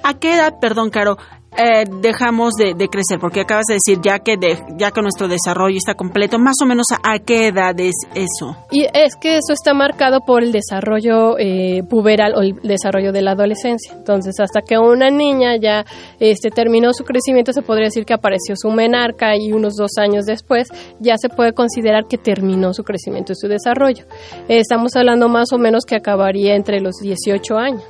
¿A 0.03 0.19
qué 0.19 0.35
edad, 0.35 0.55
perdón, 0.61 0.91
Caro, 0.91 1.17
eh, 1.57 1.85
dejamos 2.01 2.55
de, 2.55 2.75
de 2.75 2.89
crecer? 2.89 3.19
Porque 3.21 3.41
acabas 3.41 3.65
de 3.69 3.75
decir 3.75 3.99
ya 4.03 4.19
que, 4.21 4.37
de- 4.37 4.59
ya 4.79 4.91
que 4.91 5.03
nuestro 5.03 5.29
desarrollo 5.29 5.77
está 5.77 5.95
completo, 5.95 6.39
más 6.39 6.55
o 6.63 6.67
menos 6.67 6.87
a, 7.03 7.19
qué 7.19 7.49
edad 7.49 7.79
es 7.79 7.95
eso. 8.15 8.57
Y 8.71 8.87
es 8.95 9.17
que 9.17 9.37
eso 9.37 9.53
está 9.53 9.75
marcado 9.75 10.21
por 10.27 10.43
el 10.43 10.53
desarrollo 10.53 11.39
eh, 11.39 11.83
puberal 11.89 12.35
o 12.37 12.41
el 12.43 12.55
desarrollo 12.63 13.13
de 13.13 13.23
la 13.23 13.33
adolescencia. 13.33 13.93
Entonces, 13.95 14.35
hasta 14.41 14.63
que 14.63 14.79
una 14.79 15.11
niña 15.11 15.57
ya 15.57 15.85
este, 16.21 16.51
terminó 16.51 16.93
su 16.93 17.05
crecimiento, 17.05 17.53
se 17.53 17.63
podría 17.63 17.87
decir 17.87 18.05
que 18.05 18.15
apareció 18.15 18.55
su 18.57 18.71
menarca 18.71 19.37
y 19.37 19.53
unos 19.53 19.75
dos 19.77 19.93
años 19.99 20.25
después 20.25 20.69
ya 21.01 21.17
se 21.17 21.29
puede 21.29 21.53
considerar 21.53 22.05
que 22.09 22.19
terminó 22.19 22.73
su 22.75 22.83
crecimiento 22.83 23.33
y 23.33 23.37
su 23.37 23.49
desarrollo. 23.49 24.05
Estamos 24.49 24.97
hablando 24.97 25.29
más 25.29 25.53
o 25.53 25.59
menos 25.59 25.85
que 25.85 25.97
acabaría 25.97 26.55
entre 26.55 26.81
los 26.81 26.95
18 27.03 27.57
años. 27.59 27.85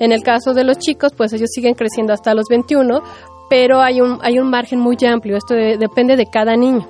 En 0.00 0.12
el 0.12 0.22
caso 0.22 0.54
de 0.54 0.64
los 0.64 0.78
chicos, 0.78 1.12
pues 1.16 1.32
ellos 1.32 1.50
siguen 1.52 1.74
creciendo 1.74 2.12
hasta 2.12 2.34
los 2.34 2.46
21, 2.48 3.02
pero 3.50 3.80
hay 3.80 4.00
un, 4.00 4.18
hay 4.22 4.38
un 4.38 4.48
margen 4.50 4.78
muy 4.80 4.96
amplio. 5.06 5.36
Esto 5.36 5.54
de- 5.54 5.76
depende 5.78 6.16
de 6.16 6.26
cada 6.26 6.56
niño 6.56 6.86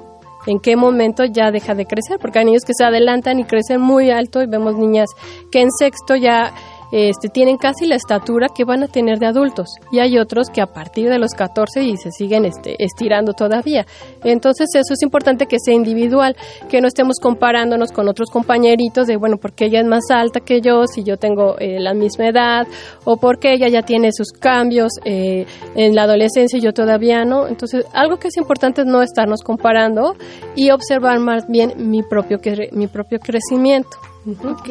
en 0.46 0.58
qué 0.58 0.74
momento 0.74 1.24
ya 1.24 1.52
deja 1.52 1.72
de 1.74 1.86
crecer, 1.86 2.18
porque 2.20 2.40
hay 2.40 2.44
niños 2.44 2.64
que 2.64 2.72
se 2.76 2.82
adelantan 2.84 3.38
y 3.38 3.44
crecen 3.44 3.80
muy 3.80 4.10
alto 4.10 4.42
y 4.42 4.46
vemos 4.46 4.74
niñas 4.76 5.08
que 5.52 5.60
en 5.60 5.70
sexto 5.70 6.16
ya 6.16 6.52
este, 6.92 7.28
tienen 7.28 7.56
casi 7.56 7.86
la 7.86 7.96
estatura 7.96 8.48
que 8.54 8.64
van 8.64 8.82
a 8.82 8.88
tener 8.88 9.18
de 9.18 9.26
adultos 9.26 9.66
y 9.90 9.98
hay 9.98 10.18
otros 10.18 10.48
que 10.50 10.60
a 10.60 10.66
partir 10.66 11.08
de 11.08 11.18
los 11.18 11.32
14 11.32 11.82
y 11.82 11.96
se 11.96 12.10
siguen 12.12 12.44
este, 12.44 12.76
estirando 12.78 13.32
todavía. 13.32 13.86
Entonces 14.22 14.68
eso 14.74 14.92
es 14.92 15.02
importante 15.02 15.46
que 15.46 15.56
sea 15.58 15.74
individual, 15.74 16.36
que 16.68 16.80
no 16.80 16.88
estemos 16.88 17.16
comparándonos 17.20 17.90
con 17.92 18.08
otros 18.08 18.30
compañeritos 18.30 19.06
de, 19.06 19.16
bueno, 19.16 19.38
porque 19.38 19.64
ella 19.64 19.80
es 19.80 19.86
más 19.86 20.04
alta 20.10 20.40
que 20.40 20.60
yo, 20.60 20.86
si 20.86 21.02
yo 21.02 21.16
tengo 21.16 21.58
eh, 21.58 21.80
la 21.80 21.94
misma 21.94 22.28
edad, 22.28 22.66
o 23.04 23.16
porque 23.16 23.54
ella 23.54 23.68
ya 23.68 23.82
tiene 23.82 24.10
sus 24.12 24.30
cambios 24.32 24.92
eh, 25.04 25.46
en 25.74 25.94
la 25.94 26.02
adolescencia 26.02 26.58
y 26.58 26.60
yo 26.62 26.72
todavía 26.72 27.24
no. 27.24 27.46
Entonces 27.48 27.86
algo 27.94 28.18
que 28.18 28.28
es 28.28 28.36
importante 28.36 28.82
es 28.82 28.86
no 28.86 29.00
estarnos 29.02 29.42
comparando 29.42 30.14
y 30.54 30.70
observar 30.70 31.18
más 31.20 31.46
bien 31.48 31.72
mi 31.78 32.02
propio, 32.02 32.38
cre- 32.38 32.70
mi 32.72 32.86
propio 32.86 33.18
crecimiento. 33.18 33.96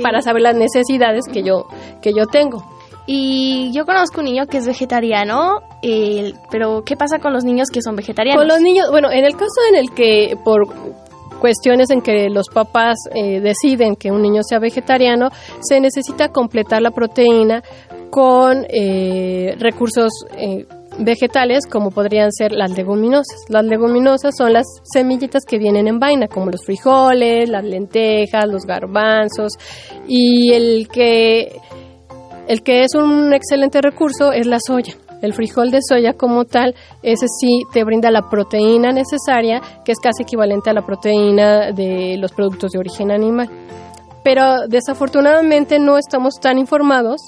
Para 0.01 0.21
saber 0.21 0.41
las 0.41 0.55
necesidades 0.55 1.25
que 1.31 1.43
yo 1.43 1.67
que 2.01 2.13
yo 2.13 2.25
tengo. 2.25 2.63
Y 3.07 3.71
yo 3.73 3.85
conozco 3.85 4.19
un 4.19 4.25
niño 4.25 4.45
que 4.45 4.57
es 4.57 4.67
vegetariano, 4.67 5.59
eh, 5.81 6.33
pero 6.51 6.83
¿qué 6.85 6.95
pasa 6.95 7.19
con 7.19 7.33
los 7.33 7.43
niños 7.43 7.69
que 7.69 7.81
son 7.81 7.95
vegetarianos? 7.95 8.39
Con 8.39 8.47
los 8.47 8.61
niños, 8.61 8.91
bueno, 8.91 9.11
en 9.11 9.25
el 9.25 9.33
caso 9.33 9.59
en 9.69 9.75
el 9.75 9.91
que 9.91 10.37
por 10.45 10.67
cuestiones 11.41 11.89
en 11.89 12.01
que 12.01 12.29
los 12.29 12.47
papás 12.49 12.95
eh, 13.15 13.41
deciden 13.41 13.95
que 13.95 14.11
un 14.11 14.21
niño 14.21 14.43
sea 14.47 14.59
vegetariano, 14.59 15.29
se 15.61 15.81
necesita 15.81 16.29
completar 16.29 16.81
la 16.83 16.91
proteína 16.91 17.63
con 18.11 18.65
eh, 18.69 19.55
recursos 19.57 20.11
eh, 20.37 20.67
vegetales 20.99 21.65
como 21.65 21.91
podrían 21.91 22.31
ser 22.31 22.51
las 22.51 22.71
leguminosas. 22.71 23.45
Las 23.49 23.65
leguminosas 23.65 24.35
son 24.37 24.53
las 24.53 24.65
semillitas 24.83 25.45
que 25.45 25.57
vienen 25.57 25.87
en 25.87 25.99
vaina, 25.99 26.27
como 26.27 26.51
los 26.51 26.65
frijoles, 26.65 27.49
las 27.49 27.63
lentejas, 27.63 28.47
los 28.47 28.65
garbanzos 28.65 29.53
y 30.07 30.53
el 30.53 30.87
que 30.87 31.59
el 32.47 32.63
que 32.63 32.83
es 32.83 32.95
un 32.95 33.33
excelente 33.33 33.81
recurso 33.81 34.31
es 34.31 34.45
la 34.45 34.59
soya. 34.59 34.95
El 35.21 35.33
frijol 35.33 35.69
de 35.69 35.79
soya 35.87 36.13
como 36.13 36.45
tal, 36.45 36.75
ese 37.03 37.27
sí 37.27 37.61
te 37.71 37.83
brinda 37.83 38.09
la 38.09 38.27
proteína 38.29 38.91
necesaria, 38.91 39.61
que 39.85 39.91
es 39.91 39.99
casi 39.99 40.23
equivalente 40.23 40.71
a 40.71 40.73
la 40.73 40.81
proteína 40.81 41.71
de 41.71 42.17
los 42.17 42.31
productos 42.31 42.71
de 42.71 42.79
origen 42.79 43.11
animal. 43.11 43.47
Pero 44.23 44.67
desafortunadamente 44.67 45.79
no 45.79 45.97
estamos 45.97 46.35
tan 46.41 46.57
informados 46.57 47.21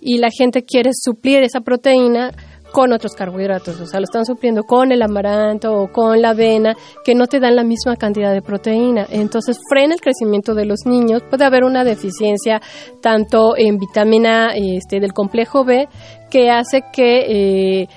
y 0.00 0.18
la 0.18 0.28
gente 0.36 0.64
quiere 0.64 0.90
suplir 0.92 1.42
esa 1.42 1.60
proteína 1.60 2.32
con 2.76 2.92
otros 2.92 3.14
carbohidratos, 3.14 3.80
o 3.80 3.86
sea, 3.86 4.00
lo 4.00 4.04
están 4.04 4.26
supliendo 4.26 4.64
con 4.64 4.92
el 4.92 5.00
amaranto 5.00 5.72
o 5.72 5.90
con 5.90 6.20
la 6.20 6.32
avena, 6.32 6.76
que 7.06 7.14
no 7.14 7.26
te 7.26 7.40
dan 7.40 7.56
la 7.56 7.64
misma 7.64 7.96
cantidad 7.96 8.34
de 8.34 8.42
proteína. 8.42 9.06
Entonces, 9.08 9.58
frena 9.66 9.94
el 9.94 10.00
crecimiento 10.02 10.54
de 10.54 10.66
los 10.66 10.80
niños. 10.84 11.22
Puede 11.30 11.46
haber 11.46 11.64
una 11.64 11.84
deficiencia 11.84 12.60
tanto 13.00 13.56
en 13.56 13.78
vitamina 13.78 14.50
este, 14.54 15.00
del 15.00 15.14
complejo 15.14 15.64
B, 15.64 15.88
que 16.30 16.50
hace 16.50 16.82
que 16.92 17.80
eh, 17.80 17.88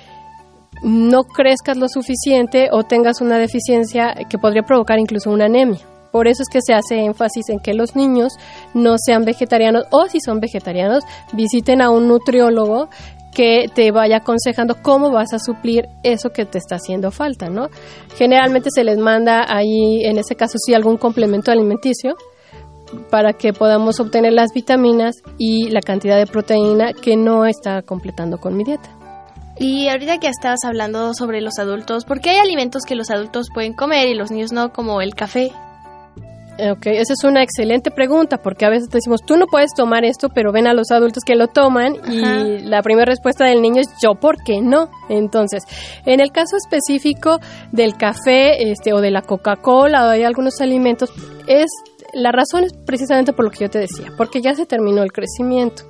no 0.82 1.24
crezcas 1.24 1.76
lo 1.76 1.86
suficiente 1.86 2.70
o 2.72 2.82
tengas 2.82 3.20
una 3.20 3.36
deficiencia 3.36 4.14
que 4.30 4.38
podría 4.38 4.62
provocar 4.62 4.98
incluso 4.98 5.30
una 5.30 5.44
anemia. 5.44 5.80
Por 6.10 6.26
eso 6.26 6.42
es 6.42 6.48
que 6.50 6.60
se 6.62 6.72
hace 6.72 7.04
énfasis 7.04 7.50
en 7.50 7.60
que 7.60 7.74
los 7.74 7.94
niños 7.96 8.32
no 8.72 8.96
sean 8.96 9.26
vegetarianos 9.26 9.84
o 9.90 10.06
si 10.06 10.20
son 10.20 10.40
vegetarianos, 10.40 11.04
visiten 11.34 11.82
a 11.82 11.90
un 11.90 12.08
nutriólogo 12.08 12.88
que 13.34 13.66
te 13.72 13.90
vaya 13.92 14.18
aconsejando 14.18 14.76
cómo 14.82 15.10
vas 15.10 15.32
a 15.32 15.38
suplir 15.38 15.88
eso 16.02 16.30
que 16.30 16.44
te 16.44 16.58
está 16.58 16.76
haciendo 16.76 17.10
falta, 17.10 17.48
¿no? 17.48 17.68
Generalmente 18.16 18.70
se 18.72 18.84
les 18.84 18.98
manda 18.98 19.44
ahí, 19.48 20.04
en 20.04 20.18
ese 20.18 20.34
caso 20.34 20.58
sí, 20.58 20.74
algún 20.74 20.96
complemento 20.96 21.50
alimenticio 21.50 22.16
para 23.10 23.32
que 23.32 23.52
podamos 23.52 24.00
obtener 24.00 24.32
las 24.32 24.52
vitaminas 24.52 25.22
y 25.38 25.70
la 25.70 25.80
cantidad 25.80 26.18
de 26.18 26.26
proteína 26.26 26.92
que 26.92 27.16
no 27.16 27.46
está 27.46 27.82
completando 27.82 28.38
con 28.38 28.56
mi 28.56 28.64
dieta. 28.64 28.90
Y 29.58 29.88
ahorita 29.88 30.18
que 30.18 30.28
estabas 30.28 30.60
hablando 30.64 31.12
sobre 31.12 31.40
los 31.40 31.58
adultos, 31.58 32.04
¿por 32.04 32.20
qué 32.20 32.30
hay 32.30 32.38
alimentos 32.38 32.82
que 32.86 32.94
los 32.94 33.10
adultos 33.10 33.48
pueden 33.52 33.74
comer 33.74 34.08
y 34.08 34.14
los 34.14 34.30
niños 34.30 34.52
no, 34.52 34.72
como 34.72 35.02
el 35.02 35.14
café? 35.14 35.52
Ok, 36.72 36.86
esa 36.86 37.12
es 37.12 37.24
una 37.24 37.42
excelente 37.42 37.90
pregunta 37.90 38.38
porque 38.38 38.64
a 38.64 38.70
veces 38.70 38.88
decimos, 38.90 39.20
tú 39.26 39.36
no 39.36 39.46
puedes 39.46 39.72
tomar 39.74 40.04
esto, 40.04 40.28
pero 40.28 40.52
ven 40.52 40.66
a 40.66 40.74
los 40.74 40.90
adultos 40.90 41.22
que 41.24 41.34
lo 41.34 41.48
toman 41.48 41.96
y 42.08 42.60
la 42.60 42.82
primera 42.82 43.06
respuesta 43.06 43.44
del 43.44 43.62
niño 43.62 43.80
es 43.80 43.88
yo, 44.02 44.14
¿por 44.14 44.42
qué 44.44 44.60
no? 44.60 44.90
Entonces, 45.08 45.64
en 46.04 46.20
el 46.20 46.32
caso 46.32 46.56
específico 46.56 47.38
del 47.72 47.96
café 47.96 48.70
este, 48.70 48.92
o 48.92 49.00
de 49.00 49.10
la 49.10 49.22
Coca-Cola 49.22 50.06
o 50.06 50.10
de 50.10 50.26
algunos 50.26 50.60
alimentos, 50.60 51.10
es 51.46 51.70
la 52.12 52.32
razón 52.32 52.64
es 52.64 52.72
precisamente 52.72 53.32
por 53.32 53.44
lo 53.44 53.50
que 53.50 53.60
yo 53.60 53.70
te 53.70 53.78
decía, 53.78 54.12
porque 54.16 54.40
ya 54.40 54.54
se 54.54 54.66
terminó 54.66 55.02
el 55.02 55.12
crecimiento. 55.12 55.84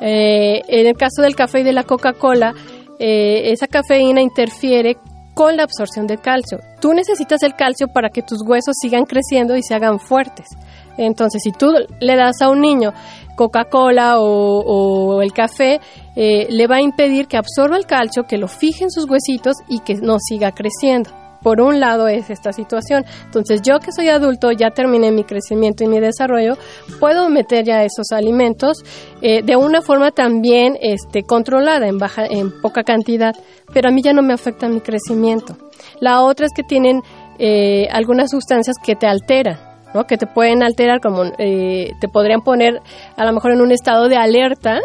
Eh, 0.00 0.62
en 0.68 0.86
el 0.86 0.96
caso 0.96 1.22
del 1.22 1.34
café 1.34 1.60
y 1.60 1.64
de 1.64 1.72
la 1.72 1.84
Coca-Cola, 1.84 2.54
eh, 2.98 3.52
esa 3.52 3.66
cafeína 3.66 4.20
interfiere 4.20 4.96
con 5.38 5.56
la 5.56 5.62
absorción 5.62 6.08
de 6.08 6.18
calcio. 6.18 6.58
Tú 6.80 6.92
necesitas 6.92 7.44
el 7.44 7.54
calcio 7.54 7.86
para 7.86 8.10
que 8.10 8.22
tus 8.22 8.42
huesos 8.44 8.74
sigan 8.82 9.04
creciendo 9.04 9.56
y 9.56 9.62
se 9.62 9.72
hagan 9.72 10.00
fuertes. 10.00 10.48
Entonces, 10.96 11.42
si 11.44 11.52
tú 11.52 11.72
le 12.00 12.16
das 12.16 12.42
a 12.42 12.50
un 12.50 12.60
niño 12.60 12.92
Coca-Cola 13.36 14.16
o, 14.18 15.22
el 15.22 15.32
café, 15.32 15.80
eh, 16.16 16.48
le 16.50 16.66
va 16.66 16.78
a 16.78 16.82
impedir 16.82 17.28
que 17.28 17.36
absorba 17.36 17.76
el 17.76 17.86
calcio, 17.86 18.24
que 18.24 18.36
lo 18.36 18.48
fije 18.48 18.82
en 18.82 18.90
sus 18.90 19.08
huesitos 19.08 19.54
y 19.68 19.78
que 19.78 19.94
no 19.94 20.16
siga 20.18 20.50
creciendo 20.50 21.10
por 21.48 21.62
un 21.62 21.80
lado 21.80 22.08
es 22.08 22.28
esta 22.28 22.52
situación. 22.52 23.06
Entonces 23.24 23.62
yo 23.62 23.78
que 23.78 23.90
soy 23.90 24.10
adulto, 24.10 24.52
ya 24.52 24.68
terminé 24.68 25.10
mi 25.10 25.24
crecimiento 25.24 25.82
y 25.82 25.86
mi 25.86 25.98
desarrollo, 25.98 26.58
puedo 27.00 27.30
meter 27.30 27.64
ya 27.64 27.84
esos 27.84 28.12
alimentos 28.12 28.84
eh, 29.22 29.40
de 29.42 29.56
una 29.56 29.80
forma 29.80 30.10
también 30.10 30.76
este, 30.78 31.22
controlada, 31.22 31.88
en, 31.88 31.96
baja, 31.96 32.26
en 32.26 32.60
poca 32.60 32.82
cantidad, 32.82 33.34
pero 33.72 33.88
a 33.88 33.92
mí 33.92 34.02
ya 34.04 34.12
no 34.12 34.20
me 34.20 34.34
afecta 34.34 34.68
mi 34.68 34.82
crecimiento. 34.82 35.56
La 36.00 36.20
otra 36.20 36.44
es 36.44 36.52
que 36.54 36.64
tienen 36.64 37.00
eh, 37.38 37.88
algunas 37.92 38.30
sustancias 38.30 38.76
que 38.84 38.94
te 38.94 39.06
alteran. 39.06 39.56
¿no? 39.94 40.04
que 40.04 40.18
te 40.18 40.26
pueden 40.26 40.62
alterar, 40.62 41.00
como 41.00 41.24
eh, 41.38 41.92
te 41.98 42.08
podrían 42.08 42.42
poner 42.42 42.82
a 43.16 43.24
lo 43.24 43.32
mejor 43.32 43.52
en 43.52 43.62
un 43.62 43.72
estado 43.72 44.10
de 44.10 44.18
alerta, 44.18 44.80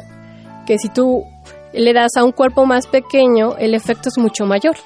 que 0.65 0.77
si 0.77 0.87
tú 0.87 1.25
le 1.73 1.91
das 1.91 2.11
a 2.15 2.23
un 2.23 2.31
cuerpo 2.31 2.65
más 2.65 2.87
pequeño, 2.87 3.57
el 3.57 3.75
efecto 3.75 4.07
es 4.07 4.17
mucho 4.17 4.45
mayor. 4.45 4.77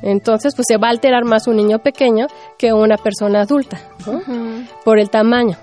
Entonces, 0.00 0.54
pues 0.54 0.66
se 0.68 0.78
va 0.78 0.88
a 0.88 0.90
alterar 0.90 1.24
más 1.24 1.46
un 1.46 1.56
niño 1.56 1.80
pequeño 1.80 2.26
que 2.58 2.72
una 2.72 2.96
persona 2.96 3.42
adulta, 3.42 3.80
por 4.84 4.98
el 4.98 5.10
tamaño. 5.10 5.56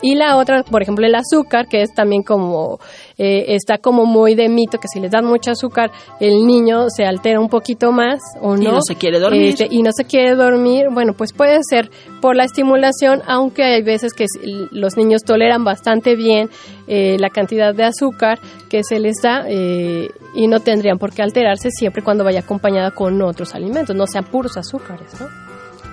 Y 0.00 0.14
la 0.14 0.36
otra, 0.36 0.62
por 0.62 0.82
ejemplo, 0.82 1.06
el 1.06 1.14
azúcar, 1.14 1.68
que 1.68 1.82
es 1.82 1.92
también 1.92 2.22
como, 2.22 2.78
eh, 3.24 3.54
está 3.54 3.78
como 3.78 4.04
muy 4.04 4.34
de 4.34 4.48
mito, 4.48 4.78
que 4.78 4.88
si 4.92 4.98
les 4.98 5.12
dan 5.12 5.24
mucho 5.24 5.52
azúcar, 5.52 5.92
el 6.18 6.44
niño 6.44 6.86
se 6.88 7.04
altera 7.04 7.38
un 7.38 7.48
poquito 7.48 7.92
más 7.92 8.20
o 8.40 8.56
no. 8.56 8.62
Y 8.62 8.66
no 8.66 8.82
se 8.82 8.96
quiere 8.96 9.20
dormir. 9.20 9.50
Este, 9.50 9.68
y 9.70 9.80
no 9.84 9.90
se 9.92 10.04
quiere 10.04 10.34
dormir. 10.34 10.86
Bueno, 10.90 11.12
pues 11.16 11.32
puede 11.32 11.60
ser 11.62 11.88
por 12.20 12.34
la 12.34 12.42
estimulación, 12.42 13.22
aunque 13.28 13.62
hay 13.62 13.82
veces 13.82 14.12
que 14.12 14.24
los 14.72 14.96
niños 14.96 15.22
toleran 15.22 15.62
bastante 15.62 16.16
bien 16.16 16.50
eh, 16.88 17.16
la 17.20 17.30
cantidad 17.30 17.72
de 17.72 17.84
azúcar 17.84 18.40
que 18.68 18.82
se 18.82 18.98
les 18.98 19.22
da 19.22 19.44
eh, 19.46 20.08
y 20.34 20.48
no 20.48 20.58
tendrían 20.58 20.98
por 20.98 21.12
qué 21.12 21.22
alterarse 21.22 21.70
siempre 21.70 22.02
cuando 22.02 22.24
vaya 22.24 22.40
acompañada 22.40 22.90
con 22.90 23.22
otros 23.22 23.54
alimentos, 23.54 23.94
no 23.94 24.08
sean 24.08 24.24
puros 24.24 24.56
azúcares, 24.56 25.20
¿no? 25.20 25.28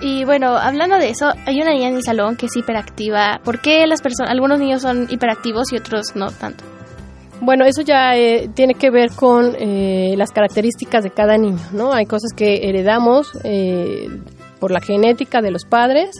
Y 0.02 0.24
bueno, 0.24 0.56
hablando 0.56 0.96
de 0.96 1.10
eso, 1.10 1.30
hay 1.46 1.60
una 1.60 1.74
niña 1.74 1.90
en 1.90 1.94
el 1.94 2.02
salón 2.02 2.36
que 2.36 2.46
es 2.46 2.56
hiperactiva. 2.56 3.40
¿Por 3.44 3.60
qué 3.60 3.86
las 3.86 4.02
personas, 4.02 4.32
algunos 4.32 4.58
niños 4.58 4.82
son 4.82 5.06
hiperactivos 5.10 5.72
y 5.72 5.76
otros 5.76 6.16
no 6.16 6.32
tanto? 6.32 6.64
Bueno, 7.40 7.64
eso 7.64 7.82
ya 7.82 8.16
eh, 8.16 8.50
tiene 8.54 8.74
que 8.74 8.90
ver 8.90 9.10
con 9.12 9.54
eh, 9.58 10.14
las 10.16 10.30
características 10.30 11.04
de 11.04 11.10
cada 11.10 11.38
niño, 11.38 11.60
¿no? 11.72 11.92
Hay 11.92 12.06
cosas 12.06 12.32
que 12.36 12.68
heredamos 12.68 13.32
eh, 13.44 14.08
por 14.58 14.70
la 14.70 14.80
genética 14.80 15.40
de 15.40 15.50
los 15.50 15.64
padres, 15.64 16.10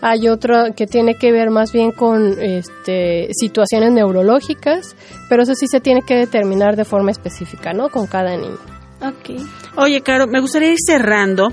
hay 0.00 0.28
otro 0.28 0.74
que 0.76 0.86
tiene 0.86 1.14
que 1.14 1.30
ver 1.30 1.50
más 1.50 1.72
bien 1.72 1.92
con 1.92 2.42
este, 2.42 3.28
situaciones 3.32 3.92
neurológicas, 3.92 4.96
pero 5.28 5.44
eso 5.44 5.54
sí 5.54 5.66
se 5.68 5.80
tiene 5.80 6.02
que 6.02 6.16
determinar 6.16 6.74
de 6.74 6.84
forma 6.84 7.12
específica, 7.12 7.72
¿no? 7.72 7.88
Con 7.88 8.06
cada 8.08 8.36
niño. 8.36 8.58
Ok. 9.00 9.40
Oye, 9.76 10.00
Caro, 10.00 10.26
me 10.26 10.40
gustaría 10.40 10.72
ir 10.72 10.78
cerrando 10.84 11.52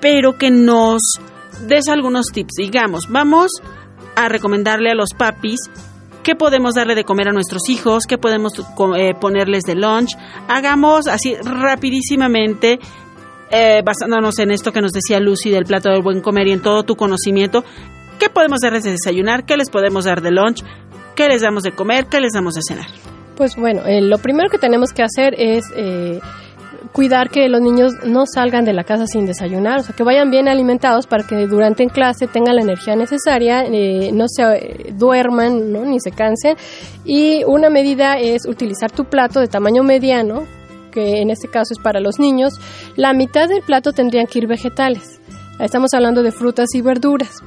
pero 0.00 0.38
que 0.38 0.50
nos 0.50 1.02
des 1.66 1.88
algunos 1.88 2.26
tips. 2.32 2.54
Digamos, 2.58 3.08
vamos 3.08 3.50
a 4.14 4.28
recomendarle 4.28 4.90
a 4.90 4.94
los 4.94 5.10
papis 5.16 5.58
qué 6.26 6.34
podemos 6.34 6.74
darle 6.74 6.96
de 6.96 7.04
comer 7.04 7.28
a 7.28 7.32
nuestros 7.32 7.68
hijos, 7.68 8.02
qué 8.04 8.18
podemos 8.18 8.52
eh, 8.96 9.14
ponerles 9.14 9.62
de 9.62 9.76
lunch. 9.76 10.16
Hagamos 10.48 11.06
así 11.06 11.36
rapidísimamente, 11.36 12.80
eh, 13.52 13.80
basándonos 13.84 14.36
en 14.40 14.50
esto 14.50 14.72
que 14.72 14.80
nos 14.80 14.90
decía 14.90 15.20
Lucy 15.20 15.50
del 15.50 15.66
plato 15.66 15.88
del 15.88 16.02
buen 16.02 16.20
comer 16.20 16.48
y 16.48 16.52
en 16.52 16.62
todo 16.62 16.82
tu 16.82 16.96
conocimiento, 16.96 17.62
qué 18.18 18.28
podemos 18.28 18.58
darles 18.60 18.82
de 18.82 18.90
desayunar, 18.90 19.46
qué 19.46 19.56
les 19.56 19.70
podemos 19.70 20.04
dar 20.04 20.20
de 20.20 20.32
lunch, 20.32 20.64
qué 21.14 21.28
les 21.28 21.42
damos 21.42 21.62
de 21.62 21.70
comer, 21.70 22.06
qué 22.06 22.20
les 22.20 22.32
damos 22.32 22.54
de 22.54 22.62
cenar. 22.66 22.88
Pues 23.36 23.54
bueno, 23.54 23.82
eh, 23.86 24.00
lo 24.02 24.18
primero 24.18 24.50
que 24.50 24.58
tenemos 24.58 24.92
que 24.92 25.04
hacer 25.04 25.32
es 25.38 25.64
cuidar 26.96 27.28
que 27.28 27.46
los 27.50 27.60
niños 27.60 27.92
no 28.06 28.24
salgan 28.24 28.64
de 28.64 28.72
la 28.72 28.82
casa 28.82 29.06
sin 29.06 29.26
desayunar, 29.26 29.80
o 29.80 29.82
sea, 29.82 29.94
que 29.94 30.02
vayan 30.02 30.30
bien 30.30 30.48
alimentados 30.48 31.06
para 31.06 31.26
que 31.26 31.46
durante 31.46 31.82
en 31.82 31.90
clase 31.90 32.26
tengan 32.26 32.56
la 32.56 32.62
energía 32.62 32.96
necesaria, 32.96 33.66
eh, 33.66 34.12
no 34.14 34.24
se 34.28 34.42
eh, 34.42 34.94
duerman, 34.94 35.74
¿no? 35.74 35.84
ni 35.84 36.00
se 36.00 36.10
cansen. 36.10 36.56
Y 37.04 37.44
una 37.44 37.68
medida 37.68 38.18
es 38.18 38.46
utilizar 38.46 38.90
tu 38.90 39.04
plato 39.04 39.40
de 39.40 39.46
tamaño 39.46 39.82
mediano, 39.82 40.44
que 40.90 41.20
en 41.20 41.28
este 41.28 41.48
caso 41.48 41.74
es 41.74 41.78
para 41.78 42.00
los 42.00 42.18
niños. 42.18 42.54
La 42.96 43.12
mitad 43.12 43.46
del 43.46 43.60
plato 43.60 43.92
tendrían 43.92 44.26
que 44.26 44.38
ir 44.38 44.46
vegetales. 44.46 45.20
Estamos 45.60 45.92
hablando 45.92 46.22
de 46.22 46.32
frutas 46.32 46.68
y 46.74 46.80
verduras. 46.80 47.42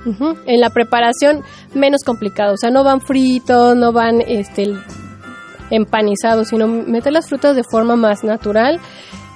En 0.45 0.61
la 0.61 0.69
preparación 0.69 1.41
menos 1.73 2.03
complicado, 2.05 2.53
o 2.53 2.57
sea, 2.57 2.69
no 2.69 2.83
van 2.83 3.01
fritos, 3.01 3.75
no 3.75 3.91
van 3.93 4.21
este 4.21 4.75
empanizados, 5.71 6.49
sino 6.49 6.67
meter 6.67 7.13
las 7.13 7.27
frutas 7.27 7.55
de 7.55 7.63
forma 7.63 7.95
más 7.95 8.23
natural 8.23 8.79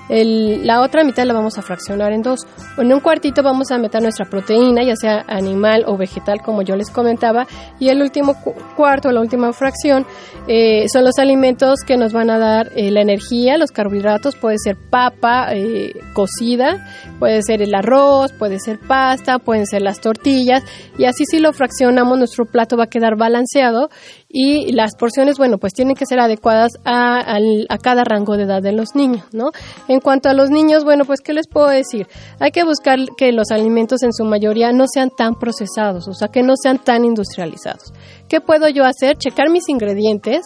El- 0.10 0.68
la 0.68 0.82
otra 0.82 1.04
mitad 1.04 1.24
la 1.26 1.34
vamos 1.34 1.58
a 1.58 1.62
fraccionar 1.62 2.12
en 2.12 2.22
dos. 2.22 2.42
En 2.78 2.94
un 2.94 3.00
cuartito 3.00 3.42
vamos 3.42 3.72
a 3.72 3.78
meter 3.78 4.02
nuestra 4.02 4.26
proteína, 4.26 4.84
ya 4.84 4.96
sea 4.96 5.24
animal 5.28 5.84
o 5.88 5.98
vegetal, 5.98 6.42
como 6.44 6.62
yo 6.62 6.76
les 6.76 6.90
comentaba, 6.90 7.48
y 7.80 7.90
el 7.90 8.02
último 8.02 8.34
cu- 8.44 8.54
cuarto, 8.76 9.12
la 9.12 9.22
última 9.22 9.54
fracción, 9.54 10.06
eh, 10.48 10.86
son 10.92 11.06
los 11.06 11.18
alimentos 11.20 11.80
que 11.88 11.96
nos 11.96 12.12
van 12.12 12.30
a 12.30 12.38
dar 12.38 12.70
eh, 12.76 12.92
la 12.92 13.02
energía, 13.02 13.58
los 13.58 13.72
carbohidratos, 13.72 14.36
puede 14.36 14.58
ser 14.62 14.76
papa 14.90 15.54
eh, 15.54 15.94
cocida, 16.14 16.86
puede 17.20 17.42
ser 17.42 17.62
el 17.62 17.74
arroz, 17.74 18.34
puede 18.34 18.60
ser 18.60 18.80
pasta, 18.80 19.40
pueden 19.40 19.66
ser 19.66 19.82
las 19.82 20.02
tortillas, 20.02 20.64
y 20.98 21.06
así 21.06 21.24
si 21.26 21.40
lo 21.40 21.54
fraccionamos, 21.54 22.18
nuestro 22.18 22.46
plato 22.46 22.76
va 22.78 22.86
a 22.86 22.88
quedar 22.88 23.16
balanceado 23.18 23.90
y 24.36 24.72
las 24.72 24.96
porciones, 24.96 25.38
bueno, 25.38 25.60
pues 25.60 25.74
tienen 25.74 25.96
que 25.96 26.08
ser 26.08 26.20
adecuadas 26.20 26.72
a, 26.84 27.38
a 27.70 27.78
cada 27.78 28.04
rango 28.04 28.36
de 28.36 28.44
edad 28.44 28.64
de 28.64 28.72
los 28.72 28.96
niños, 28.96 29.24
¿no? 29.32 29.52
En 29.88 30.00
cuanto 30.00 30.28
a 30.28 30.34
los 30.34 30.50
niños, 30.50 30.84
bueno, 30.84 31.06
pues, 31.06 31.22
¿qué 31.22 31.34
les 31.34 31.48
puedo 31.48 31.68
decir? 31.68 32.08
Hay 32.40 32.50
que 32.50 32.64
buscar 32.64 32.98
que 33.16 33.32
los 33.32 33.52
alimentos 33.52 34.02
en 34.02 34.12
su 34.12 34.26
mayoría 34.26 34.72
no 34.72 34.86
sean 34.92 35.12
tan 35.16 35.36
procesados, 35.36 36.08
o 36.08 36.14
sea, 36.14 36.30
que 36.30 36.42
no 36.42 36.56
sean 36.60 36.80
tan 36.80 37.06
industrializados. 37.06 37.94
¿Qué 38.28 38.42
puedo 38.42 38.68
yo 38.70 38.86
hacer? 38.86 39.18
Checar 39.18 39.52
mis 39.52 39.70
ingredientes 39.70 40.42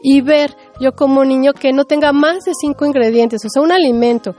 y 0.00 0.20
ver 0.20 0.54
yo 0.80 0.92
como 0.92 1.24
niño 1.24 1.52
que 1.52 1.72
no 1.72 1.84
tenga 1.84 2.12
más 2.12 2.44
de 2.44 2.52
cinco 2.54 2.86
ingredientes, 2.86 3.44
o 3.44 3.48
sea, 3.48 3.60
un 3.60 3.72
alimento 3.72 4.36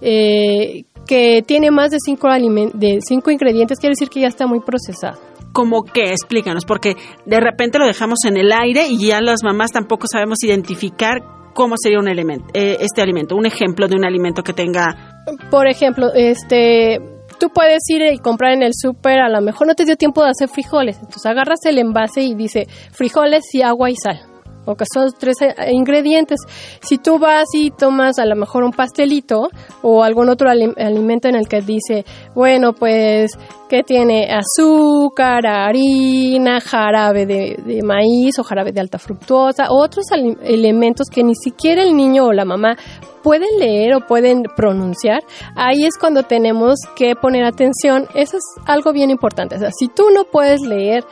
eh, 0.00 0.84
que 1.08 1.42
tiene 1.44 1.72
más 1.72 1.90
de 1.90 1.98
cinco, 1.98 2.28
de 2.28 3.00
cinco 3.04 3.32
ingredientes, 3.32 3.80
quiere 3.80 3.94
decir 3.94 4.10
que 4.10 4.20
ya 4.20 4.28
está 4.28 4.46
muy 4.46 4.60
procesado. 4.60 5.33
¿Cómo 5.54 5.84
qué? 5.84 6.10
Explícanos, 6.10 6.64
porque 6.66 6.96
de 7.24 7.40
repente 7.40 7.78
lo 7.78 7.86
dejamos 7.86 8.24
en 8.26 8.36
el 8.36 8.52
aire 8.52 8.88
y 8.88 9.06
ya 9.06 9.20
las 9.20 9.44
mamás 9.44 9.70
tampoco 9.70 10.08
sabemos 10.10 10.42
identificar 10.42 11.22
cómo 11.54 11.76
sería 11.80 12.00
un 12.00 12.08
elemento, 12.08 12.46
eh, 12.52 12.78
este 12.80 13.00
alimento, 13.00 13.36
un 13.36 13.46
ejemplo 13.46 13.86
de 13.86 13.94
un 13.94 14.04
alimento 14.04 14.42
que 14.42 14.52
tenga... 14.52 15.22
Por 15.50 15.68
ejemplo, 15.68 16.12
este, 16.12 16.98
tú 17.38 17.50
puedes 17.50 17.82
ir 17.88 18.02
y 18.12 18.18
comprar 18.18 18.52
en 18.52 18.64
el 18.64 18.72
súper, 18.74 19.20
a 19.20 19.28
lo 19.28 19.40
mejor 19.40 19.68
no 19.68 19.74
te 19.74 19.84
dio 19.84 19.96
tiempo 19.96 20.24
de 20.24 20.30
hacer 20.30 20.48
frijoles, 20.48 20.96
entonces 20.96 21.24
agarras 21.24 21.64
el 21.66 21.78
envase 21.78 22.22
y 22.22 22.34
dice 22.34 22.66
frijoles 22.90 23.44
y 23.54 23.62
agua 23.62 23.90
y 23.90 23.94
sal. 23.96 24.33
O 24.66 24.74
que 24.74 24.84
son 24.92 25.08
tres 25.18 25.36
eh, 25.42 25.54
ingredientes. 25.72 26.40
Si 26.80 26.98
tú 26.98 27.18
vas 27.18 27.46
y 27.54 27.70
tomas 27.70 28.18
a 28.18 28.24
lo 28.26 28.36
mejor 28.36 28.64
un 28.64 28.72
pastelito 28.72 29.48
o 29.82 30.02
algún 30.02 30.28
otro 30.28 30.48
ali- 30.48 30.74
alimento 30.76 31.28
en 31.28 31.36
el 31.36 31.46
que 31.48 31.60
dice, 31.60 32.04
bueno, 32.34 32.72
pues 32.72 33.32
que 33.68 33.82
tiene 33.82 34.28
azúcar, 34.30 35.46
harina, 35.46 36.60
jarabe 36.60 37.26
de, 37.26 37.80
maíz 37.82 38.38
o 38.38 38.44
jarabe 38.44 38.72
de 38.72 38.80
alta 38.80 38.98
fructuosa, 38.98 39.66
otros 39.70 40.04
elementos 40.42 41.08
que 41.08 41.24
ni 41.24 41.34
siquiera 41.34 41.82
el 41.82 41.96
niño 41.96 42.26
o 42.26 42.32
la 42.32 42.44
mamá 42.44 42.76
pueden 43.22 43.58
leer 43.58 43.94
o 43.94 44.06
pueden 44.06 44.42
pronunciar, 44.54 45.22
ahí 45.56 45.84
es 45.84 45.96
cuando 45.98 46.24
tenemos 46.24 46.74
que 46.94 47.14
poner 47.16 47.44
atención. 47.44 48.06
Eso 48.14 48.36
es 48.36 48.44
algo 48.66 48.92
bien 48.92 49.10
importante. 49.10 49.56
O 49.56 49.58
sea, 49.58 49.70
si 49.76 49.88
tú 49.88 50.10
no 50.14 50.24
puedes 50.24 50.60
leer 50.60 51.04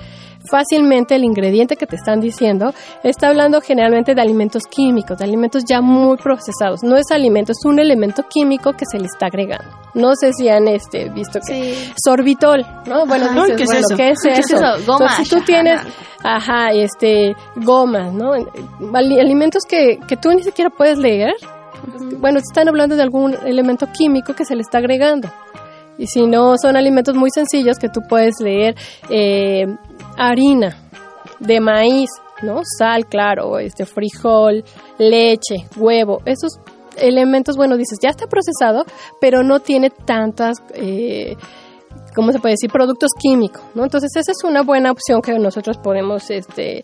fácilmente 0.51 1.15
el 1.15 1.25
ingrediente 1.25 1.77
que 1.77 1.87
te 1.87 1.97
están 1.97 2.21
diciendo, 2.21 2.73
está 3.03 3.29
hablando 3.29 3.61
generalmente 3.61 4.15
de 4.15 4.21
alimentos 4.21 4.65
químicos, 4.71 5.19
de 5.19 5.25
alimentos 5.25 5.63
ya 5.69 5.81
muy 5.81 6.17
procesados. 6.17 6.83
No 6.83 6.97
es 6.97 7.11
alimento, 7.11 7.53
es 7.53 7.65
un 7.65 7.79
elemento 7.79 8.23
químico 8.29 8.73
que 8.73 8.85
se 8.91 8.99
le 8.99 9.07
está 9.07 9.27
agregando. 9.27 9.65
No 9.95 10.15
sé 10.15 10.33
si 10.33 10.49
han 10.49 10.69
este, 10.69 11.09
visto 11.11 11.39
que 11.47 11.77
sorbitol, 12.03 12.65
¿no? 12.87 13.07
Bueno, 13.07 13.27
Ajá. 13.27 13.43
dices, 13.45 13.57
¿Qué 13.57 13.63
es 13.63 13.69
bueno, 13.69 13.87
eso? 13.89 13.97
¿qué 13.97 14.09
es 14.11 14.19
¿Qué 14.23 14.33
es 14.33 14.51
eso? 14.53 14.77
Entonces, 14.79 15.11
si 15.19 15.29
tú 15.29 15.41
tienes, 15.45 15.81
ajá, 16.23 16.73
este, 16.73 17.35
gomas, 17.57 18.13
¿no? 18.13 18.33
Ali- 18.95 19.21
Alimentos 19.21 19.63
que, 19.69 19.99
que 20.09 20.17
tú 20.17 20.31
ni 20.31 20.43
siquiera 20.43 20.71
puedes 20.71 20.99
leer, 20.99 21.35
bueno, 22.19 22.39
están 22.39 22.69
hablando 22.69 22.97
de 22.97 23.03
algún 23.03 23.35
elemento 23.45 23.87
químico 23.93 24.35
que 24.35 24.45
se 24.45 24.55
le 24.55 24.63
está 24.63 24.79
agregando. 24.79 25.29
Y 26.03 26.09
si 26.09 26.27
no, 26.27 26.55
son 26.61 26.77
alimentos 26.77 27.15
muy 27.15 27.31
sencillos 27.31 27.79
que 27.79 27.88
tú 27.88 28.01
puedes 28.09 28.41
leer 28.41 28.75
eh, 29.09 29.67
harina 30.17 30.77
de 31.38 31.61
maíz, 31.61 32.11
¿no? 32.43 32.62
Sal, 32.77 33.07
claro, 33.07 33.61
este 33.61 33.87
frijol, 33.87 34.65
leche, 34.99 35.69
huevo, 35.77 36.21
esos 36.25 36.59
elementos, 36.97 37.57
bueno, 37.57 37.77
dices, 37.77 38.01
ya 38.03 38.09
está 38.09 38.27
procesado, 38.27 38.85
pero 39.21 39.45
no 39.45 39.61
tiene 39.61 39.91
tantas, 39.91 40.57
eh, 40.75 41.37
¿cómo 42.17 42.33
se 42.33 42.41
puede 42.41 42.55
decir? 42.55 42.73
Productos 42.73 43.11
químicos, 43.17 43.62
¿no? 43.77 43.85
Entonces 43.85 44.11
esa 44.17 44.33
es 44.33 44.43
una 44.43 44.62
buena 44.62 44.91
opción 44.91 45.23
que 45.23 45.38
nosotros 45.38 45.79
podemos, 45.79 46.31
este, 46.31 46.83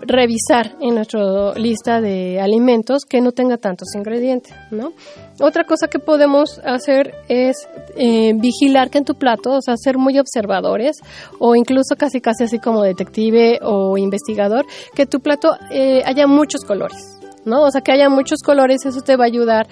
revisar 0.00 0.76
en 0.80 0.94
nuestra 0.94 1.54
lista 1.54 2.00
de 2.00 2.40
alimentos 2.40 3.04
que 3.08 3.20
no 3.20 3.32
tenga 3.32 3.56
tantos 3.56 3.94
ingredientes, 3.94 4.54
¿no? 4.70 4.92
Otra 5.40 5.64
cosa 5.64 5.88
que 5.88 5.98
podemos 5.98 6.60
hacer 6.64 7.14
es 7.28 7.68
eh, 7.96 8.32
vigilar 8.34 8.90
que 8.90 8.98
en 8.98 9.04
tu 9.04 9.14
plato, 9.14 9.52
o 9.52 9.62
sea, 9.62 9.76
ser 9.76 9.98
muy 9.98 10.18
observadores 10.18 10.96
o 11.38 11.54
incluso 11.54 11.96
casi 11.96 12.20
casi 12.20 12.44
así 12.44 12.58
como 12.58 12.82
detective 12.82 13.58
o 13.62 13.96
investigador, 13.98 14.66
que 14.94 15.06
tu 15.06 15.20
plato 15.20 15.56
eh, 15.70 16.02
haya 16.04 16.26
muchos 16.26 16.64
colores, 16.64 17.18
¿no? 17.44 17.62
O 17.62 17.70
sea, 17.70 17.80
que 17.80 17.92
haya 17.92 18.08
muchos 18.08 18.40
colores, 18.42 18.84
eso 18.86 19.00
te 19.00 19.16
va 19.16 19.24
a 19.24 19.26
ayudar 19.28 19.66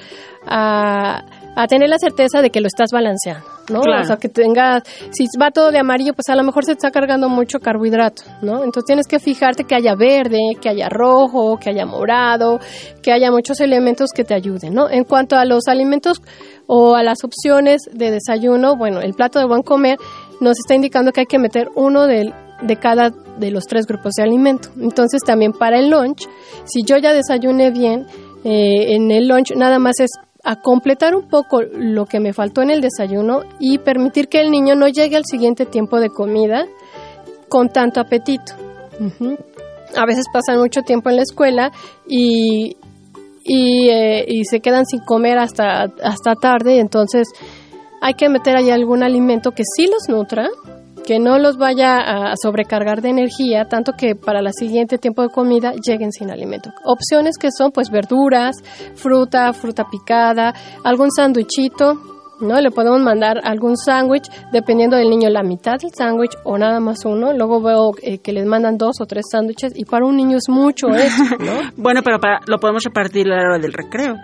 a, 0.46 1.24
a 1.56 1.66
tener 1.66 1.88
la 1.88 1.98
certeza 1.98 2.42
de 2.42 2.50
que 2.50 2.60
lo 2.60 2.66
estás 2.66 2.90
balanceando, 2.92 3.46
¿no? 3.70 3.80
Claro. 3.80 4.02
O 4.02 4.04
sea, 4.04 4.16
que 4.16 4.28
tengas, 4.28 4.82
si 5.10 5.24
va 5.40 5.50
todo 5.50 5.70
de 5.70 5.78
amarillo, 5.78 6.14
pues 6.14 6.28
a 6.28 6.36
lo 6.36 6.44
mejor 6.44 6.64
se 6.64 6.72
está 6.72 6.90
cargando 6.90 7.28
mucho 7.28 7.58
carbohidrato, 7.58 8.22
¿no? 8.42 8.64
Entonces 8.64 8.84
tienes 8.84 9.06
que 9.06 9.18
fijarte 9.18 9.64
que 9.64 9.74
haya 9.74 9.94
verde, 9.94 10.38
que 10.60 10.68
haya 10.68 10.88
rojo, 10.88 11.58
que 11.58 11.70
haya 11.70 11.86
morado, 11.86 12.58
que 13.02 13.12
haya 13.12 13.30
muchos 13.30 13.60
elementos 13.60 14.10
que 14.14 14.24
te 14.24 14.34
ayuden, 14.34 14.74
¿no? 14.74 14.88
En 14.88 15.04
cuanto 15.04 15.36
a 15.36 15.44
los 15.44 15.66
alimentos 15.68 16.22
o 16.66 16.94
a 16.94 17.02
las 17.02 17.24
opciones 17.24 17.82
de 17.92 18.10
desayuno, 18.10 18.76
bueno, 18.76 19.00
el 19.00 19.14
plato 19.14 19.38
de 19.38 19.46
buen 19.46 19.62
comer 19.62 19.98
nos 20.40 20.58
está 20.58 20.74
indicando 20.74 21.12
que 21.12 21.20
hay 21.20 21.26
que 21.26 21.38
meter 21.38 21.68
uno 21.74 22.06
del 22.06 22.32
de 22.62 22.76
cada 22.76 23.10
de 23.10 23.50
los 23.50 23.64
tres 23.64 23.86
grupos 23.86 24.12
de 24.16 24.22
alimento. 24.22 24.68
Entonces 24.80 25.22
también 25.24 25.52
para 25.52 25.78
el 25.78 25.90
lunch, 25.90 26.28
si 26.64 26.82
yo 26.84 26.98
ya 26.98 27.12
desayuné 27.12 27.70
bien, 27.70 28.06
eh, 28.44 28.94
en 28.94 29.10
el 29.10 29.28
lunch 29.28 29.52
nada 29.56 29.78
más 29.78 29.98
es 29.98 30.10
a 30.44 30.56
completar 30.60 31.14
un 31.14 31.28
poco 31.28 31.62
lo 31.62 32.06
que 32.06 32.20
me 32.20 32.32
faltó 32.32 32.62
en 32.62 32.70
el 32.70 32.80
desayuno 32.80 33.42
y 33.58 33.78
permitir 33.78 34.28
que 34.28 34.40
el 34.40 34.50
niño 34.50 34.74
no 34.74 34.88
llegue 34.88 35.16
al 35.16 35.24
siguiente 35.24 35.66
tiempo 35.66 36.00
de 36.00 36.08
comida 36.08 36.66
con 37.48 37.68
tanto 37.68 38.00
apetito. 38.00 38.52
A 39.96 40.06
veces 40.06 40.26
pasan 40.32 40.58
mucho 40.60 40.82
tiempo 40.82 41.10
en 41.10 41.16
la 41.16 41.22
escuela 41.22 41.72
y, 42.06 42.76
y, 43.44 43.88
eh, 43.90 44.24
y 44.26 44.44
se 44.44 44.60
quedan 44.60 44.86
sin 44.86 45.00
comer 45.00 45.38
hasta, 45.38 45.82
hasta 46.02 46.34
tarde, 46.40 46.78
entonces 46.78 47.28
hay 48.00 48.14
que 48.14 48.28
meter 48.28 48.56
ahí 48.56 48.70
algún 48.70 49.02
alimento 49.02 49.50
que 49.50 49.64
sí 49.64 49.86
los 49.86 50.08
nutra, 50.08 50.48
que 51.06 51.18
no 51.18 51.38
los 51.38 51.56
vaya 51.56 51.96
a 51.98 52.34
sobrecargar 52.40 53.02
de 53.02 53.10
energía, 53.10 53.64
tanto 53.64 53.92
que 53.92 54.14
para 54.14 54.40
el 54.40 54.52
siguiente 54.52 54.98
tiempo 54.98 55.22
de 55.22 55.28
comida 55.28 55.72
lleguen 55.72 56.12
sin 56.12 56.30
alimento. 56.30 56.70
Opciones 56.84 57.36
que 57.38 57.48
son 57.56 57.72
pues 57.72 57.90
verduras, 57.90 58.56
fruta, 58.94 59.52
fruta 59.52 59.84
picada, 59.90 60.54
algún 60.84 61.10
sándwichito, 61.10 61.98
¿no? 62.40 62.60
Le 62.60 62.70
podemos 62.70 63.00
mandar 63.00 63.40
algún 63.44 63.76
sándwich, 63.76 64.28
dependiendo 64.52 64.96
del 64.96 65.10
niño, 65.10 65.28
la 65.28 65.42
mitad 65.42 65.78
del 65.78 65.92
sándwich 65.92 66.32
o 66.44 66.58
nada 66.58 66.80
más 66.80 67.04
uno. 67.04 67.32
Luego 67.32 67.60
veo 67.60 67.90
eh, 68.02 68.18
que 68.18 68.32
les 68.32 68.46
mandan 68.46 68.78
dos 68.78 69.00
o 69.00 69.06
tres 69.06 69.26
sándwiches 69.30 69.72
y 69.76 69.84
para 69.84 70.06
un 70.06 70.16
niño 70.16 70.38
es 70.38 70.48
mucho 70.48 70.88
eso, 70.88 71.22
¿no? 71.38 71.70
Bueno, 71.76 72.00
pero 72.02 72.18
para, 72.18 72.40
lo 72.46 72.58
podemos 72.58 72.82
repartir 72.84 73.26
a 73.30 73.36
la 73.36 73.42
hora 73.42 73.58
del 73.58 73.72
recreo. 73.72 74.16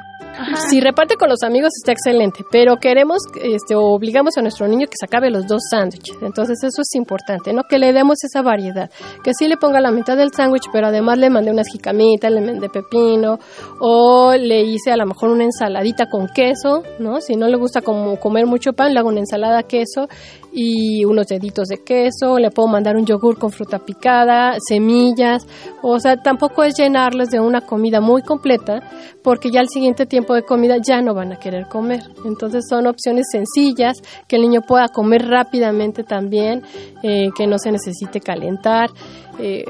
Si 0.69 0.81
reparte 0.81 1.17
con 1.17 1.29
los 1.29 1.43
amigos 1.43 1.71
está 1.77 1.93
excelente, 1.93 2.45
pero 2.51 2.77
queremos, 2.77 3.19
este, 3.43 3.75
obligamos 3.75 4.37
a 4.37 4.43
nuestro 4.43 4.69
niño 4.69 4.87
que 4.87 4.97
se 4.99 5.07
acabe 5.07 5.31
los 5.31 5.47
dos 5.47 5.63
sándwiches. 5.71 6.17
Entonces 6.23 6.59
eso 6.63 6.83
es 6.83 6.95
importante, 6.95 7.53
¿no? 7.53 7.63
Que 7.69 7.79
le 7.79 7.93
demos 7.93 8.19
esa 8.23 8.43
variedad. 8.43 8.91
Que 9.23 9.33
sí 9.33 9.49
le 9.49 9.57
ponga 9.57 9.81
la 9.81 9.91
mitad 9.91 10.17
del 10.17 10.33
sándwich, 10.33 10.67
pero 10.73 10.89
además 10.89 11.19
le 11.19 11.31
mandé 11.31 11.51
unas 11.51 11.69
jicamitas, 11.69 12.31
le 12.31 12.41
mandé 12.41 12.69
pepino, 12.69 13.39
o 13.81 14.35
le 14.35 14.63
hice 14.63 14.93
a 14.93 14.97
lo 14.97 15.07
mejor 15.07 15.31
una 15.31 15.45
ensaladita 15.45 16.07
con 16.11 16.29
queso, 16.29 16.83
¿no? 16.99 17.21
Si 17.21 17.35
no 17.37 17.49
le 17.49 17.57
gusta 17.57 17.81
como 17.81 18.19
comer 18.19 18.47
mucho 18.47 18.73
pan, 18.73 18.93
le 18.93 19.01
hago 19.01 19.09
una 19.09 19.21
ensalada 19.21 19.63
queso 19.63 20.09
y 20.53 21.05
unos 21.05 21.27
deditos 21.27 21.69
de 21.69 21.85
queso, 21.85 22.39
le 22.39 22.51
puedo 22.51 22.67
mandar 22.67 22.97
un 22.97 23.05
yogur 23.05 23.39
con 23.39 23.51
fruta 23.51 23.79
picada, 23.79 24.57
semillas, 24.67 25.47
o 25.83 26.01
sea, 26.01 26.17
tampoco 26.17 26.65
es 26.65 26.75
llenarles 26.79 27.29
de 27.29 27.41
una 27.41 27.61
comida 27.61 28.01
muy 28.01 28.23
completa, 28.23 28.81
porque 29.23 29.51
ya 29.51 29.61
al 29.61 29.69
siguiente 29.69 30.07
tiempo 30.07 30.26
de 30.35 30.43
comida 30.43 30.77
ya 30.79 31.01
no 31.01 31.15
van 31.15 31.33
a 31.33 31.37
querer 31.39 31.67
comer. 31.69 32.01
Entonces 32.25 32.65
son 32.69 32.87
opciones 32.87 33.27
sencillas, 33.31 33.97
que 34.29 34.37
el 34.37 34.43
niño 34.43 34.61
pueda 34.63 34.89
comer 34.89 35.27
rápidamente 35.29 36.03
también, 36.05 36.63
eh, 37.03 37.29
que 37.37 37.47
no 37.47 37.59
se 37.59 37.73
necesite 37.73 38.21
calentar, 38.21 38.91
eh, 39.39 39.65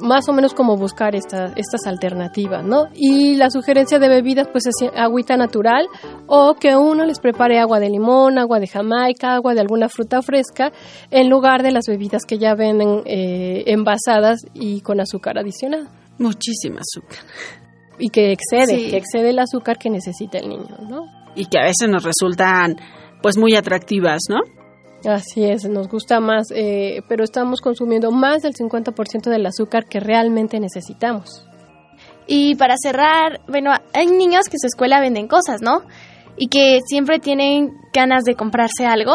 más 0.00 0.26
o 0.30 0.32
menos 0.32 0.54
como 0.54 0.76
buscar 0.78 1.14
esta- 1.14 1.52
estas 1.56 1.86
alternativas, 1.86 2.64
¿no? 2.64 2.86
Y 2.94 3.36
la 3.36 3.50
sugerencia 3.50 3.98
de 3.98 4.08
bebidas, 4.08 4.48
pues 4.48 4.66
es 4.66 4.74
agüita 4.96 5.36
natural 5.36 5.86
o 6.26 6.54
que 6.54 6.74
uno 6.74 7.04
les 7.04 7.18
prepare 7.20 7.58
agua 7.58 7.80
de 7.80 7.90
limón, 7.90 8.38
agua 8.38 8.58
de 8.60 8.66
jamaica, 8.66 9.34
agua 9.34 9.52
de 9.52 9.60
alguna 9.60 9.88
fruta 9.90 10.22
fresca, 10.22 10.72
en 11.10 11.28
lugar 11.28 11.62
de 11.62 11.72
las 11.72 11.84
bebidas 11.86 12.24
que 12.24 12.38
ya 12.38 12.54
venden 12.54 13.02
eh, 13.04 13.64
envasadas 13.66 14.40
y 14.54 14.80
con 14.80 15.00
azúcar 15.00 15.38
adicional. 15.38 15.88
Muchísima 16.18 16.80
azúcar. 16.80 17.18
Y 18.00 18.08
que 18.10 18.32
excede, 18.32 18.76
Sí. 18.76 18.90
que 18.90 18.96
excede 18.96 19.30
el 19.30 19.38
azúcar 19.38 19.78
que 19.78 19.90
necesita 19.90 20.38
el 20.38 20.48
niño, 20.48 20.76
¿no? 20.88 21.04
y 21.36 21.44
que 21.46 21.58
a 21.60 21.62
veces 21.62 21.88
nos 21.88 22.02
resultan 22.02 22.76
pues 23.22 23.38
muy 23.38 23.54
atractivas, 23.54 24.18
¿no? 24.28 24.40
Así 25.08 25.44
es, 25.44 25.64
nos 25.68 25.88
gusta 25.88 26.18
más, 26.18 26.48
eh, 26.52 27.02
pero 27.08 27.22
estamos 27.22 27.60
consumiendo 27.60 28.10
más 28.10 28.42
del 28.42 28.54
50% 28.54 29.30
del 29.30 29.46
azúcar 29.46 29.84
que 29.86 30.00
realmente 30.00 30.58
necesitamos. 30.58 31.46
Y 32.26 32.56
para 32.56 32.74
cerrar, 32.82 33.40
bueno, 33.46 33.70
hay 33.94 34.06
niños 34.06 34.46
que 34.46 34.56
en 34.56 34.60
su 34.60 34.66
escuela 34.66 35.00
venden 35.00 35.28
cosas, 35.28 35.62
¿no? 35.62 35.82
Y 36.36 36.48
que 36.48 36.80
siempre 36.86 37.20
tienen 37.20 37.70
ganas 37.94 38.24
de 38.24 38.34
comprarse 38.34 38.84
algo 38.86 39.14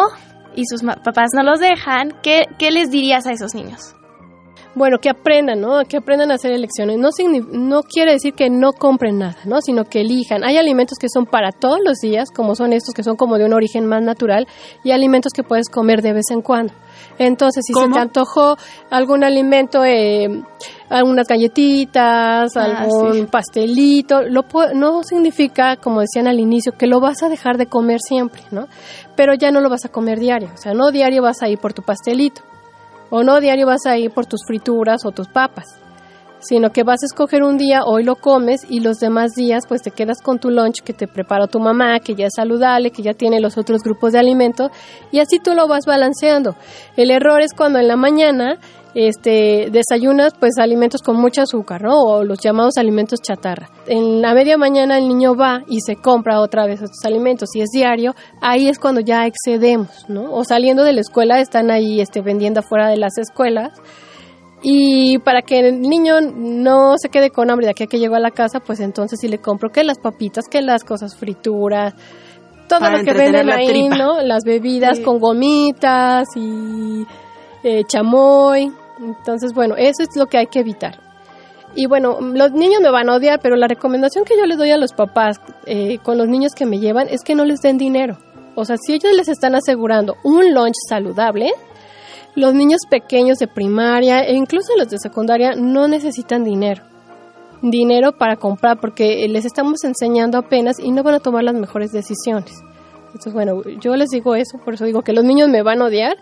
y 0.55 0.63
sus 0.65 0.81
papás 0.83 1.31
no 1.35 1.43
los 1.43 1.59
dejan. 1.59 2.13
¿Qué, 2.23 2.43
qué 2.57 2.71
les 2.71 2.89
dirías 2.89 3.25
a 3.27 3.31
esos 3.33 3.53
niños? 3.53 3.93
Bueno, 4.75 4.97
que 4.99 5.09
aprendan, 5.09 5.61
¿no? 5.61 5.83
Que 5.85 5.97
aprendan 5.97 6.31
a 6.31 6.35
hacer 6.35 6.51
elecciones. 6.51 6.97
No, 6.97 7.09
no 7.51 7.83
quiere 7.83 8.11
decir 8.11 8.33
que 8.33 8.49
no 8.49 8.73
compren 8.73 9.19
nada, 9.19 9.37
¿no? 9.45 9.61
Sino 9.61 9.85
que 9.85 10.01
elijan. 10.01 10.43
Hay 10.43 10.57
alimentos 10.57 10.97
que 10.99 11.07
son 11.09 11.25
para 11.25 11.51
todos 11.53 11.79
los 11.83 11.97
días, 11.99 12.29
como 12.29 12.55
son 12.55 12.73
estos 12.73 12.93
que 12.93 13.01
son 13.01 13.15
como 13.15 13.37
de 13.37 13.45
un 13.45 13.53
origen 13.53 13.85
más 13.85 14.01
natural, 14.01 14.47
y 14.83 14.91
alimentos 14.91 15.31
que 15.33 15.43
puedes 15.43 15.69
comer 15.69 16.01
de 16.01 16.11
vez 16.11 16.25
en 16.29 16.41
cuando. 16.41 16.73
Entonces, 17.17 17.63
si 17.65 17.73
se 17.73 17.87
te 17.89 17.99
antojó 17.99 18.57
algún 18.89 19.23
alimento, 19.23 19.85
eh, 19.85 20.43
algunas 20.89 21.27
galletitas, 21.27 22.55
Ah, 22.57 22.81
algún 22.81 23.13
sí. 23.13 23.27
pastelito, 23.31 24.23
lo 24.23 24.43
no 24.73 25.03
significa, 25.03 25.77
como 25.77 26.01
decían 26.01 26.27
al 26.27 26.39
inicio, 26.39 26.73
que 26.77 26.87
lo 26.87 26.99
vas 26.99 27.23
a 27.23 27.29
dejar 27.29 27.57
de 27.57 27.67
comer 27.67 27.99
siempre, 28.05 28.41
¿no? 28.51 28.67
Pero 29.15 29.33
ya 29.33 29.51
no 29.51 29.61
lo 29.61 29.69
vas 29.69 29.85
a 29.85 29.89
comer 29.89 30.19
diario. 30.19 30.49
O 30.53 30.57
sea, 30.57 30.73
no 30.73 30.91
diario 30.91 31.21
vas 31.21 31.41
a 31.41 31.47
ir 31.47 31.59
por 31.59 31.73
tu 31.73 31.81
pastelito. 31.81 32.41
O 33.17 33.23
no 33.23 33.39
diario 33.39 33.65
vas 33.65 33.85
a 33.85 33.97
ir 33.97 34.11
por 34.11 34.25
tus 34.25 34.41
frituras 34.45 35.05
o 35.05 35.11
tus 35.11 35.29
papas, 35.29 35.79
sino 36.39 36.71
que 36.71 36.83
vas 36.83 37.01
a 37.01 37.05
escoger 37.05 37.43
un 37.43 37.57
día, 37.57 37.85
hoy 37.85 38.03
lo 38.03 38.17
comes 38.17 38.65
y 38.69 38.81
los 38.81 38.97
demás 38.97 39.31
días 39.35 39.63
pues 39.65 39.81
te 39.81 39.91
quedas 39.91 40.21
con 40.21 40.37
tu 40.37 40.49
lunch 40.49 40.81
que 40.81 40.91
te 40.91 41.07
preparó 41.07 41.47
tu 41.47 41.61
mamá, 41.61 42.01
que 42.01 42.13
ya 42.13 42.25
es 42.25 42.33
saludable, 42.35 42.91
que 42.91 43.03
ya 43.03 43.13
tiene 43.13 43.39
los 43.39 43.57
otros 43.57 43.83
grupos 43.83 44.11
de 44.11 44.19
alimentos 44.19 44.69
y 45.13 45.19
así 45.19 45.39
tú 45.39 45.53
lo 45.53 45.65
vas 45.69 45.85
balanceando. 45.85 46.57
El 46.97 47.09
error 47.09 47.39
es 47.39 47.53
cuando 47.53 47.79
en 47.79 47.87
la 47.87 47.95
mañana 47.95 48.57
este, 48.95 49.69
desayunas 49.71 50.33
pues 50.39 50.57
alimentos 50.57 51.01
con 51.01 51.17
mucho 51.17 51.41
azúcar, 51.41 51.83
¿no? 51.83 52.01
O 52.01 52.23
los 52.23 52.39
llamados 52.39 52.77
alimentos 52.77 53.19
chatarra. 53.21 53.69
En 53.87 54.21
la 54.21 54.33
media 54.33 54.57
mañana 54.57 54.97
el 54.97 55.07
niño 55.09 55.35
va 55.35 55.63
y 55.67 55.81
se 55.81 55.97
compra 55.97 56.39
otra 56.39 56.65
vez 56.65 56.81
estos 56.81 57.03
alimentos. 57.03 57.49
Si 57.51 57.59
es 57.61 57.69
diario, 57.73 58.15
ahí 58.41 58.69
es 58.69 58.79
cuando 58.79 59.01
ya 59.01 59.27
excedemos, 59.27 60.05
¿no? 60.07 60.33
O 60.33 60.45
saliendo 60.45 60.83
de 60.83 60.93
la 60.93 61.01
escuela 61.01 61.41
están 61.41 61.69
ahí 61.71 61.99
este, 61.99 62.21
vendiendo 62.21 62.61
afuera 62.61 62.87
de 62.87 62.97
las 62.97 63.17
escuelas. 63.17 63.73
Y 64.63 65.19
para 65.19 65.41
que 65.41 65.59
el 65.59 65.81
niño 65.81 66.21
no 66.21 66.93
se 66.97 67.09
quede 67.09 67.29
con 67.29 67.51
hambre 67.51 67.67
de 67.67 67.71
aquí 67.71 67.83
a 67.83 67.87
que 67.87 67.99
llegó 67.99 68.15
a 68.15 68.19
la 68.19 68.31
casa, 68.31 68.61
pues 68.61 68.79
entonces 68.79 69.19
sí 69.19 69.27
le 69.27 69.39
compro 69.39 69.69
que 69.69 69.83
las 69.83 69.99
papitas, 69.99 70.45
que 70.49 70.61
las 70.61 70.83
cosas 70.83 71.15
frituras, 71.17 71.93
todo 72.67 72.79
Para 72.79 72.97
lo 72.97 73.03
que 73.03 73.13
venden 73.13 73.51
ahí, 73.51 73.67
tripa. 73.67 73.95
¿no? 73.97 74.21
Las 74.21 74.43
bebidas 74.43 74.97
Sí. 74.97 75.03
con 75.03 75.19
gomitas 75.19 76.27
y 76.35 77.05
eh, 77.63 77.83
chamoy. 77.85 78.71
Entonces, 78.99 79.53
bueno, 79.53 79.75
eso 79.77 80.03
es 80.03 80.15
lo 80.15 80.27
que 80.27 80.37
hay 80.37 80.47
que 80.47 80.59
evitar. 80.59 80.99
Y 81.75 81.87
bueno, 81.87 82.19
los 82.21 82.51
niños 82.53 82.81
me 82.81 82.89
van 82.89 83.09
a 83.09 83.15
odiar, 83.15 83.39
pero 83.41 83.57
la 83.57 83.67
recomendación 83.67 84.23
que 84.23 84.37
yo 84.37 84.45
les 84.45 84.57
doy 84.57 84.71
a 84.71 84.77
los 84.77 84.93
papás 84.93 85.41
eh, 85.65 85.99
con 86.03 86.17
los 86.17 86.27
niños 86.27 86.53
que 86.55 86.65
me 86.65 86.79
llevan 86.79 87.07
es 87.09 87.21
que 87.21 87.35
no 87.35 87.43
les 87.43 87.59
den 87.59 87.77
dinero. 87.77 88.17
O 88.55 88.63
sea, 88.63 88.77
si 88.77 88.93
ellos 88.93 89.11
les 89.13 89.27
están 89.27 89.55
asegurando 89.55 90.15
un 90.23 90.53
lunch 90.53 90.75
saludable, 90.87 91.51
los 92.35 92.53
niños 92.53 92.81
pequeños 92.89 93.37
de 93.39 93.47
primaria 93.47 94.23
e 94.23 94.33
incluso 94.33 94.73
los 94.77 94.89
de 94.89 94.99
secundaria 94.99 95.55
no 95.55 95.89
necesitan 95.89 96.45
dinero. 96.45 96.83
Dinero 97.61 98.17
para 98.17 98.37
comprar 98.37 98.79
porque 98.79 99.27
les 99.27 99.43
estamos 99.45 99.83
enseñando 99.83 100.37
apenas 100.37 100.79
y 100.79 100.91
no 100.91 101.03
van 101.03 101.15
a 101.15 101.19
tomar 101.19 101.43
las 101.43 101.55
mejores 101.55 101.91
decisiones. 101.91 102.53
Entonces, 103.07 103.33
bueno, 103.33 103.61
yo 103.81 103.95
les 103.95 104.09
digo 104.09 104.35
eso, 104.35 104.57
por 104.57 104.73
eso 104.73 104.83
digo 104.83 105.01
que 105.01 105.13
los 105.13 105.23
niños 105.23 105.47
me 105.47 105.63
van 105.63 105.81
a 105.81 105.85
odiar, 105.85 106.17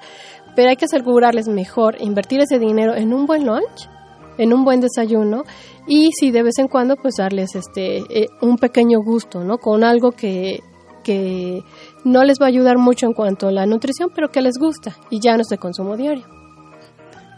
pero 0.56 0.70
hay 0.70 0.76
que 0.76 0.86
asegurarles 0.86 1.48
mejor 1.48 1.96
invertir 2.00 2.40
ese 2.42 2.60
dinero 2.60 2.96
en 2.96 3.14
un 3.14 3.26
buen 3.26 3.46
lunch, 3.46 3.90
en 4.38 4.54
un 4.54 4.64
buen 4.64 4.82
desayuno 4.82 5.44
y 5.88 6.12
si 6.12 6.32
de 6.32 6.44
vez 6.44 6.58
en 6.58 6.68
cuando 6.68 6.96
pues 6.96 7.16
darles 7.18 7.56
este 7.56 7.98
eh, 8.10 8.28
un 8.42 8.58
pequeño 8.58 9.00
gusto, 9.02 9.44
¿no? 9.44 9.58
Con 9.58 9.84
algo 9.84 10.12
que 10.12 10.60
que 11.04 11.64
no 12.06 12.24
les 12.24 12.40
va 12.42 12.46
a 12.46 12.50
ayudar 12.50 12.78
mucho 12.78 13.06
en 13.06 13.14
cuanto 13.14 13.48
a 13.48 13.52
la 13.52 13.66
nutrición, 13.66 14.10
pero 14.16 14.30
que 14.30 14.42
les 14.42 14.58
gusta 14.58 14.96
y 15.10 15.20
ya 15.20 15.36
no 15.36 15.42
es 15.42 15.48
de 15.48 15.58
consumo 15.58 15.98
diario. 15.98 16.26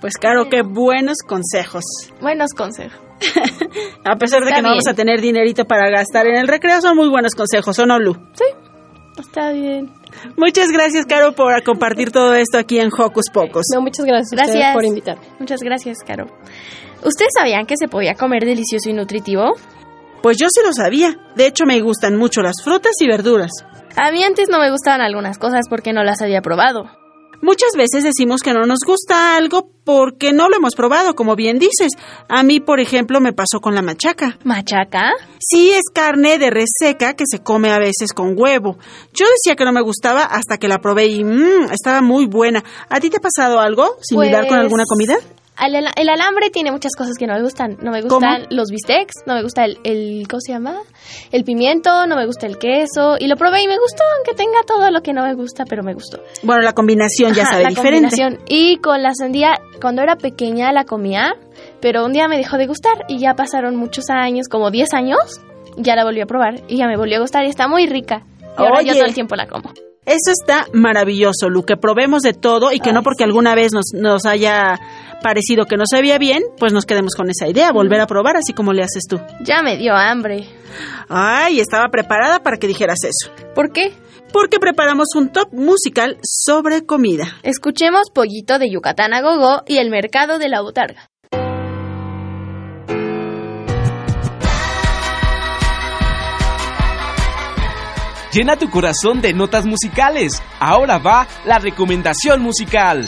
Pues 0.02 0.18
claro, 0.18 0.50
qué 0.50 0.62
buenos 0.62 1.18
consejos. 1.28 1.84
Buenos 2.22 2.52
consejos. 2.54 3.00
A 4.06 4.18
pesar 4.18 4.42
de 4.42 4.48
Está 4.48 4.58
que 4.58 4.62
no 4.62 4.70
vamos 4.70 4.88
a 4.88 4.94
tener 4.94 5.22
dinerito 5.22 5.66
para 5.66 5.90
gastar 5.90 6.28
en 6.28 6.36
el 6.36 6.48
recreo, 6.48 6.82
son 6.82 6.96
muy 6.96 7.10
buenos 7.10 7.34
consejos, 7.34 7.80
¿o 7.80 7.86
no, 7.86 7.98
Lu? 7.98 8.16
Está 9.20 9.52
bien. 9.52 9.92
Muchas 10.38 10.70
gracias, 10.72 11.06
Caro, 11.06 11.34
por 11.34 11.64
compartir 11.64 12.12
todo 12.12 12.34
esto 12.36 12.58
aquí 12.58 12.80
en 12.80 12.90
Hocus 12.96 13.30
Pocus. 13.32 13.64
No, 13.74 13.82
muchas 13.82 14.06
gracias, 14.06 14.32
Gracias. 14.32 14.74
por 14.74 14.84
invitarme. 14.86 15.24
Muchas 15.40 15.62
gracias, 15.62 16.00
Caro. 16.06 16.26
¿Ustedes 17.04 17.32
sabían 17.38 17.66
que 17.66 17.76
se 17.78 17.88
podía 17.88 18.16
comer 18.16 18.44
delicioso 18.46 18.90
y 18.90 18.94
nutritivo? 18.94 19.54
Pues 20.22 20.38
yo 20.38 20.48
sí 20.50 20.62
lo 20.66 20.74
sabía. 20.74 21.16
De 21.36 21.46
hecho, 21.48 21.66
me 21.66 21.80
gustan 21.82 22.18
mucho 22.18 22.42
las 22.42 22.56
frutas 22.64 22.94
y 23.00 23.08
verduras. 23.08 23.52
A 23.96 24.12
mí 24.12 24.24
antes 24.24 24.50
no 24.50 24.60
me 24.60 24.72
gustaban 24.72 25.02
algunas 25.02 25.38
cosas 25.38 25.68
porque 25.70 25.94
no 25.94 26.04
las 26.04 26.22
había 26.22 26.42
probado. 26.42 26.90
Muchas 27.42 27.72
veces 27.78 28.04
decimos 28.04 28.42
que 28.42 28.54
no 28.54 28.66
nos 28.66 28.80
gusta 28.86 29.36
algo 29.36 29.70
porque 29.84 30.34
no 30.34 30.50
lo 30.50 30.56
hemos 30.58 30.76
probado, 30.76 31.16
como 31.16 31.36
bien 31.36 31.60
dices. 31.60 31.92
A 32.28 32.44
mí, 32.44 32.60
por 32.60 32.80
ejemplo, 32.80 33.22
me 33.22 33.34
pasó 33.34 33.62
con 33.62 33.76
la 33.76 33.82
machaca. 33.82 34.38
¿Machaca? 34.44 35.12
Sí, 35.40 35.72
es 35.72 35.84
carne 35.94 36.40
de 36.40 36.50
res 36.50 36.70
seca 36.80 37.14
que 37.14 37.26
se 37.30 37.40
come 37.44 37.72
a 37.72 37.78
veces 37.80 38.14
con 38.14 38.34
huevo. 38.36 38.78
Yo 39.14 39.26
decía 39.30 39.56
que 39.56 39.66
no 39.66 39.72
me 39.72 39.82
gustaba 39.82 40.24
hasta 40.24 40.58
que 40.58 40.68
la 40.68 40.80
probé 40.80 41.08
y 41.08 41.24
mmm, 41.24 41.72
estaba 41.72 42.02
muy 42.02 42.26
buena. 42.26 42.64
¿A 42.90 43.00
ti 43.00 43.10
te 43.10 43.18
ha 43.18 43.22
pasado 43.22 43.60
algo 43.60 43.98
similar 44.02 44.42
con 44.48 44.50
Pues, 44.58 44.62
alguna 44.62 44.84
comida? 44.88 45.16
El, 45.64 45.76
ala- 45.76 45.92
el 45.96 46.10
alambre 46.10 46.50
tiene 46.50 46.72
muchas 46.72 46.92
cosas 46.98 47.14
que 47.18 47.28
no 47.28 47.34
me 47.34 47.42
gustan. 47.42 47.78
No 47.82 47.92
me 47.92 48.02
gustan 48.02 48.48
los 48.50 48.70
bistecs, 48.70 49.14
no 49.26 49.36
me 49.36 49.42
gusta 49.44 49.64
el, 49.66 49.78
el- 49.84 50.28
¿cómo 50.30 50.42
se 50.42 50.52
llama? 50.52 50.80
El 51.32 51.44
pimiento, 51.44 52.06
no 52.08 52.16
me 52.16 52.26
gusta 52.26 52.46
el 52.46 52.58
queso. 52.58 53.16
Y 53.20 53.28
lo 53.28 53.36
probé 53.38 53.62
y 53.64 53.68
me 53.68 53.78
gustó, 53.78 54.04
aunque 54.18 54.34
tenga 54.34 54.64
todo 54.68 54.92
lo 54.92 55.02
que 55.02 55.14
no 55.14 55.24
me 55.24 55.34
gusta, 55.34 55.64
pero 55.66 55.84
me 55.84 55.94
gustó. 55.94 56.20
Bueno, 56.44 56.62
la 56.62 56.74
combinación 56.74 57.34
ya 57.34 57.44
Ajá, 57.44 57.52
sabe 57.54 57.64
la 57.64 57.70
diferente. 57.70 58.10
combinación. 58.10 58.44
Y 58.50 58.78
con 58.78 59.02
la 59.02 59.14
sandía, 59.14 59.60
cuando 59.82 60.02
era 60.02 60.16
pequeña 60.18 60.72
la 60.74 60.84
comía, 60.84 61.36
pero 61.82 62.06
un 62.06 62.12
día 62.14 62.28
me 62.28 62.38
dejó 62.38 62.58
de 62.58 62.68
gustar 62.68 63.06
y 63.08 63.20
ya 63.20 63.34
pasaron 63.36 63.76
muchos 63.76 64.10
años, 64.10 64.48
como 64.50 64.72
10 64.72 64.94
años, 64.94 65.20
ya 65.78 65.96
la 65.96 66.04
volví 66.04 66.22
a 66.22 66.26
probar 66.26 66.64
y 66.68 66.78
ya 66.78 66.88
me 66.88 66.98
volvió 66.98 67.18
a 67.18 67.22
gustar 67.22 67.44
y 67.46 67.50
está 67.50 67.68
muy 67.68 67.88
rica. 67.88 68.24
Y 68.58 68.62
ahora 68.62 68.82
yo 68.82 68.92
Oye. 68.92 69.00
todo 69.00 69.06
el 69.08 69.14
tiempo 69.14 69.36
la 69.36 69.48
como. 69.48 69.72
Eso 70.06 70.32
está 70.32 70.68
maravilloso, 70.72 71.50
Lu, 71.50 71.64
que 71.66 71.78
probemos 71.78 72.22
de 72.22 72.34
todo 72.34 72.72
y 72.72 72.80
que 72.80 72.94
no 72.94 73.02
porque 73.02 73.24
alguna 73.24 73.56
vez 73.56 73.72
nos, 73.74 73.86
nos 73.94 74.26
haya 74.28 74.80
parecido 75.26 75.66
que 75.66 75.76
no 75.76 75.86
sabía 75.90 76.20
bien, 76.20 76.44
pues 76.60 76.72
nos 76.72 76.86
quedemos 76.86 77.16
con 77.16 77.32
esa 77.32 77.48
idea, 77.48 77.72
volver 77.72 78.00
a 78.00 78.06
probar 78.06 78.38
así 78.38 78.54
como 78.54 78.74
le 78.74 78.84
haces 78.84 79.06
tú. 79.10 79.20
Ya 79.42 79.64
me 79.64 79.76
dio 79.76 79.96
hambre. 79.96 80.48
Ay, 81.10 81.60
estaba 81.60 81.88
preparada 81.90 82.44
para 82.44 82.58
que 82.58 82.68
dijeras 82.68 83.00
eso. 83.04 83.34
¿Por 83.56 83.72
qué? 83.72 83.92
Porque 84.32 84.60
preparamos 84.60 85.08
un 85.16 85.30
top 85.30 85.52
musical 85.52 86.20
sobre 86.22 86.86
comida. 86.86 87.38
Escuchemos 87.42 88.12
Pollito 88.14 88.60
de 88.60 88.70
Yucatán 88.70 89.16
a 89.16 89.22
Gogo 89.22 89.64
y 89.66 89.78
el 89.78 89.90
mercado 89.90 90.38
de 90.38 90.48
la 90.48 90.62
botarga. 90.62 91.10
Llena 98.32 98.58
tu 98.58 98.70
corazón 98.70 99.22
de 99.22 99.34
notas 99.34 99.66
musicales. 99.66 100.44
Ahora 100.60 101.00
va 101.00 101.26
la 101.46 101.58
recomendación 101.58 102.44
musical. 102.44 103.08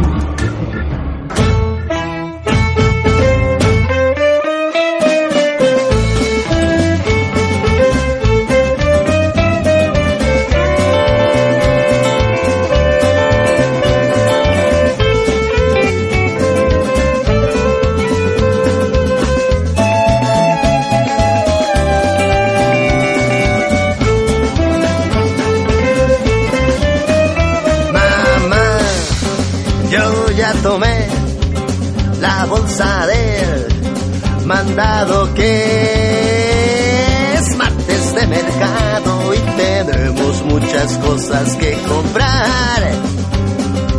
Cosas 41.11 41.57
que 41.57 41.73
comprar. 41.89 42.81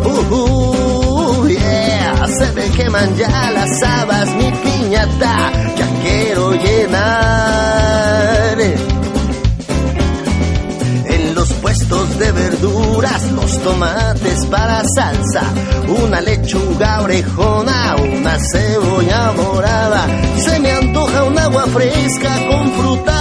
Uh, 0.02 0.34
uh, 0.34 1.46
yeah, 1.46 2.26
se 2.26 2.50
me 2.52 2.70
queman 2.70 3.14
ya 3.16 3.50
las 3.50 3.82
habas, 3.82 4.34
mi 4.36 4.50
piñata, 4.50 5.52
ya 5.76 5.88
quiero 6.02 6.52
llenar. 6.52 8.60
En 11.14 11.34
los 11.34 11.52
puestos 11.54 12.18
de 12.18 12.32
verduras, 12.32 13.30
los 13.32 13.58
tomates 13.58 14.46
para 14.46 14.82
salsa, 14.96 15.44
una 16.02 16.18
lechuga 16.22 17.02
orejona, 17.02 17.96
una 17.96 18.38
cebolla 18.38 19.32
morada. 19.32 20.06
Se 20.38 20.58
me 20.60 20.72
antoja 20.72 21.24
un 21.24 21.38
agua 21.38 21.66
fresca 21.66 22.38
con 22.48 22.72
fruta 22.72 23.11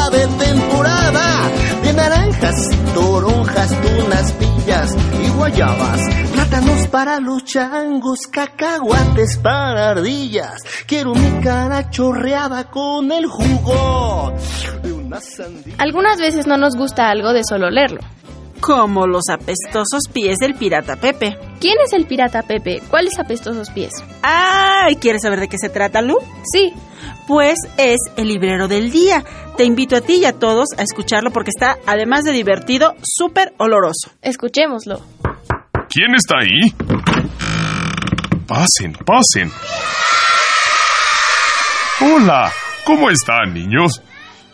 guayabas. 5.41 6.01
Plátanos 6.33 6.87
para 6.87 7.19
los 7.19 7.43
changos, 7.45 8.27
cacahuates 8.27 9.37
para 9.41 9.89
ardillas. 9.89 10.59
Quiero 10.85 11.15
mi 11.15 11.41
cara 11.43 11.89
chorreada 11.89 12.69
con 12.69 13.11
el 13.11 13.25
jugo 13.25 14.33
de 14.83 14.93
una 14.93 15.19
sandía. 15.19 15.73
Algunas 15.79 16.19
veces 16.19 16.45
no 16.45 16.57
nos 16.57 16.75
gusta 16.75 17.09
algo 17.09 17.33
de 17.33 17.41
solo 17.43 17.71
leerlo. 17.71 18.01
Como 18.59 19.07
los 19.07 19.23
apestosos 19.31 20.03
pies 20.13 20.37
del 20.37 20.53
pirata 20.53 20.95
Pepe. 20.97 21.35
¿Quién 21.59 21.77
es 21.83 21.93
el 21.93 22.05
pirata 22.05 22.43
Pepe? 22.43 22.79
¿Cuáles 22.91 23.17
apestosos 23.17 23.71
pies? 23.71 23.93
Ay, 24.21 24.95
¿quieres 24.97 25.23
saber 25.23 25.39
de 25.39 25.47
qué 25.47 25.57
se 25.57 25.69
trata, 25.69 26.03
Lu? 26.03 26.19
Sí, 26.53 26.71
Pues 27.27 27.55
es 27.77 27.97
el 28.17 28.27
librero 28.27 28.67
del 28.67 28.91
día. 28.91 29.23
Te 29.57 29.63
invito 29.63 29.95
a 29.95 30.01
ti 30.01 30.17
y 30.17 30.25
a 30.25 30.33
todos 30.37 30.67
a 30.77 30.83
escucharlo 30.83 31.31
porque 31.31 31.49
está, 31.49 31.77
además 31.87 32.23
de 32.25 32.31
divertido, 32.31 32.93
súper 33.01 33.53
oloroso. 33.57 34.11
escuchémoslo. 34.21 35.01
¿Quién 35.93 36.15
está 36.15 36.35
ahí? 36.39 36.71
Pasen, 38.47 38.93
pasen. 39.05 39.51
Hola, 41.99 42.49
¿cómo 42.85 43.09
están, 43.09 43.53
niños? 43.53 44.01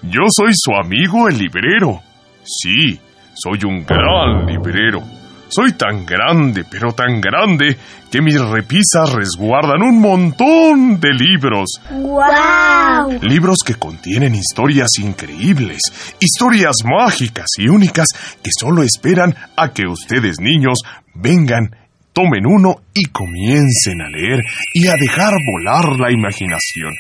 Yo 0.02 0.22
soy 0.36 0.52
su 0.56 0.74
amigo 0.74 1.28
el 1.28 1.38
librero. 1.38 2.02
Sí, 2.44 3.00
soy 3.36 3.60
un 3.66 3.86
gran 3.86 4.48
librero. 4.48 5.04
Soy 5.50 5.74
tan 5.74 6.06
grande, 6.06 6.66
pero 6.70 6.92
tan 6.94 7.22
grande, 7.22 7.78
que 8.12 8.22
mis 8.22 8.40
repisas 8.40 9.14
resguardan 9.14 9.82
un 9.82 10.00
montón 10.00 11.00
de 11.00 11.10
libros. 11.14 11.70
¡Guau! 11.90 13.20
Libros 13.22 13.58
que 13.66 13.76
contienen 13.76 14.36
historias 14.36 14.90
increíbles, 15.00 15.80
historias 16.20 16.76
mágicas 16.84 17.48
y 17.58 17.70
únicas 17.70 18.08
que 18.44 18.50
solo 18.58 18.84
esperan 18.84 19.34
a 19.56 19.70
que 19.70 19.88
ustedes 19.88 20.40
niños 20.40 20.80
vengan, 21.16 21.76
tomen 22.14 22.46
uno 22.46 22.82
y 22.94 23.06
comiencen 23.06 24.02
a 24.02 24.10
leer 24.10 24.42
y 24.74 24.88
a 24.88 24.96
dejar 25.00 25.34
volar 25.34 25.98
la 26.00 26.12
imaginación. 26.12 26.94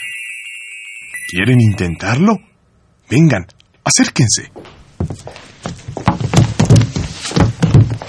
¿Quieren 1.29 1.59
intentarlo? 1.59 2.37
Vengan, 3.09 3.45
acérquense. 3.83 4.51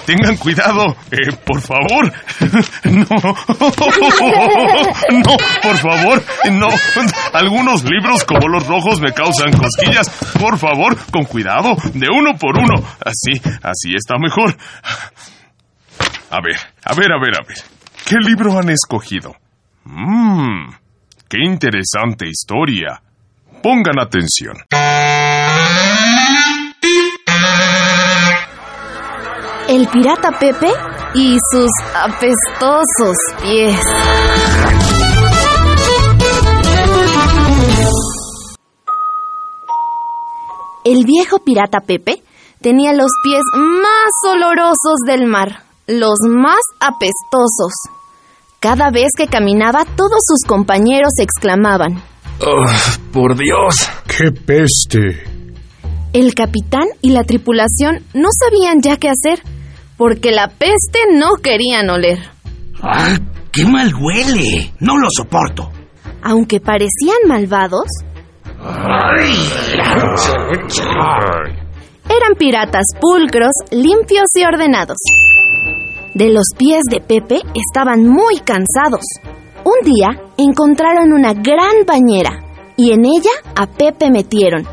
Tengan 0.09 0.37
cuidado, 0.37 0.95
eh, 1.11 1.31
por 1.45 1.61
favor. 1.61 2.11
No, 2.83 3.05
no, 5.11 5.37
por 5.61 5.77
favor, 5.77 6.23
no. 6.51 6.67
Algunos 7.33 7.83
libros 7.83 8.23
como 8.23 8.47
los 8.47 8.65
rojos 8.65 8.99
me 8.99 9.11
causan 9.13 9.51
cosquillas. 9.51 10.09
Por 10.39 10.57
favor, 10.57 10.97
con 11.11 11.25
cuidado, 11.25 11.75
de 11.93 12.07
uno 12.11 12.35
por 12.39 12.57
uno. 12.57 12.75
Así, 13.05 13.39
así 13.61 13.93
está 13.93 14.15
mejor. 14.17 14.57
A 16.31 16.41
ver, 16.41 16.57
a 16.83 16.95
ver, 16.95 17.11
a 17.11 17.19
ver, 17.19 17.35
a 17.35 17.45
ver. 17.47 17.57
¿Qué 18.05 18.15
libro 18.19 18.57
han 18.57 18.69
escogido? 18.69 19.35
Mmm, 19.83 20.71
qué 21.27 21.37
interesante 21.43 22.27
historia. 22.27 22.99
Pongan 23.61 23.99
atención. 23.99 24.55
El 29.79 29.87
pirata 29.87 30.37
Pepe 30.37 30.67
y 31.13 31.37
sus 31.53 31.69
apestosos 31.95 33.15
pies. 33.41 33.79
El 40.83 41.05
viejo 41.05 41.39
pirata 41.45 41.79
Pepe 41.79 42.21
tenía 42.59 42.91
los 42.91 43.07
pies 43.23 43.41
más 43.55 44.33
olorosos 44.33 44.97
del 45.07 45.25
mar, 45.27 45.63
los 45.87 46.17
más 46.27 46.59
apestosos. 46.81 47.71
Cada 48.59 48.91
vez 48.91 49.11
que 49.15 49.27
caminaba, 49.27 49.85
todos 49.85 50.19
sus 50.27 50.45
compañeros 50.45 51.13
exclamaban. 51.21 52.03
por 53.13 53.37
Dios. 53.37 53.75
¡Qué 54.07 54.29
peste! 54.33 55.23
El 56.11 56.35
capitán 56.35 56.89
y 56.99 57.11
la 57.11 57.23
tripulación 57.23 58.03
no 58.13 58.27
sabían 58.37 58.81
ya 58.81 58.97
qué 58.97 59.07
hacer, 59.07 59.41
porque 59.99 60.31
la 60.31 60.47
peste 60.47 60.99
no 61.13 61.35
querían 61.43 61.89
oler. 61.89 62.19
¡Ah, 62.81 63.17
qué 63.51 63.65
mal 63.65 63.91
huele! 63.93 64.71
No 64.79 64.97
lo 64.97 65.09
soporto. 65.11 65.69
Aunque 66.23 66.61
parecían 66.61 67.17
malvados, 67.27 67.83
eran 72.09 72.35
piratas 72.37 72.85
pulcros, 73.01 73.51
limpios 73.71 74.27
y 74.35 74.43
ordenados. 74.45 74.97
De 76.15 76.29
los 76.29 76.47
pies 76.57 76.83
de 76.89 77.01
Pepe 77.01 77.41
estaban 77.53 78.07
muy 78.07 78.39
cansados. 78.39 79.03
Un 79.65 79.85
día 79.85 80.07
encontraron 80.37 81.11
una 81.11 81.33
gran 81.33 81.85
bañera 81.85 82.39
y 82.77 82.93
en 82.93 83.03
ella 83.03 83.31
a 83.53 83.67
Pepe 83.67 84.09
metieron. 84.11 84.65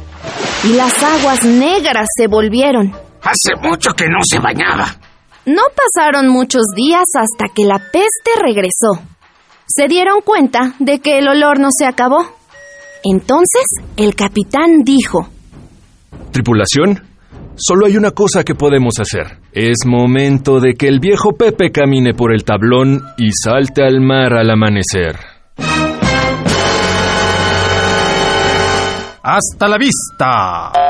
Y 0.62 0.74
las 0.74 1.02
aguas 1.02 1.44
negras 1.44 2.06
se 2.16 2.28
volvieron. 2.28 2.92
Hace 3.22 3.60
mucho 3.60 3.90
que 3.92 4.06
no 4.06 4.20
se 4.22 4.38
bañaba. 4.38 4.86
No 5.46 5.62
pasaron 5.76 6.28
muchos 6.28 6.62
días 6.74 7.04
hasta 7.14 7.54
que 7.54 7.64
la 7.64 7.78
peste 7.78 8.32
regresó. 8.42 9.00
Se 9.64 9.86
dieron 9.86 10.20
cuenta 10.20 10.74
de 10.80 10.98
que 10.98 11.18
el 11.18 11.28
olor 11.28 11.60
no 11.60 11.68
se 11.70 11.86
acabó. 11.86 12.18
Entonces 13.04 13.62
el 13.96 14.16
capitán 14.16 14.82
dijo, 14.82 15.28
Tripulación, 16.32 17.00
solo 17.54 17.86
hay 17.86 17.96
una 17.96 18.10
cosa 18.10 18.42
que 18.42 18.56
podemos 18.56 18.94
hacer. 18.98 19.38
Es 19.52 19.86
momento 19.86 20.58
de 20.58 20.74
que 20.74 20.88
el 20.88 20.98
viejo 20.98 21.36
Pepe 21.38 21.70
camine 21.70 22.12
por 22.12 22.34
el 22.34 22.42
tablón 22.42 23.02
y 23.16 23.30
salte 23.30 23.84
al 23.84 24.00
mar 24.00 24.34
al 24.34 24.50
amanecer. 24.50 25.16
Hasta 29.22 29.68
la 29.68 29.78
vista. 29.78 30.85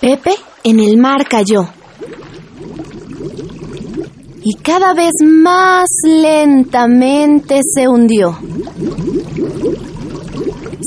Pepe 0.00 0.34
en 0.64 0.80
el 0.80 0.96
mar 0.96 1.26
cayó. 1.28 1.68
Y 4.42 4.54
cada 4.62 4.94
vez 4.94 5.12
más 5.22 5.88
lentamente 6.06 7.60
se 7.62 7.86
hundió. 7.86 8.38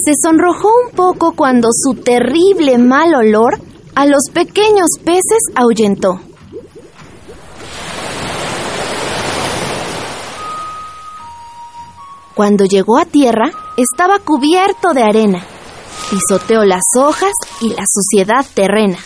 se 0.03 0.13
sonrojó 0.21 0.67
un 0.85 0.95
poco 0.95 1.33
cuando 1.33 1.69
su 1.71 1.93
terrible 2.01 2.77
mal 2.77 3.13
olor 3.15 3.59
a 3.95 4.05
los 4.05 4.23
pequeños 4.33 4.89
peces 5.03 5.43
ahuyentó. 5.55 6.19
Cuando 12.35 12.65
llegó 12.65 12.97
a 12.97 13.05
tierra, 13.05 13.51
estaba 13.77 14.17
cubierto 14.19 14.93
de 14.93 15.03
arena. 15.03 15.45
Pisoteó 16.09 16.63
las 16.65 16.83
hojas 16.97 17.31
y 17.61 17.69
la 17.69 17.83
suciedad 17.87 18.45
terrena. 18.53 18.97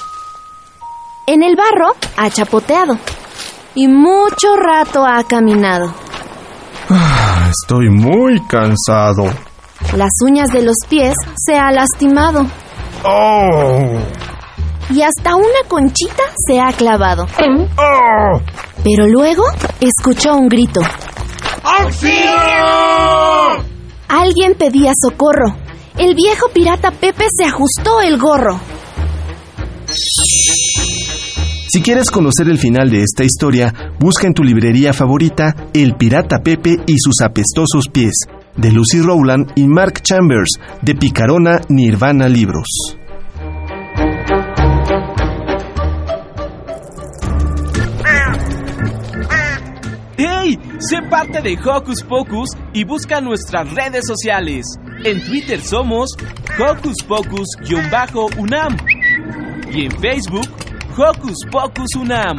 En 1.25 1.43
el 1.43 1.55
barro 1.55 1.93
ha 2.17 2.29
chapoteado 2.29 2.97
y 3.75 3.87
mucho 3.87 4.55
rato 4.55 5.05
ha 5.05 5.23
caminado. 5.23 5.93
Ah, 6.89 7.49
Estoy 7.49 7.89
muy 7.89 8.39
cansado. 8.47 9.25
Las 9.95 10.11
uñas 10.23 10.49
de 10.51 10.63
los 10.63 10.75
pies 10.89 11.13
se 11.35 11.55
ha 11.57 11.71
lastimado 11.71 12.45
Oh. 13.05 13.99
y 14.89 15.01
hasta 15.01 15.35
una 15.35 15.63
conchita 15.67 16.23
se 16.47 16.59
ha 16.59 16.73
clavado. 16.73 17.25
Oh. 17.77 18.41
Pero 18.83 19.07
luego 19.07 19.43
escuchó 19.79 20.35
un 20.35 20.49
grito. 20.49 20.81
Alguien 24.09 24.55
pedía 24.55 24.91
socorro. 24.99 25.55
El 25.99 26.13
viejo 26.13 26.49
pirata 26.53 26.91
Pepe 26.91 27.25
se 27.35 27.43
ajustó 27.43 28.01
el 28.01 28.19
gorro. 28.19 28.59
Si 31.67 31.81
quieres 31.81 32.11
conocer 32.11 32.47
el 32.49 32.59
final 32.59 32.91
de 32.91 33.01
esta 33.01 33.23
historia, 33.23 33.73
busca 33.99 34.27
en 34.27 34.35
tu 34.35 34.43
librería 34.43 34.93
favorita 34.93 35.55
El 35.73 35.95
Pirata 35.95 36.37
Pepe 36.43 36.77
y 36.85 36.99
sus 36.99 37.21
apestosos 37.21 37.87
pies, 37.91 38.13
de 38.55 38.71
Lucy 38.71 39.01
Rowland 39.01 39.53
y 39.55 39.65
Mark 39.65 40.01
Chambers, 40.03 40.59
de 40.83 40.93
Picarona 40.93 41.61
Nirvana 41.67 42.29
Libros. 42.29 42.67
Sé 50.89 51.01
parte 51.09 51.41
de 51.41 51.57
Hocus 51.57 52.01
Pocus 52.03 52.49
y 52.71 52.85
busca 52.85 53.19
nuestras 53.19 53.73
redes 53.73 54.05
sociales. 54.07 54.65
En 55.03 55.21
Twitter 55.25 55.59
somos 55.59 56.11
Hocus 56.57 57.03
Pocus-UNAM 57.05 58.77
y 59.69 59.85
en 59.85 59.91
Facebook 59.99 60.47
Hocus 60.97 61.39
Pocus 61.51 61.95
UNAM. 61.95 62.37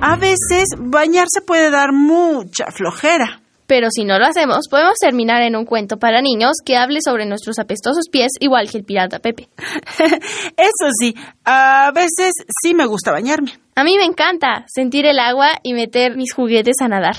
A 0.00 0.16
veces 0.16 0.64
bañarse 0.76 1.40
puede 1.46 1.70
dar 1.70 1.92
mucha 1.92 2.72
flojera. 2.72 3.42
Pero 3.70 3.86
si 3.92 4.04
no 4.04 4.18
lo 4.18 4.26
hacemos, 4.26 4.66
podemos 4.68 4.94
terminar 4.98 5.42
en 5.42 5.54
un 5.54 5.66
cuento 5.66 5.98
para 5.98 6.20
niños 6.20 6.54
que 6.64 6.76
hable 6.76 6.98
sobre 7.04 7.26
nuestros 7.26 7.60
apestosos 7.60 8.06
pies, 8.10 8.32
igual 8.40 8.68
que 8.68 8.78
el 8.78 8.84
pirata 8.84 9.20
Pepe. 9.20 9.48
Eso 10.56 10.90
sí, 10.98 11.14
a 11.44 11.92
veces 11.94 12.32
sí 12.60 12.74
me 12.74 12.86
gusta 12.86 13.12
bañarme. 13.12 13.52
A 13.80 13.82
mí 13.82 13.96
me 13.96 14.04
encanta 14.04 14.66
sentir 14.66 15.06
el 15.06 15.18
agua 15.18 15.52
y 15.62 15.72
meter 15.72 16.14
mis 16.14 16.34
juguetes 16.34 16.76
a 16.82 16.88
nadar. 16.88 17.16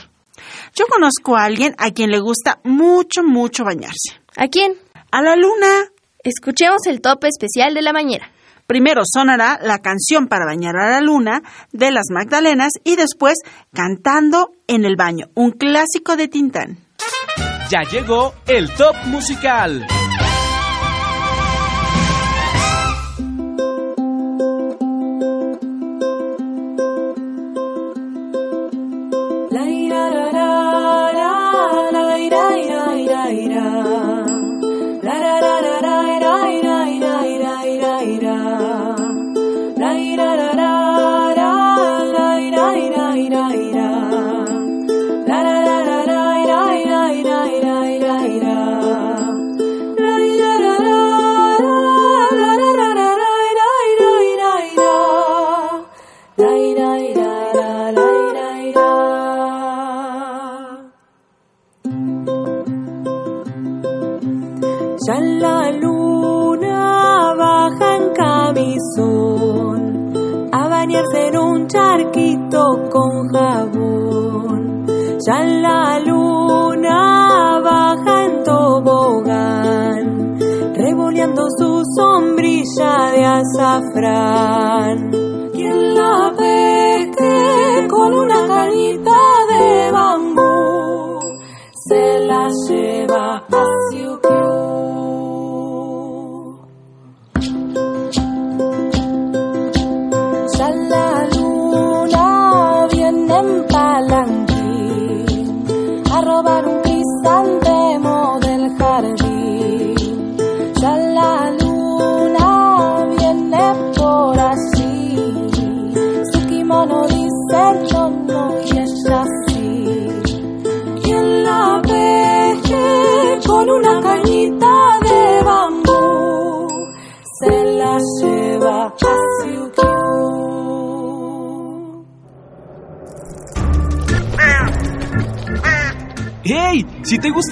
Yo 0.75 0.85
conozco 0.85 1.35
a 1.35 1.45
alguien 1.45 1.73
a 1.79 1.89
quien 1.89 2.11
le 2.11 2.19
gusta 2.19 2.59
mucho, 2.63 3.23
mucho 3.23 3.63
bañarse. 3.63 4.21
¿A 4.37 4.47
quién? 4.47 4.73
A 5.11 5.23
la 5.23 5.35
luna. 5.35 5.89
Escuchemos 6.23 6.85
el 6.85 7.01
tope 7.01 7.29
especial 7.29 7.73
de 7.73 7.81
la 7.81 7.93
bañera. 7.93 8.29
Primero 8.67 9.01
sonará 9.11 9.57
la 9.63 9.79
canción 9.79 10.27
para 10.27 10.45
bañar 10.45 10.75
a 10.75 10.91
la 10.91 11.01
luna 11.01 11.41
de 11.71 11.89
las 11.89 12.11
Magdalenas 12.11 12.73
y 12.83 12.95
después 12.95 13.39
cantando 13.73 14.51
en 14.67 14.85
el 14.85 14.95
baño, 14.95 15.29
un 15.33 15.53
clásico 15.53 16.15
de 16.15 16.27
Tintán. 16.27 16.77
Ya 17.71 17.81
llegó 17.91 18.35
el 18.45 18.71
top 18.75 18.95
musical. 19.07 19.87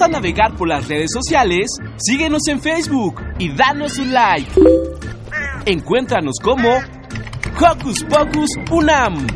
Gusta 0.00 0.18
navegar 0.18 0.56
por 0.56 0.66
las 0.66 0.88
redes 0.88 1.10
sociales, 1.12 1.66
síguenos 1.98 2.48
en 2.48 2.58
Facebook 2.62 3.20
y 3.38 3.54
danos 3.54 3.98
un 3.98 4.14
like. 4.14 4.50
Encuéntranos 5.66 6.36
como 6.42 6.70
Hocus 7.60 8.02
Pocus 8.04 8.48
Unam. 8.70 9.26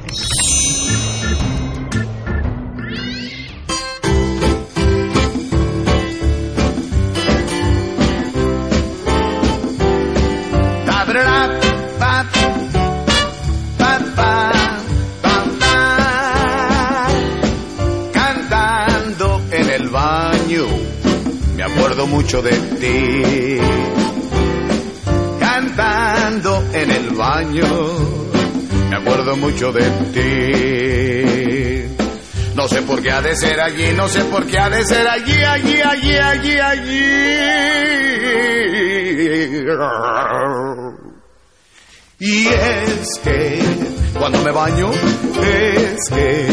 Mucho 22.25 22.41
de 22.41 22.53
ti. 22.81 23.59
Cantando 25.39 26.65
en 26.73 26.91
el 26.91 27.11
baño, 27.11 27.67
me 28.89 28.97
acuerdo 28.97 29.37
mucho 29.37 29.71
de 29.73 29.83
ti. 30.15 31.85
No 32.55 32.67
sé 32.67 32.81
por 32.81 33.03
qué 33.03 33.11
ha 33.11 33.21
de 33.21 33.37
ser 33.37 33.61
allí, 33.61 33.93
no 33.95 34.09
sé 34.09 34.25
por 34.25 34.47
qué 34.47 34.59
ha 34.59 34.71
de 34.71 34.87
ser 34.87 35.07
allí, 35.07 35.35
allí, 35.35 35.83
allí, 35.83 36.17
allí, 36.17 36.59
allí. 36.59 37.05
Y 42.21 42.47
es 42.47 43.19
que 43.23 43.63
cuando 44.19 44.41
me 44.41 44.51
baño, 44.51 44.91
es 45.43 46.09
que 46.09 46.47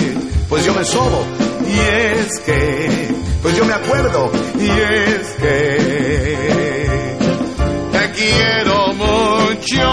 pues 0.49 0.65
yo 0.65 0.73
me 0.73 0.83
sobo. 0.83 1.25
Y 1.65 1.79
es 1.79 2.39
que 2.39 3.30
pues 3.41 3.57
yo 3.57 3.65
me 3.65 3.73
acuerdo. 3.73 4.31
Y 4.59 4.69
es 4.69 5.31
que 5.39 7.17
te 7.91 8.11
quiero 8.11 8.93
mucho, 8.93 9.87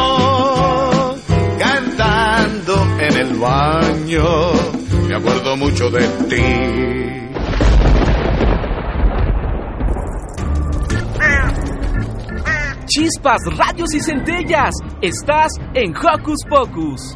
cantando 1.59 2.86
en 3.01 3.16
el 3.16 3.34
baño, 3.36 4.53
me 5.09 5.16
acuerdo 5.16 5.57
mucho 5.57 5.90
de 5.90 6.07
ti. 6.28 6.88
Chispas, 12.86 13.40
radios 13.57 13.94
y 13.94 14.01
centellas. 14.01 14.74
Estás 15.03 15.53
en 15.74 15.94
Hocus 15.94 16.38
Pocus. 16.49 17.14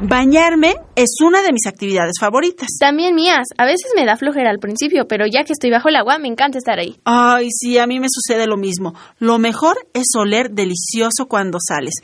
Bañarme 0.00 0.76
es 0.94 1.16
una 1.24 1.42
de 1.42 1.52
mis 1.52 1.66
actividades 1.66 2.14
favoritas. 2.20 2.68
También 2.78 3.16
mías. 3.16 3.48
A 3.58 3.64
veces 3.64 3.90
me 3.96 4.04
da 4.04 4.16
flojera 4.16 4.48
al 4.48 4.60
principio, 4.60 5.08
pero 5.08 5.26
ya 5.26 5.42
que 5.42 5.52
estoy 5.52 5.70
bajo 5.70 5.88
el 5.88 5.96
agua, 5.96 6.18
me 6.18 6.28
encanta 6.28 6.56
estar 6.56 6.78
ahí. 6.78 7.00
Ay, 7.04 7.48
sí, 7.50 7.78
a 7.78 7.86
mí 7.88 7.98
me 7.98 8.06
sucede 8.08 8.46
lo 8.46 8.56
mismo. 8.56 8.94
Lo 9.18 9.38
mejor 9.38 9.76
es 9.94 10.06
oler 10.16 10.52
delicioso 10.52 11.26
cuando 11.28 11.58
sales. 11.60 11.94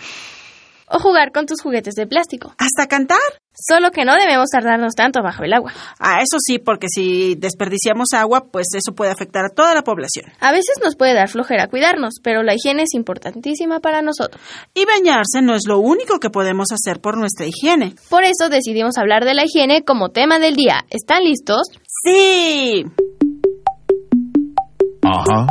O 0.88 0.98
jugar 0.98 1.30
con 1.30 1.46
tus 1.46 1.62
juguetes 1.62 1.94
de 1.94 2.08
plástico. 2.08 2.52
Hasta 2.58 2.88
cantar. 2.88 3.18
Solo 3.56 3.92
que 3.92 4.04
no 4.04 4.14
debemos 4.14 4.48
tardarnos 4.50 4.94
tanto 4.94 5.22
bajo 5.22 5.44
el 5.44 5.52
agua. 5.52 5.72
Ah, 6.00 6.18
eso 6.20 6.38
sí, 6.44 6.58
porque 6.58 6.88
si 6.88 7.36
desperdiciamos 7.36 8.08
agua, 8.12 8.46
pues 8.50 8.66
eso 8.74 8.94
puede 8.94 9.12
afectar 9.12 9.44
a 9.44 9.54
toda 9.54 9.74
la 9.74 9.82
población. 9.82 10.26
A 10.40 10.50
veces 10.50 10.74
nos 10.82 10.96
puede 10.96 11.14
dar 11.14 11.28
flojera 11.28 11.68
cuidarnos, 11.68 12.14
pero 12.20 12.42
la 12.42 12.54
higiene 12.54 12.82
es 12.82 12.94
importantísima 12.94 13.78
para 13.78 14.02
nosotros. 14.02 14.42
Y 14.74 14.84
bañarse 14.84 15.40
no 15.40 15.54
es 15.54 15.68
lo 15.68 15.78
único 15.78 16.18
que 16.18 16.30
podemos 16.30 16.72
hacer 16.72 17.00
por 17.00 17.16
nuestra 17.16 17.46
higiene. 17.46 17.94
Por 18.10 18.24
eso 18.24 18.48
decidimos 18.48 18.98
hablar 18.98 19.24
de 19.24 19.34
la 19.34 19.44
higiene 19.44 19.84
como 19.84 20.08
tema 20.08 20.40
del 20.40 20.56
día. 20.56 20.84
¿Están 20.90 21.22
listos? 21.22 21.62
Sí. 22.04 22.84
Ajá, 25.02 25.46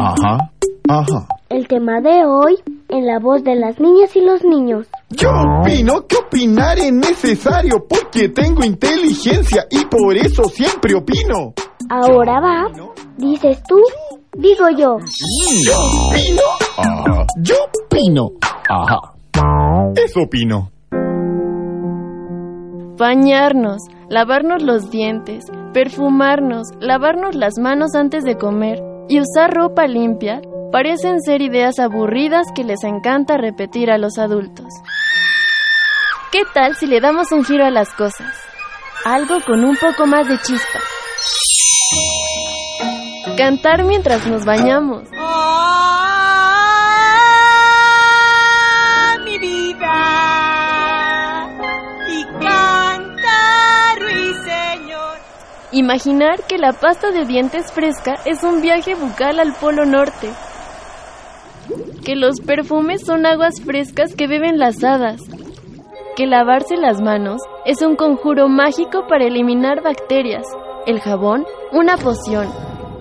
ajá, 0.00 0.50
ajá. 0.88 1.28
El 1.50 1.68
tema 1.68 2.00
de 2.00 2.24
hoy 2.26 2.56
en 2.88 3.06
la 3.06 3.18
voz 3.18 3.42
de 3.44 3.54
las 3.54 3.80
niñas 3.80 4.14
y 4.16 4.20
los 4.20 4.44
niños. 4.44 4.86
Yo 5.16 5.30
opino 5.30 6.06
que 6.06 6.16
opinar 6.16 6.78
es 6.78 6.92
necesario 6.92 7.86
porque 7.88 8.28
tengo 8.30 8.64
inteligencia 8.64 9.66
y 9.70 9.84
por 9.86 10.16
eso 10.16 10.44
siempre 10.44 10.94
opino. 10.94 11.54
Ahora 11.88 12.40
va, 12.40 12.66
dices 13.16 13.62
tú, 13.68 13.80
digo 14.36 14.68
yo. 14.70 14.98
Yo 15.64 15.76
opino. 16.08 16.42
Ajá. 16.78 17.26
Yo 17.42 17.54
opino. 17.84 18.30
Ajá. 18.68 19.14
Eso 19.96 20.22
opino. 20.22 20.70
Bañarnos, 22.96 23.82
lavarnos 24.08 24.62
los 24.62 24.90
dientes, 24.90 25.44
perfumarnos, 25.72 26.68
lavarnos 26.80 27.34
las 27.34 27.54
manos 27.58 27.94
antes 27.94 28.24
de 28.24 28.36
comer 28.36 28.82
y 29.08 29.20
usar 29.20 29.52
ropa 29.52 29.86
limpia 29.86 30.40
parecen 30.72 31.20
ser 31.20 31.40
ideas 31.42 31.78
aburridas 31.78 32.46
que 32.54 32.64
les 32.64 32.82
encanta 32.82 33.36
repetir 33.36 33.90
a 33.90 33.98
los 33.98 34.18
adultos. 34.18 34.66
¿Qué 36.34 36.42
tal 36.52 36.74
si 36.74 36.86
le 36.88 37.00
damos 37.00 37.30
un 37.30 37.44
giro 37.44 37.64
a 37.64 37.70
las 37.70 37.90
cosas? 37.90 38.34
Algo 39.04 39.40
con 39.46 39.64
un 39.64 39.76
poco 39.76 40.04
más 40.04 40.26
de 40.26 40.36
chispa. 40.38 40.80
Cantar 43.38 43.84
mientras 43.84 44.26
nos 44.26 44.44
bañamos. 44.44 45.04
¡Ah, 45.16 45.94
mi 49.24 49.38
vida! 49.38 49.86
Y 52.08 52.24
canta, 52.44 53.94
ruiseñor. 54.00 55.18
Imaginar 55.70 56.42
que 56.48 56.58
la 56.58 56.72
pasta 56.72 57.12
de 57.12 57.26
dientes 57.26 57.70
fresca 57.70 58.16
es 58.24 58.42
un 58.42 58.60
viaje 58.60 58.96
bucal 58.96 59.38
al 59.38 59.54
Polo 59.54 59.84
Norte. 59.84 60.30
Que 62.04 62.16
los 62.16 62.40
perfumes 62.40 63.06
son 63.06 63.24
aguas 63.24 63.60
frescas 63.64 64.16
que 64.16 64.26
beben 64.26 64.58
las 64.58 64.82
hadas. 64.82 65.20
Que 66.16 66.26
lavarse 66.26 66.76
las 66.76 67.00
manos 67.00 67.40
es 67.64 67.82
un 67.82 67.96
conjuro 67.96 68.48
mágico 68.48 69.04
para 69.08 69.26
eliminar 69.26 69.82
bacterias. 69.82 70.46
El 70.86 71.00
jabón, 71.00 71.44
una 71.72 71.96
poción. 71.96 72.46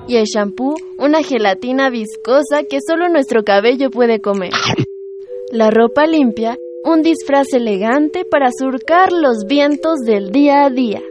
Y 0.08 0.16
el 0.16 0.26
shampoo, 0.26 0.76
una 0.98 1.22
gelatina 1.22 1.92
viscosa 1.92 2.64
que 2.68 2.80
solo 2.86 3.10
nuestro 3.10 3.44
cabello 3.44 3.92
puede 3.92 4.20
comer. 4.20 4.52
La 5.52 5.70
ropa 5.70 6.08
limpia, 6.08 6.58
un 6.84 7.04
disfraz 7.04 7.54
elegante 7.54 8.26
para 8.26 8.50
surcar 8.52 9.12
los 9.12 9.46
vientos 9.48 10.00
del 10.00 10.32
día 10.32 10.66
a 10.66 10.72
día. 10.72 11.02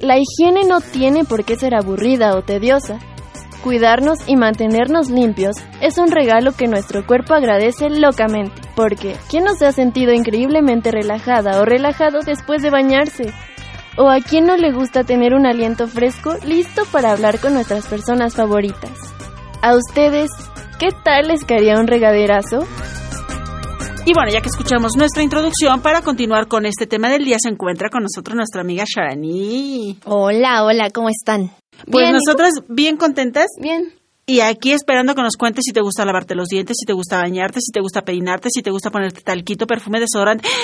La 0.00 0.16
higiene 0.18 0.64
no 0.66 0.80
tiene 0.80 1.24
por 1.24 1.44
qué 1.44 1.56
ser 1.56 1.74
aburrida 1.74 2.36
o 2.36 2.42
tediosa. 2.42 3.00
Cuidarnos 3.64 4.18
y 4.26 4.36
mantenernos 4.36 5.08
limpios 5.08 5.56
es 5.80 5.96
un 5.96 6.10
regalo 6.10 6.52
que 6.52 6.68
nuestro 6.68 7.06
cuerpo 7.06 7.32
agradece 7.32 7.88
locamente, 7.88 8.60
porque 8.76 9.16
¿quién 9.30 9.44
no 9.44 9.54
se 9.54 9.64
ha 9.64 9.72
sentido 9.72 10.12
increíblemente 10.12 10.90
relajada 10.90 11.58
o 11.58 11.64
relajado 11.64 12.20
después 12.20 12.60
de 12.60 12.68
bañarse? 12.68 13.32
¿O 13.96 14.10
a 14.10 14.20
quién 14.20 14.44
no 14.44 14.58
le 14.58 14.70
gusta 14.70 15.04
tener 15.04 15.32
un 15.32 15.46
aliento 15.46 15.88
fresco 15.88 16.34
listo 16.44 16.82
para 16.92 17.12
hablar 17.12 17.40
con 17.40 17.54
nuestras 17.54 17.86
personas 17.86 18.34
favoritas? 18.34 19.14
¿A 19.62 19.74
ustedes 19.74 20.28
qué 20.78 20.90
tal 21.02 21.28
les 21.28 21.42
caería 21.46 21.80
un 21.80 21.86
regaderazo? 21.86 22.66
Y 24.04 24.12
bueno, 24.12 24.30
ya 24.30 24.42
que 24.42 24.50
escuchamos 24.50 24.92
nuestra 24.98 25.22
introducción, 25.22 25.80
para 25.80 26.02
continuar 26.02 26.48
con 26.48 26.66
este 26.66 26.86
tema 26.86 27.08
del 27.08 27.24
día 27.24 27.38
se 27.40 27.48
encuentra 27.48 27.88
con 27.88 28.02
nosotros 28.02 28.36
nuestra 28.36 28.60
amiga 28.60 28.84
Sharani. 28.86 30.00
Hola, 30.04 30.64
hola, 30.64 30.90
¿cómo 30.90 31.08
están? 31.08 31.50
Pues 31.90 32.04
Bien, 32.04 32.10
¿y 32.10 32.12
nosotras 32.12 32.52
bien 32.68 32.96
contentas 32.96 33.46
Bien. 33.60 33.92
y 34.26 34.40
aquí 34.40 34.72
esperando 34.72 35.14
que 35.14 35.22
nos 35.22 35.36
cuentes 35.36 35.64
si 35.66 35.72
te 35.72 35.80
gusta 35.80 36.04
lavarte 36.04 36.34
los 36.34 36.48
dientes, 36.48 36.76
si 36.78 36.86
te 36.86 36.92
gusta 36.92 37.18
bañarte, 37.18 37.60
si 37.60 37.72
te 37.72 37.80
gusta 37.80 38.02
peinarte, 38.02 38.48
si 38.50 38.62
te 38.62 38.70
gusta 38.70 38.90
ponerte 38.90 39.20
talquito, 39.20 39.66
perfume, 39.66 40.00
desodorante. 40.00 40.48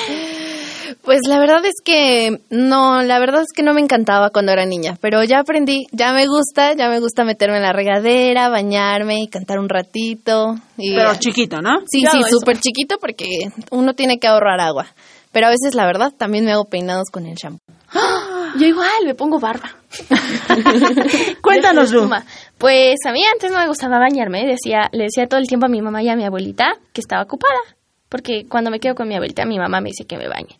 Pues 1.03 1.21
la 1.27 1.39
verdad 1.39 1.65
es 1.65 1.77
que 1.85 2.41
no, 2.51 3.03
la 3.03 3.19
verdad 3.21 3.43
es 3.43 3.53
que 3.55 3.63
no 3.63 3.73
me 3.73 3.81
encantaba 3.81 4.31
cuando 4.31 4.53
era 4.53 4.67
niña, 4.67 4.99
pero 5.01 5.23
ya 5.25 5.39
aprendí, 5.41 5.87
ya 5.93 6.13
me 6.13 6.27
gusta, 6.27 6.75
ya 6.75 6.89
me 6.89 7.01
gusta 7.01 7.25
meterme 7.25 7.57
en 7.57 7.63
la 7.63 7.73
regadera, 7.73 8.49
bañarme 8.49 9.23
y 9.23 9.29
cantar 9.29 9.61
un 9.61 9.69
ratito. 9.69 10.57
Y, 10.77 10.95
Pero 10.95 11.15
chiquito, 11.15 11.61
¿no? 11.63 11.81
Sí, 11.91 12.03
Yo 12.03 12.11
sí, 12.11 12.23
súper 12.29 12.59
chiquito 12.59 12.97
porque 13.01 13.27
uno 13.71 13.95
tiene 13.95 14.19
que 14.19 14.27
ahorrar 14.27 14.61
agua. 14.61 14.87
Pero 15.33 15.47
a 15.47 15.51
veces, 15.51 15.75
la 15.75 15.87
verdad, 15.87 16.13
también 16.17 16.45
me 16.45 16.53
hago 16.53 16.65
peinados 16.65 17.09
con 17.11 17.25
el 17.27 17.35
shampoo. 17.37 17.73
Yo 18.59 18.67
igual, 18.67 19.05
me 19.05 19.15
pongo 19.15 19.39
barba. 19.39 19.71
Cuéntanos, 21.43 21.93
Lu. 21.93 22.09
Pues 22.59 22.97
a 23.07 23.13
mí 23.13 23.23
antes 23.25 23.51
no 23.51 23.59
me 23.59 23.67
gustaba 23.67 23.99
bañarme. 23.99 24.47
Decía, 24.47 24.89
le 24.93 25.05
decía 25.05 25.27
todo 25.27 25.41
el 25.41 25.47
tiempo 25.47 25.67
a 25.67 25.69
mi 25.69 25.81
mamá 25.83 26.03
y 26.03 26.09
a 26.09 26.17
mi 26.17 26.25
abuelita 26.25 26.75
que 26.93 27.01
estaba 27.01 27.23
ocupada. 27.23 27.59
Porque 28.09 28.47
cuando 28.49 28.71
me 28.71 28.81
quedo 28.81 28.95
con 28.95 29.09
mi 29.09 29.15
abuelita, 29.15 29.45
mi 29.45 29.59
mamá 29.59 29.81
me 29.81 29.91
dice 29.91 30.05
que 30.05 30.17
me 30.17 30.29
bañe. 30.29 30.59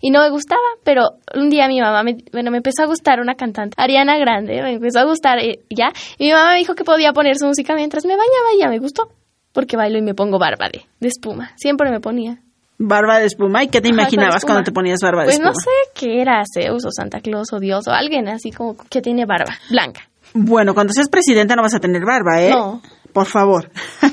Y 0.00 0.10
no 0.10 0.20
me 0.20 0.30
gustaba, 0.30 0.60
pero 0.84 1.02
un 1.34 1.50
día 1.50 1.66
mi 1.66 1.80
mamá, 1.80 2.02
me, 2.02 2.18
bueno, 2.32 2.50
me 2.50 2.58
empezó 2.58 2.82
a 2.82 2.86
gustar 2.86 3.20
una 3.20 3.34
cantante, 3.34 3.74
Ariana 3.76 4.16
Grande, 4.16 4.62
me 4.62 4.74
empezó 4.74 5.00
a 5.00 5.04
gustar 5.04 5.38
eh, 5.40 5.60
ya. 5.70 5.92
Y 6.18 6.26
mi 6.26 6.32
mamá 6.32 6.52
me 6.52 6.58
dijo 6.58 6.74
que 6.74 6.84
podía 6.84 7.12
poner 7.12 7.36
su 7.36 7.46
música 7.46 7.74
mientras 7.74 8.04
me 8.04 8.12
bañaba 8.12 8.54
y 8.54 8.60
ya 8.60 8.68
me 8.68 8.78
gustó. 8.78 9.08
Porque 9.52 9.76
bailo 9.76 9.98
y 9.98 10.02
me 10.02 10.14
pongo 10.14 10.38
barba 10.38 10.68
de, 10.68 10.82
de 11.00 11.08
espuma. 11.08 11.52
Siempre 11.56 11.90
me 11.90 12.00
ponía. 12.00 12.40
Barba 12.78 13.18
de 13.18 13.26
espuma. 13.26 13.64
¿Y 13.64 13.68
qué 13.68 13.80
te 13.80 13.88
Ajá, 13.88 13.94
imaginabas 14.02 14.44
cuando 14.44 14.62
te 14.62 14.72
ponías 14.72 15.00
barba 15.02 15.22
de 15.22 15.26
Pues 15.26 15.34
espuma? 15.36 15.50
no 15.52 15.54
sé 15.58 15.70
qué 15.94 16.20
era, 16.22 16.42
Zeus 16.52 16.84
o 16.86 16.90
Santa 16.92 17.20
Claus 17.20 17.52
o 17.52 17.58
Dios 17.58 17.86
o 17.88 17.92
alguien 17.92 18.28
así 18.28 18.50
como 18.52 18.76
que 18.88 19.00
tiene 19.02 19.26
barba 19.26 19.52
blanca. 19.70 20.02
Bueno, 20.34 20.74
cuando 20.74 20.92
seas 20.92 21.08
presidenta 21.08 21.56
no 21.56 21.62
vas 21.62 21.74
a 21.74 21.80
tener 21.80 22.02
barba, 22.04 22.40
¿eh? 22.42 22.50
No. 22.50 22.80
Por 23.12 23.26
favor. 23.26 23.70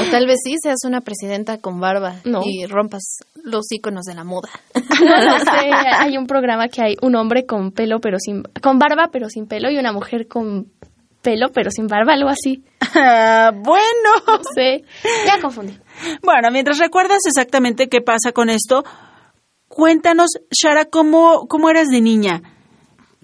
O 0.00 0.10
tal 0.10 0.26
vez 0.26 0.38
sí 0.42 0.54
seas 0.62 0.78
una 0.86 1.00
presidenta 1.02 1.58
con 1.58 1.78
barba 1.78 2.14
No. 2.24 2.40
y 2.44 2.64
rompas 2.66 3.18
los 3.44 3.64
íconos 3.70 4.04
de 4.04 4.14
la 4.14 4.24
moda. 4.24 4.48
No 5.00 5.16
lo 5.24 5.38
sé, 5.38 5.70
hay 5.98 6.16
un 6.16 6.26
programa 6.26 6.68
que 6.68 6.82
hay 6.82 6.96
un 7.02 7.14
hombre 7.14 7.44
con 7.46 7.72
pelo 7.72 8.00
pero 8.00 8.16
sin 8.18 8.42
con 8.62 8.78
barba 8.78 9.10
pero 9.12 9.28
sin 9.28 9.46
pelo 9.46 9.70
y 9.70 9.76
una 9.78 9.92
mujer 9.92 10.28
con 10.28 10.66
pelo 11.22 11.50
pero 11.52 11.70
sin 11.70 11.86
barba, 11.86 12.12
algo 12.12 12.28
así. 12.28 12.62
bueno. 12.94 14.10
No 14.26 14.40
sé, 14.54 14.84
ya 15.26 15.40
confundí. 15.40 15.78
Bueno, 16.22 16.50
mientras 16.50 16.78
recuerdas 16.78 17.20
exactamente 17.26 17.88
qué 17.88 18.00
pasa 18.00 18.32
con 18.32 18.50
esto, 18.50 18.84
cuéntanos, 19.68 20.30
Shara, 20.50 20.86
¿cómo, 20.86 21.46
cómo 21.48 21.70
eras 21.70 21.88
de 21.88 22.00
niña? 22.00 22.42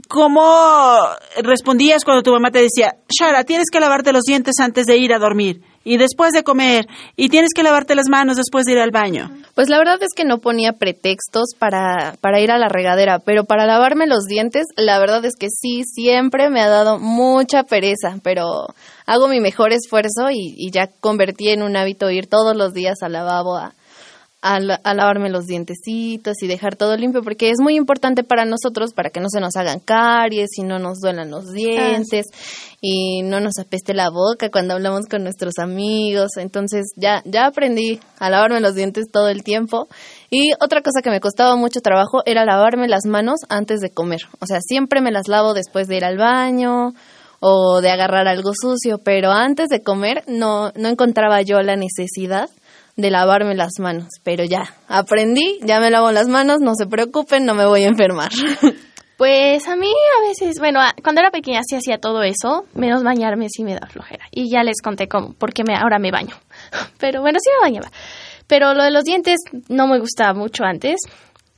¿Cómo 0.09 1.05
respondías 1.43 2.05
cuando 2.05 2.23
tu 2.23 2.33
mamá 2.33 2.51
te 2.51 2.63
decía, 2.63 2.97
Shara, 3.09 3.45
tienes 3.45 3.67
que 3.71 3.81
lavarte 3.81 4.13
los 4.13 4.23
dientes 4.23 4.55
antes 4.61 4.87
de 4.87 4.97
ir 4.97 5.13
a 5.13 5.19
dormir 5.19 5.61
y 5.89 5.97
después 5.97 6.33
de 6.33 6.43
comer 6.43 6.87
y 7.17 7.31
tienes 7.31 7.55
que 7.55 7.63
lavarte 7.63 7.95
las 7.95 8.11
manos 8.11 8.37
después 8.37 8.67
de 8.67 8.73
ir 8.73 8.79
al 8.79 8.91
baño? 8.91 9.31
Pues 9.55 9.71
la 9.71 9.79
verdad 9.79 9.97
es 10.03 10.11
que 10.15 10.27
no 10.27 10.37
ponía 10.37 10.75
pretextos 10.75 11.55
para, 11.59 12.15
para 12.21 12.41
ir 12.41 12.51
a 12.51 12.59
la 12.59 12.69
regadera, 12.69 13.21
pero 13.21 13.45
para 13.45 13.65
lavarme 13.65 14.07
los 14.07 14.25
dientes, 14.25 14.67
la 14.77 14.99
verdad 14.99 15.25
es 15.25 15.35
que 15.35 15.49
sí, 15.49 15.85
siempre 15.85 16.51
me 16.51 16.61
ha 16.61 16.69
dado 16.69 16.99
mucha 16.99 17.63
pereza, 17.63 18.19
pero 18.23 18.67
hago 19.07 19.29
mi 19.29 19.41
mejor 19.41 19.73
esfuerzo 19.73 20.29
y, 20.31 20.71
ya 20.71 20.89
convertí 21.01 21.49
en 21.49 21.63
un 21.63 21.75
hábito 21.75 22.11
ir 22.11 22.27
todos 22.27 22.55
los 22.55 22.75
días 22.75 22.99
al 23.01 23.15
lavabo 23.15 23.57
a, 23.57 23.73
a, 24.41 24.57
a 24.57 24.95
lavarme 24.95 25.31
los 25.31 25.47
dientecitos 25.47 26.37
y 26.43 26.47
dejar 26.47 26.77
todo 26.77 26.97
limpio, 26.97 27.23
porque 27.23 27.51
es 27.51 27.59
muy 27.61 27.77
importante 27.77 28.23
para 28.23 28.45
nosotros, 28.45 28.93
para 28.95 29.11
que 29.11 29.21
no 29.21 29.29
se 29.29 29.41
nos 29.41 29.57
hagan 29.57 29.81
caries 29.81 30.51
y 30.57 30.63
no 30.63 30.79
nos 30.79 31.01
duelan 31.01 31.31
los 31.31 31.53
dientes 31.53 32.27
y 32.81 33.23
no 33.23 33.41
nos 33.41 33.59
apeste 33.59 33.95
la 33.95 34.11
boca 34.11 34.51
cuando 34.51 34.75
hablamos 34.75 35.07
con 35.07 35.25
nuestros 35.25 35.55
amigos. 35.59 36.37
Entonces 36.37 36.87
ya, 36.97 37.23
ya 37.25 37.47
aprendí 37.47 37.99
a 38.19 38.31
lavarme 38.31 38.61
los 38.61 38.75
dientes 38.75 39.07
todo 39.11 39.29
el 39.29 39.43
tiempo. 39.43 39.89
Y 40.31 40.53
otra 40.61 40.83
cosa 40.83 41.03
que 41.03 41.11
me 41.11 41.21
costaba 41.21 41.57
mucho 41.57 41.81
trabajo 41.81 42.23
era 42.25 42.45
lavarme 42.45 42.87
las 42.87 43.07
manos 43.07 43.41
antes 43.49 43.81
de 43.81 43.91
comer. 43.91 44.21
O 44.41 44.47
sea, 44.47 44.61
siempre 44.61 45.01
me 45.01 45.11
las 45.11 45.27
lavo 45.27 45.55
después 45.55 45.89
de 45.89 45.97
ir 45.97 46.05
al 46.05 46.19
baño 46.19 46.95
o 47.41 47.81
de 47.81 47.91
agarrar 47.91 48.29
algo 48.29 48.51
sucio, 48.53 48.99
pero 48.99 49.31
antes 49.31 49.69
de 49.69 49.83
comer 49.83 50.25
no, 50.27 50.73
no 50.75 50.89
encontraba 50.89 51.41
yo 51.43 51.61
la 51.61 51.77
necesidad 51.77 52.51
de 52.99 53.11
lavarme 53.13 53.55
las 53.55 53.79
manos, 53.79 54.09
pero 54.25 54.45
ya, 54.45 54.75
aprendí, 54.89 55.61
ya 55.63 55.79
me 55.79 55.89
lavo 55.89 56.11
las 56.11 56.27
manos, 56.27 56.59
no 56.61 56.73
se 56.75 56.87
preocupen, 56.87 57.47
no 57.47 57.55
me 57.55 57.65
voy 57.65 57.85
a 57.85 57.89
enfermar. 57.89 58.31
Pues 59.17 59.67
a 59.67 59.75
mí 59.75 59.91
a 59.91 60.29
veces, 60.29 60.61
bueno, 60.61 60.79
cuando 61.03 61.21
era 61.21 61.33
pequeña 61.33 61.63
sí 61.69 61.75
hacía 61.75 61.99
todo 61.99 62.23
eso, 62.23 62.67
menos 62.75 63.03
bañarme 63.03 63.49
sí 63.51 63.65
me 63.65 63.75
da 63.75 63.89
flojera. 63.89 64.27
Y 64.31 64.49
ya 64.49 64.63
les 64.63 64.81
conté 64.81 65.09
cómo, 65.09 65.35
porque 65.37 65.65
me, 65.65 65.75
ahora 65.75 65.99
me 65.99 66.13
baño. 66.13 66.37
Pero 67.01 67.21
bueno, 67.21 67.41
sí 67.43 67.51
me 67.51 67.69
bañaba. 67.69 67.91
Pero 68.47 68.75
lo 68.75 68.85
de 68.85 68.93
los 68.93 69.03
dientes 69.03 69.41
no 69.69 69.89
me 69.89 69.99
gustaba 69.99 70.35
mucho 70.35 70.63
antes. 70.63 71.01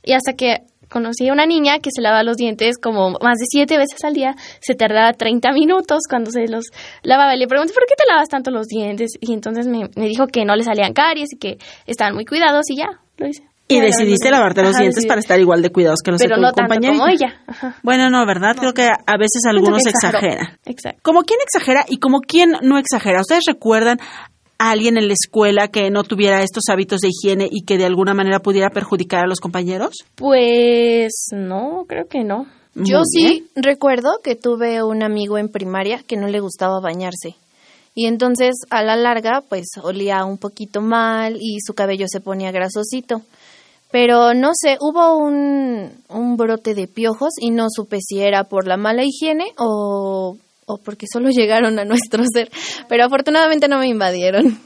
Y 0.01 0.13
hasta 0.13 0.33
que 0.33 0.63
conocí 0.91 1.29
a 1.29 1.33
una 1.33 1.45
niña 1.45 1.79
que 1.79 1.89
se 1.95 2.01
lava 2.01 2.23
los 2.23 2.35
dientes 2.35 2.77
como 2.77 3.11
más 3.21 3.37
de 3.39 3.45
siete 3.49 3.77
veces 3.77 4.03
al 4.03 4.13
día, 4.13 4.35
se 4.59 4.75
tardaba 4.75 5.13
30 5.13 5.51
minutos 5.53 6.01
cuando 6.09 6.29
se 6.31 6.47
los 6.47 6.65
lavaba. 7.03 7.33
Y 7.35 7.39
le 7.39 7.47
pregunté, 7.47 7.73
¿por 7.73 7.85
qué 7.87 7.95
te 7.97 8.03
lavas 8.07 8.27
tanto 8.29 8.51
los 8.51 8.67
dientes? 8.67 9.11
Y 9.19 9.33
entonces 9.33 9.67
me, 9.67 9.89
me 9.95 10.07
dijo 10.07 10.27
que 10.27 10.43
no 10.45 10.55
le 10.55 10.63
salían 10.63 10.93
caries 10.93 11.29
y 11.33 11.37
que 11.37 11.57
estaban 11.87 12.13
muy 12.13 12.25
cuidados 12.25 12.69
y 12.69 12.75
ya, 12.77 12.89
lo 13.17 13.27
hice. 13.27 13.43
Y 13.67 13.79
decidiste 13.79 14.29
la- 14.29 14.39
lavarte 14.39 14.63
los 14.63 14.71
Ajá, 14.71 14.79
dientes 14.79 14.95
decidí. 14.97 15.07
para 15.07 15.19
estar 15.21 15.39
igual 15.39 15.61
de 15.61 15.69
cuidados 15.71 15.99
que 16.03 16.11
los 16.11 16.19
tu 16.21 16.27
no 16.27 16.51
tanto 16.51 16.55
compañerita. 16.55 16.91
como 16.99 17.07
ella. 17.07 17.39
Ajá. 17.47 17.75
Bueno, 17.83 18.09
no, 18.09 18.25
¿verdad? 18.25 18.53
Creo 18.59 18.73
que 18.73 18.83
a 18.83 19.17
veces 19.17 19.43
algunos 19.47 19.85
exageran. 19.85 20.57
Exacto. 20.65 20.99
Como 21.01 21.21
quién 21.23 21.39
exagera 21.41 21.85
y 21.87 21.97
como 21.99 22.19
quién 22.19 22.51
no 22.63 22.77
exagera. 22.77 23.21
¿Ustedes 23.21 23.43
recuerdan 23.47 23.97
alguien 24.69 24.97
en 24.97 25.07
la 25.07 25.13
escuela 25.13 25.69
que 25.69 25.89
no 25.89 26.03
tuviera 26.03 26.43
estos 26.43 26.65
hábitos 26.69 26.99
de 26.99 27.09
higiene 27.09 27.47
y 27.49 27.63
que 27.63 27.77
de 27.77 27.85
alguna 27.85 28.13
manera 28.13 28.39
pudiera 28.39 28.69
perjudicar 28.69 29.23
a 29.23 29.27
los 29.27 29.39
compañeros? 29.39 29.95
Pues 30.15 31.29
no, 31.31 31.85
creo 31.87 32.05
que 32.07 32.23
no. 32.23 32.45
Yo 32.75 33.01
sí 33.03 33.47
recuerdo 33.55 34.19
que 34.23 34.35
tuve 34.35 34.83
un 34.83 35.03
amigo 35.03 35.37
en 35.37 35.49
primaria 35.49 36.03
que 36.05 36.15
no 36.15 36.27
le 36.27 36.39
gustaba 36.39 36.79
bañarse. 36.79 37.35
Y 37.93 38.05
entonces 38.05 38.55
a 38.69 38.83
la 38.83 38.95
larga 38.95 39.43
pues 39.47 39.71
olía 39.81 40.23
un 40.23 40.37
poquito 40.37 40.81
mal 40.81 41.37
y 41.39 41.59
su 41.65 41.73
cabello 41.73 42.05
se 42.07 42.21
ponía 42.21 42.51
grasosito. 42.51 43.21
Pero 43.91 44.33
no 44.33 44.51
sé, 44.53 44.77
hubo 44.79 45.17
un, 45.17 45.91
un 46.07 46.37
brote 46.37 46.73
de 46.75 46.87
piojos 46.87 47.33
y 47.41 47.51
no 47.51 47.67
supe 47.69 47.97
si 47.99 48.21
era 48.21 48.45
por 48.45 48.65
la 48.65 48.77
mala 48.77 49.03
higiene 49.03 49.51
o, 49.57 50.37
o 50.73 50.77
porque 50.77 51.05
solo 51.11 51.29
llegaron 51.29 51.77
a 51.79 51.85
nuestro 51.85 52.23
ser. 52.33 52.49
Pero 52.89 53.05
afortunadamente 53.05 53.67
no 53.67 53.79
me 53.79 53.87
invadieron. 53.87 54.59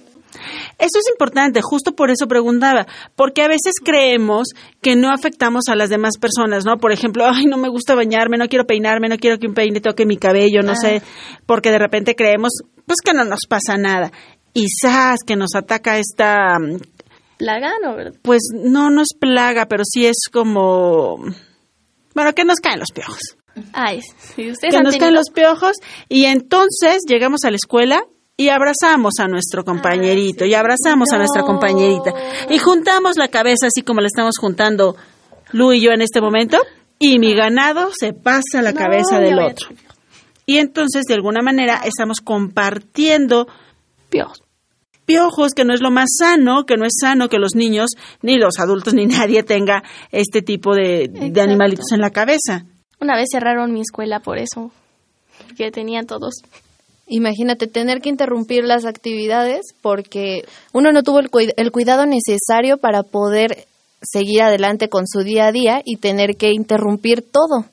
Eso 0.78 0.99
es 0.99 1.10
importante, 1.10 1.62
justo 1.64 1.95
por 1.95 2.10
eso 2.12 2.28
preguntaba, 2.28 2.86
porque 3.16 3.41
a 3.41 3.47
veces 3.47 3.74
creemos 3.82 4.49
que 4.82 4.97
no 4.97 5.14
afectamos 5.14 5.64
a 5.70 5.76
las 5.76 5.89
demás 5.89 6.18
personas, 6.20 6.66
¿no? 6.66 6.78
Por 6.78 6.91
ejemplo, 6.91 7.26
ay, 7.26 7.45
no 7.45 7.56
me 7.58 7.70
gusta 7.70 7.95
bañarme, 7.95 8.38
no 8.38 8.49
quiero 8.49 8.66
peinarme, 8.66 9.08
no 9.08 9.18
quiero 9.18 9.39
que 9.39 9.47
un 9.47 9.53
peine 9.53 9.80
toque 9.80 10.06
mi 10.06 10.18
cabello, 10.18 10.62
no 10.62 10.74
Ah. 10.74 10.76
sé, 10.76 11.01
porque 11.45 11.72
de 11.72 11.80
repente 11.80 12.16
creemos, 12.16 12.51
pues 12.86 12.97
que 13.03 13.14
no 13.14 13.24
nos 13.24 13.45
pasa 13.47 13.78
nada. 13.78 14.12
Y 14.53 14.68
¡zas! 14.82 15.20
que 15.26 15.38
nos 15.38 15.56
ataca 15.56 15.97
esta, 15.99 16.60
mm, 16.60 16.80
¿Plaga 17.38 17.72
no, 17.82 17.95
pues 18.22 18.41
no, 18.53 18.89
no 18.89 19.01
es 19.01 19.14
plaga, 19.18 19.68
pero 19.68 19.84
sí 19.86 20.06
es 20.06 20.28
como, 20.32 21.18
bueno, 22.14 22.34
que 22.34 22.43
nos 22.43 22.60
caen 22.60 22.80
los 22.80 22.91
piojos. 22.93 23.38
Ay, 23.74 24.01
sí, 24.01 24.51
ustedes 24.51 24.72
que 24.72 24.78
han 24.78 24.84
nos 24.84 24.93
tenido- 24.93 24.99
caen 25.06 25.14
los 25.16 25.30
piojos 25.34 25.74
y 26.10 26.26
entonces 26.26 26.99
llegamos 27.08 27.43
a 27.45 27.49
la 27.51 27.56
escuela 27.56 28.03
y 28.38 28.49
abrazamos 28.49 29.14
a 29.20 29.28
nuestro 29.28 29.64
compañerito 29.64 30.45
y 30.45 30.53
abrazamos 30.53 31.10
a 31.14 31.18
nuestra 31.18 31.43
compañerita 31.43 32.14
y 32.49 32.58
juntamos 32.58 33.16
la 33.18 33.30
cabeza 33.30 33.68
así 33.68 33.82
como 33.82 34.01
la 34.01 34.08
estamos 34.08 34.36
juntando 34.38 34.95
Lu 35.51 35.72
y 35.72 35.80
yo 35.82 35.91
en 35.91 36.01
este 36.01 36.20
momento 36.20 36.58
y 36.99 37.18
mi 37.20 37.34
ganado 37.34 37.91
se 37.97 38.12
pasa 38.14 38.60
a 38.60 38.62
la 38.62 38.72
No, 38.74 38.78
cabeza 38.80 39.20
del 39.20 39.39
otro. 39.39 39.70
Y 40.45 40.58
entonces 40.58 41.06
de 41.08 41.14
alguna 41.14 41.41
manera 41.41 41.82
estamos 41.86 42.20
compartiendo 42.22 43.47
piojos. 44.10 44.41
Piojos, 45.06 45.53
que 45.53 45.66
no 45.66 45.74
es 45.74 45.82
lo 45.82 45.91
más 45.91 46.10
sano, 46.18 46.66
que 46.66 46.78
no 46.78 46.86
es 46.86 46.93
sano 46.99 47.30
que 47.30 47.38
los 47.38 47.53
niños, 47.56 47.91
ni 48.24 48.38
los 48.38 48.58
adultos, 48.60 48.93
ni 48.95 49.06
nadie 49.06 49.43
tenga 49.43 49.84
este 50.12 50.41
tipo 50.41 50.74
de, 50.74 51.10
animalitos 51.41 51.91
en 51.93 52.01
la 52.01 52.10
cabeza. 52.10 52.66
Una 53.00 53.16
vez 53.16 53.28
cerraron 53.32 53.74
mi 53.74 53.82
escuela 53.82 54.20
por 54.20 54.38
eso, 54.38 54.72
porque 55.48 55.72
tenían 55.72 56.06
todos. 56.08 56.36
Imagínate 57.08 57.68
tener 57.68 58.02
que 58.02 58.10
interrumpir 58.10 58.64
las 58.64 58.86
actividades 58.86 59.62
porque 59.82 60.43
uno 60.74 60.91
no 60.91 61.04
tuvo 61.04 61.20
el, 61.20 61.30
cuid- 61.30 61.54
el 61.58 61.72
cuidado 61.72 62.06
necesario 62.06 62.78
para 62.78 63.04
poder 63.04 63.68
seguir 64.02 64.41
adelante 64.41 64.89
con 64.89 65.06
su 65.08 65.20
día 65.24 65.48
a 65.48 65.52
día 65.52 65.82
y 65.86 65.98
tener 65.98 66.36
que 66.36 66.52
interrumpir 66.52 67.22
todo. 67.22 67.66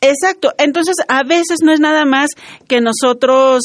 Exacto. 0.00 0.52
Entonces, 0.58 0.96
a 1.08 1.24
veces 1.24 1.58
no 1.64 1.72
es 1.72 1.80
nada 1.80 2.04
más 2.04 2.30
que 2.68 2.80
nosotros 2.80 3.62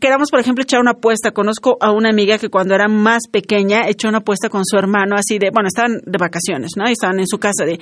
queramos, 0.00 0.30
por 0.30 0.40
ejemplo, 0.40 0.62
echar 0.62 0.80
una 0.80 0.92
apuesta. 0.92 1.30
Conozco 1.32 1.76
a 1.80 1.92
una 1.92 2.10
amiga 2.10 2.38
que 2.38 2.48
cuando 2.48 2.74
era 2.74 2.88
más 2.88 3.22
pequeña 3.30 3.88
echó 3.88 4.08
una 4.08 4.18
apuesta 4.18 4.48
con 4.48 4.64
su 4.64 4.76
hermano, 4.76 5.16
así 5.16 5.38
de, 5.38 5.50
bueno, 5.50 5.68
estaban 5.68 6.00
de 6.04 6.18
vacaciones, 6.18 6.72
¿no? 6.76 6.88
Y 6.88 6.92
estaban 6.92 7.18
en 7.18 7.26
su 7.26 7.38
casa 7.38 7.64
de, 7.64 7.78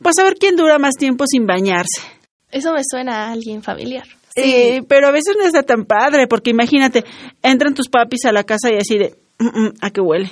pues 0.00 0.18
a 0.18 0.24
ver 0.24 0.34
quién 0.34 0.56
dura 0.56 0.78
más 0.78 0.94
tiempo 0.94 1.24
sin 1.26 1.46
bañarse. 1.46 2.02
Eso 2.50 2.72
me 2.72 2.82
suena 2.88 3.26
a 3.26 3.32
alguien 3.32 3.62
familiar. 3.62 4.06
Sí, 4.34 4.80
pero 4.88 5.08
a 5.08 5.10
veces 5.10 5.36
no 5.38 5.44
está 5.46 5.62
tan 5.62 5.84
padre, 5.84 6.26
porque 6.26 6.50
imagínate, 6.50 7.04
entran 7.42 7.74
tus 7.74 7.88
papis 7.88 8.24
a 8.24 8.32
la 8.32 8.44
casa 8.44 8.70
y 8.72 8.76
así 8.78 8.96
de, 8.98 9.14
"Mm, 9.38 9.46
mm, 9.46 9.72
¿a 9.80 9.90
qué 9.90 10.00
huele? 10.00 10.30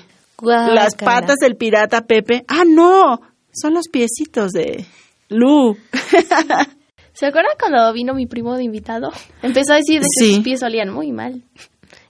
Las 0.75 0.95
patas 0.95 1.37
del 1.37 1.57
pirata 1.57 2.07
Pepe. 2.07 2.45
Ah, 2.49 2.63
no, 2.67 3.21
son 3.53 3.75
los 3.75 3.89
piecitos 3.89 4.53
de 4.53 4.87
Lu. 5.29 5.77
¿Se 7.21 7.27
acuerdan 7.27 7.53
cuando 7.61 7.93
vino 7.93 8.15
mi 8.15 8.25
primo 8.25 8.57
de 8.57 8.65
invitado? 8.65 9.11
Empezó 9.43 9.75
a 9.75 9.77
decir 9.77 10.01
de 10.01 10.07
que 10.07 10.25
Sí. 10.25 10.35
sus 10.37 10.43
pies 10.43 10.63
olían 10.63 10.89
muy 10.89 11.13
mal. 11.13 11.43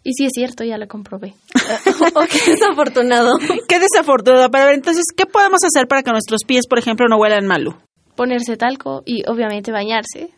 Y 0.05 0.13
sí 0.13 0.27
es 0.27 0.31
cierto, 0.33 0.63
ya 0.63 0.79
lo 0.79 0.87
comprobé. 0.87 1.35
qué 2.31 2.51
desafortunado. 2.53 3.37
Qué 3.67 3.81
desafortunado. 3.81 4.49
Pero 4.53 4.63
a 4.63 4.67
ver, 4.69 4.77
entonces, 4.77 5.07
¿qué 5.17 5.27
podemos 5.27 5.65
hacer 5.65 5.89
para 5.89 6.05
que 6.05 6.13
nuestros 6.13 6.43
pies, 6.47 6.69
por 6.69 6.79
ejemplo, 6.79 7.09
no 7.09 7.17
huelan 7.17 7.45
mal, 7.45 7.65
Lu? 7.65 7.75
Ponerse 8.15 8.57
talco 8.57 9.03
y 9.05 9.29
obviamente 9.29 9.73
bañarse. 9.73 10.31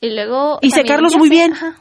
Y 0.00 0.10
luego... 0.14 0.60
Y 0.62 0.70
secarlos 0.70 1.16
muy 1.16 1.28
bien. 1.28 1.54
Ajá. 1.54 1.74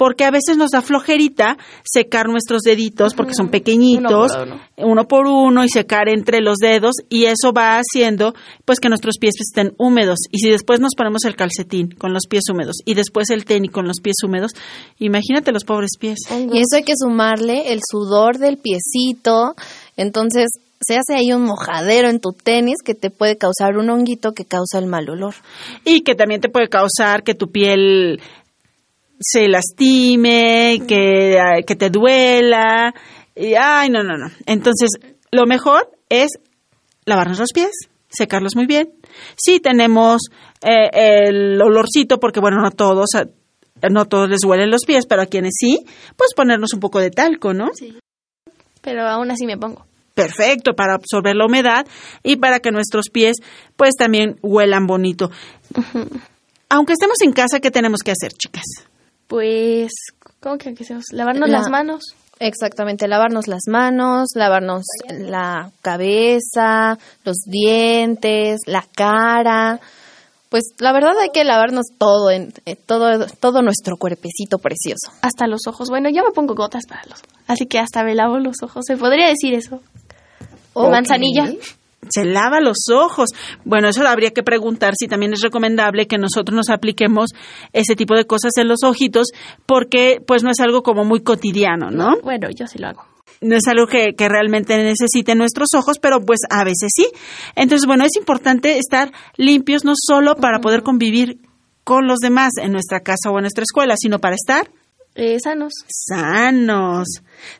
Porque 0.00 0.24
a 0.24 0.30
veces 0.30 0.56
nos 0.56 0.70
da 0.70 0.80
flojerita 0.80 1.58
secar 1.84 2.26
nuestros 2.26 2.62
deditos 2.62 3.12
porque 3.12 3.34
son 3.34 3.50
pequeñitos, 3.50 4.32
Uno 4.32 4.56
por 4.56 4.86
uno 4.86 5.08
por 5.08 5.26
uno, 5.26 5.62
y 5.62 5.68
secar 5.68 6.08
entre 6.08 6.40
los 6.40 6.56
dedos 6.56 6.94
y 7.10 7.26
eso 7.26 7.52
va 7.54 7.78
haciendo 7.78 8.32
pues 8.64 8.80
que 8.80 8.88
nuestros 8.88 9.18
pies 9.20 9.34
estén 9.38 9.74
húmedos. 9.76 10.20
Y 10.30 10.38
si 10.38 10.48
después 10.48 10.80
nos 10.80 10.94
ponemos 10.96 11.26
el 11.26 11.36
calcetín 11.36 11.90
con 11.90 12.14
los 12.14 12.22
pies 12.30 12.44
húmedos 12.50 12.76
y 12.86 12.94
después 12.94 13.28
el 13.28 13.44
tenis 13.44 13.72
con 13.72 13.86
los 13.86 14.00
pies 14.00 14.16
húmedos, 14.24 14.52
imagínate 14.98 15.52
los 15.52 15.64
pobres 15.64 15.90
pies. 16.00 16.20
Y 16.30 16.56
eso 16.56 16.76
hay 16.76 16.84
que 16.84 16.94
sumarle 16.96 17.70
el 17.74 17.80
sudor 17.86 18.38
del 18.38 18.56
piecito. 18.56 19.54
Entonces 19.98 20.48
se 20.80 20.96
hace 20.96 21.14
ahí 21.14 21.30
un 21.34 21.42
mojadero 21.42 22.08
en 22.08 22.20
tu 22.20 22.32
tenis 22.32 22.76
que 22.82 22.94
te 22.94 23.10
puede 23.10 23.36
causar 23.36 23.76
un 23.76 23.90
honguito 23.90 24.32
que 24.32 24.46
causa 24.46 24.78
el 24.78 24.86
mal 24.86 25.10
olor. 25.10 25.34
Y 25.84 26.00
que 26.00 26.14
también 26.14 26.40
te 26.40 26.48
puede 26.48 26.68
causar 26.68 27.22
que 27.22 27.34
tu 27.34 27.50
piel 27.50 28.20
se 29.20 29.48
lastime, 29.48 30.80
que, 30.88 31.38
ah, 31.38 31.62
que 31.66 31.76
te 31.76 31.90
duela. 31.90 32.94
Y, 33.36 33.54
ay, 33.54 33.90
no, 33.90 34.02
no, 34.02 34.16
no. 34.16 34.30
Entonces, 34.46 34.90
lo 35.30 35.46
mejor 35.46 35.90
es 36.08 36.30
lavarnos 37.04 37.38
los 37.38 37.52
pies, 37.52 37.70
secarlos 38.08 38.56
muy 38.56 38.66
bien. 38.66 38.92
Sí 39.36 39.60
tenemos 39.60 40.22
eh, 40.62 41.26
el 41.28 41.60
olorcito, 41.60 42.18
porque 42.18 42.40
bueno, 42.40 42.60
no 42.62 42.70
todos, 42.70 43.10
no 43.90 44.04
todos 44.06 44.28
les 44.30 44.44
huelen 44.44 44.70
los 44.70 44.84
pies, 44.86 45.04
pero 45.06 45.22
a 45.22 45.26
quienes 45.26 45.52
sí, 45.58 45.84
pues 46.16 46.30
ponernos 46.34 46.72
un 46.72 46.80
poco 46.80 46.98
de 46.98 47.10
talco, 47.10 47.52
¿no? 47.52 47.68
Pero 48.80 49.06
aún 49.06 49.30
así 49.30 49.44
me 49.44 49.58
pongo. 49.58 49.84
Perfecto, 50.14 50.72
para 50.74 50.94
absorber 50.94 51.36
la 51.36 51.46
humedad 51.46 51.86
y 52.22 52.36
para 52.36 52.60
que 52.60 52.72
nuestros 52.72 53.06
pies 53.10 53.36
pues 53.76 53.94
también 53.96 54.38
huelan 54.42 54.86
bonito. 54.86 55.30
Aunque 56.68 56.92
estemos 56.94 57.20
en 57.22 57.32
casa, 57.32 57.60
¿qué 57.60 57.70
tenemos 57.70 58.00
que 58.02 58.10
hacer, 58.10 58.32
chicas? 58.32 58.89
Pues, 59.30 59.92
¿cómo 60.40 60.58
que 60.58 60.74
qué 60.74 60.82
hacemos? 60.82 61.04
Lavarnos 61.12 61.48
La- 61.48 61.58
las 61.58 61.70
manos. 61.70 62.02
Exactamente, 62.40 63.06
lavarnos 63.06 63.46
las 63.46 63.62
manos, 63.68 64.30
lavarnos 64.34 64.82
la 65.10 65.70
cabeza, 65.82 66.98
los 67.24 67.36
dientes, 67.46 68.58
la 68.66 68.84
cara. 68.96 69.78
Pues 70.48 70.64
la 70.80 70.92
verdad 70.92 71.12
hay 71.20 71.28
que 71.30 71.44
lavarnos 71.44 71.86
todo, 71.96 72.28
en, 72.30 72.52
eh, 72.66 72.74
todo, 72.74 73.24
todo 73.38 73.62
nuestro 73.62 73.96
cuerpecito 73.98 74.58
precioso. 74.58 75.12
Hasta 75.22 75.46
los 75.46 75.60
ojos. 75.68 75.90
Bueno, 75.90 76.08
yo 76.10 76.24
me 76.24 76.32
pongo 76.32 76.56
gotas 76.56 76.86
para 76.88 77.02
los 77.04 77.22
Así 77.46 77.66
que 77.66 77.78
hasta 77.78 78.02
me 78.02 78.16
lavo 78.16 78.38
los 78.40 78.56
ojos. 78.64 78.84
¿Se 78.84 78.96
podría 78.96 79.28
decir 79.28 79.54
eso? 79.54 79.80
O 80.72 80.90
manzanilla. 80.90 81.52
Se 82.08 82.24
lava 82.24 82.60
los 82.60 82.78
ojos. 82.92 83.30
Bueno, 83.64 83.88
eso 83.88 84.06
habría 84.06 84.30
que 84.30 84.42
preguntar 84.42 84.94
si 84.98 85.06
también 85.06 85.32
es 85.32 85.42
recomendable 85.42 86.06
que 86.06 86.18
nosotros 86.18 86.56
nos 86.56 86.70
apliquemos 86.70 87.30
ese 87.72 87.94
tipo 87.94 88.14
de 88.14 88.24
cosas 88.24 88.52
en 88.56 88.68
los 88.68 88.82
ojitos, 88.84 89.28
porque 89.66 90.22
pues 90.26 90.42
no 90.42 90.50
es 90.50 90.60
algo 90.60 90.82
como 90.82 91.04
muy 91.04 91.20
cotidiano, 91.20 91.90
¿no? 91.90 92.16
Bueno, 92.22 92.48
yo 92.50 92.66
sí 92.66 92.78
lo 92.78 92.88
hago. 92.88 93.04
no 93.42 93.56
es 93.56 93.66
algo 93.68 93.86
que, 93.86 94.14
que 94.16 94.28
realmente 94.28 94.76
necesiten 94.78 95.38
nuestros 95.38 95.68
ojos, 95.74 95.98
pero 96.00 96.20
pues 96.20 96.40
a 96.50 96.64
veces 96.64 96.90
sí. 96.94 97.06
Entonces, 97.54 97.86
bueno, 97.86 98.04
es 98.04 98.16
importante 98.16 98.78
estar 98.78 99.12
limpios 99.36 99.84
no 99.84 99.92
solo 99.94 100.36
para 100.36 100.60
poder 100.60 100.82
convivir 100.82 101.38
con 101.84 102.06
los 102.06 102.18
demás 102.18 102.52
en 102.62 102.72
nuestra 102.72 103.00
casa 103.00 103.30
o 103.30 103.38
en 103.38 103.42
nuestra 103.42 103.64
escuela, 103.64 103.94
sino 103.98 104.18
para 104.18 104.34
estar 104.34 104.70
Eh, 105.20 105.38
sanos. 105.38 105.72
sanos, 105.86 107.06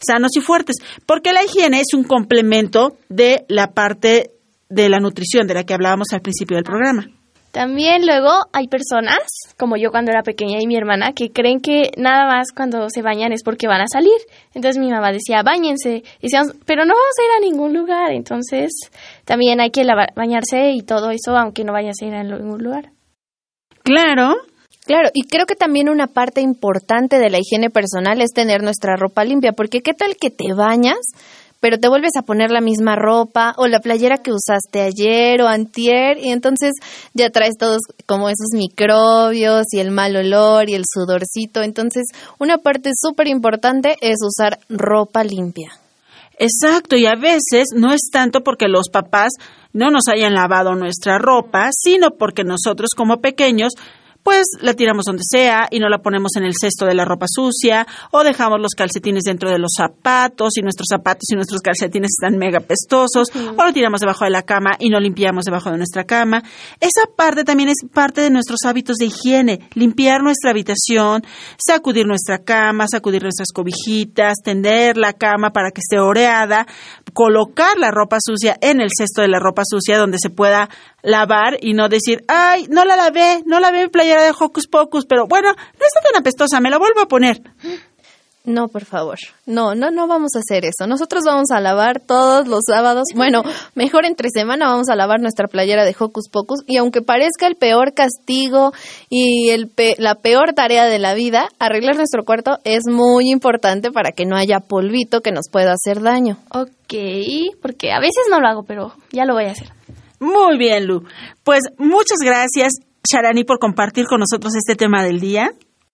sanos 0.01 0.31
y 0.37 0.41
fuertes, 0.41 0.77
porque 1.07 1.33
la 1.33 1.45
higiene 1.45 1.81
es 1.81 1.95
un 1.95 2.05
complemento 2.05 2.97
de 3.09 3.45
la 3.49 3.69
parte 3.73 4.31
de 4.69 4.89
la 4.89 4.99
nutrición 4.99 5.47
de 5.47 5.55
la 5.55 5.65
que 5.65 5.75
hablábamos 5.75 6.09
al 6.13 6.21
principio 6.23 6.57
del 6.57 6.65
programa. 6.65 7.07
También 7.53 8.07
luego 8.07 8.31
hay 8.53 8.69
personas, 8.69 9.19
como 9.59 9.77
yo 9.77 9.91
cuando 9.91 10.13
era 10.13 10.23
pequeña 10.23 10.59
y 10.61 10.69
mi 10.69 10.77
hermana, 10.77 11.13
que 11.13 11.31
creen 11.33 11.59
que 11.61 11.91
nada 11.97 12.25
más 12.29 12.53
cuando 12.55 12.89
se 12.89 13.03
bañan 13.03 13.33
es 13.33 13.43
porque 13.43 13.67
van 13.67 13.81
a 13.81 13.87
salir. 13.93 14.17
Entonces 14.55 14.79
mi 14.81 14.89
mamá 14.89 15.11
decía, 15.11 15.43
bañense. 15.43 16.05
Y 16.21 16.23
decíamos, 16.23 16.55
pero 16.65 16.85
no 16.85 16.95
vamos 16.95 17.15
a 17.19 17.25
ir 17.25 17.31
a 17.37 17.41
ningún 17.51 17.75
lugar. 17.75 18.13
Entonces 18.13 18.71
también 19.25 19.61
hay 19.61 19.71
que 19.73 19.83
lavar- 19.83 20.15
bañarse 20.15 20.71
y 20.71 20.83
todo 20.83 21.11
eso, 21.11 21.37
aunque 21.37 21.65
no 21.65 21.73
vayas 21.73 21.97
a 22.01 22.07
ir 22.07 22.15
a 22.15 22.23
ningún 22.23 22.63
lugar. 22.63 22.93
Claro. 23.83 24.37
Claro, 24.91 25.09
y 25.15 25.23
creo 25.23 25.47
que 25.47 25.55
también 25.55 25.89
una 25.89 26.09
parte 26.09 26.41
importante 26.41 27.21
de 27.21 27.31
la 27.31 27.39
higiene 27.39 27.71
personal 27.71 28.21
es 28.21 28.33
tener 28.33 28.61
nuestra 28.61 28.97
ropa 28.97 29.23
limpia, 29.23 29.53
porque 29.53 29.83
qué 29.83 29.95
tal 29.95 30.17
que 30.17 30.31
te 30.31 30.53
bañas, 30.53 30.99
pero 31.61 31.79
te 31.79 31.89
vuelves 31.89 32.17
a 32.19 32.23
poner 32.23 32.51
la 32.51 32.61
misma 32.61 32.97
ropa 32.97 33.55
o 33.57 33.69
la 33.69 33.79
playera 33.79 34.19
que 34.19 34.33
usaste 34.33 34.81
ayer 34.81 35.43
o 35.43 35.47
antier, 35.47 36.19
y 36.19 36.31
entonces 36.31 36.73
ya 37.15 37.31
traes 37.31 37.57
todos 37.57 37.83
como 38.07 38.31
esos 38.31 38.49
microbios 38.53 39.67
y 39.71 39.79
el 39.79 39.93
mal 39.93 40.17
olor 40.17 40.69
y 40.69 40.75
el 40.75 40.83
sudorcito. 40.93 41.63
Entonces, 41.63 42.09
una 42.41 42.59
parte 42.59 42.91
súper 43.01 43.29
importante 43.29 43.95
es 44.01 44.17
usar 44.27 44.59
ropa 44.69 45.23
limpia. 45.23 45.71
Exacto, 46.37 46.97
y 46.97 47.07
a 47.07 47.15
veces 47.15 47.69
no 47.77 47.93
es 47.93 48.11
tanto 48.11 48.41
porque 48.41 48.67
los 48.67 48.89
papás 48.89 49.35
no 49.73 49.91
nos 49.91 50.09
hayan 50.09 50.35
lavado 50.35 50.75
nuestra 50.75 51.19
ropa, 51.19 51.69
sino 51.71 52.11
porque 52.19 52.43
nosotros 52.43 52.91
como 52.97 53.21
pequeños 53.21 53.75
pues 54.23 54.47
la 54.61 54.75
tiramos 54.75 55.05
donde 55.05 55.23
sea 55.29 55.69
y 55.71 55.79
no 55.79 55.89
la 55.89 55.99
ponemos 55.99 56.37
en 56.37 56.45
el 56.45 56.53
cesto 56.61 56.87
de 56.87 56.95
la 56.95 57.05
ropa 57.05 57.27
sucia 57.29 57.87
o 58.11 58.23
dejamos 58.23 58.61
los 58.61 58.75
calcetines 58.77 59.23
dentro 59.25 59.51
de 59.51 59.59
los 59.59 59.73
zapatos 59.77 60.57
y 60.57 60.63
nuestros 60.63 60.87
zapatos 60.89 61.31
y 61.31 61.35
nuestros 61.35 61.61
calcetines 61.61 62.11
están 62.19 62.39
mega 62.39 62.61
pestosos 62.61 63.29
o 63.35 63.65
lo 63.65 63.73
tiramos 63.73 64.01
debajo 64.01 64.25
de 64.25 64.31
la 64.31 64.43
cama 64.43 64.77
y 64.79 64.91
no 64.91 65.01
limpiamos 65.01 65.45
debajo 65.45 65.71
de 65.71 65.79
nuestra 65.79 66.05
cama. 66.05 66.43
Esa 66.81 67.07
parte 67.17 67.45
también 67.45 67.69
es 67.69 67.79
parte 67.93 68.21
de 68.21 68.31
nuestros 68.31 68.61
hábitos 68.65 68.97
de 68.97 69.07
higiene, 69.07 69.61
limpiar 69.75 70.23
nuestra 70.23 70.51
habitación, 70.51 71.23
sacudir 71.59 72.07
nuestra 72.07 72.39
cama, 72.39 72.87
sacudir 72.91 73.23
nuestras 73.23 73.49
cobijitas, 73.53 74.39
tender 74.45 74.97
la 74.97 75.13
cama 75.13 75.51
para 75.51 75.71
que 75.71 75.81
esté 75.81 75.99
oreada, 75.99 76.67
colocar 77.13 77.79
la 77.79 77.91
ropa 77.91 78.19
sucia 78.21 78.57
en 78.61 78.81
el 78.81 78.91
cesto 78.97 79.23
de 79.23 79.29
la 79.29 79.39
ropa 79.39 79.63
sucia 79.65 79.99
donde 79.99 80.19
se 80.21 80.31
pueda 80.31 80.69
lavar 81.03 81.57
y 81.61 81.75
no 81.75 81.89
decir, 81.89 82.25
ay, 82.29 82.67
no 82.69 82.85
la 82.85 82.97
lavé, 82.97 83.43
no 83.47 83.61
lavé 83.61 83.83
mi 83.83 83.89
playera 83.89 84.23
de 84.23 84.33
Hocus 84.39 84.67
Pocus, 84.69 85.07
pero 85.07 85.27
bueno, 85.27 85.53
no 85.53 85.87
está 85.87 86.01
tan 86.11 86.21
apestosa, 86.21 86.61
me 86.61 86.71
la 86.71 86.79
vuelvo 86.79 87.01
a 87.01 87.09
poner. 87.09 87.43
No, 88.45 88.69
por 88.69 88.87
favor. 88.87 89.19
No, 89.45 89.75
no, 89.75 89.91
no 89.91 90.07
vamos 90.07 90.31
a 90.35 90.39
hacer 90.39 90.65
eso. 90.65 90.87
Nosotros 90.87 91.23
vamos 91.27 91.51
a 91.51 91.61
lavar 91.61 92.01
todos 92.01 92.49
los 92.49 92.61
sábados. 92.67 93.05
Bueno, 93.15 93.43
mejor 93.75 94.07
entre 94.07 94.31
semana 94.31 94.67
vamos 94.67 94.89
a 94.89 94.97
lavar 94.97 95.21
nuestra 95.21 95.47
playera 95.47 95.85
de 95.85 95.95
Hocus 95.99 96.31
Pocus. 96.31 96.61
Y 96.67 96.79
aunque 96.79 97.03
parezca 97.03 97.47
el 97.47 97.57
peor 97.57 97.93
castigo 97.93 98.73
y 99.11 99.51
el 99.51 99.69
pe- 99.69 99.95
la 99.99 100.15
peor 100.15 100.55
tarea 100.55 100.87
de 100.87 100.99
la 100.99 101.13
vida, 101.13 101.49
arreglar 101.59 101.97
nuestro 101.97 102.25
cuarto 102.25 102.59
es 102.65 102.85
muy 102.91 103.31
importante 103.31 103.91
para 103.93 104.13
que 104.13 104.25
no 104.25 104.37
haya 104.37 104.61
polvito 104.61 105.21
que 105.21 105.33
nos 105.33 105.51
pueda 105.53 105.75
hacer 105.75 106.01
daño. 106.01 106.39
Ok, 106.51 106.95
porque 107.61 107.93
a 107.93 108.01
veces 108.01 108.25
no 108.31 108.41
lo 108.41 108.49
hago, 108.49 108.63
pero 108.65 108.95
ya 109.13 109.27
lo 109.27 109.35
voy 109.35 109.45
a 109.45 109.51
hacer. 109.53 109.69
Muy 110.19 110.57
bien, 110.59 110.87
Lu. 110.87 111.05
Pues 111.45 111.61
muchas 111.79 112.19
gracias, 112.25 112.73
Sharani, 113.11 113.45
por 113.45 113.59
compartir 113.59 114.07
con 114.07 114.21
nosotros 114.21 114.55
este 114.57 114.77
tema 114.77 115.05
del 115.05 115.21
día. 115.21 115.51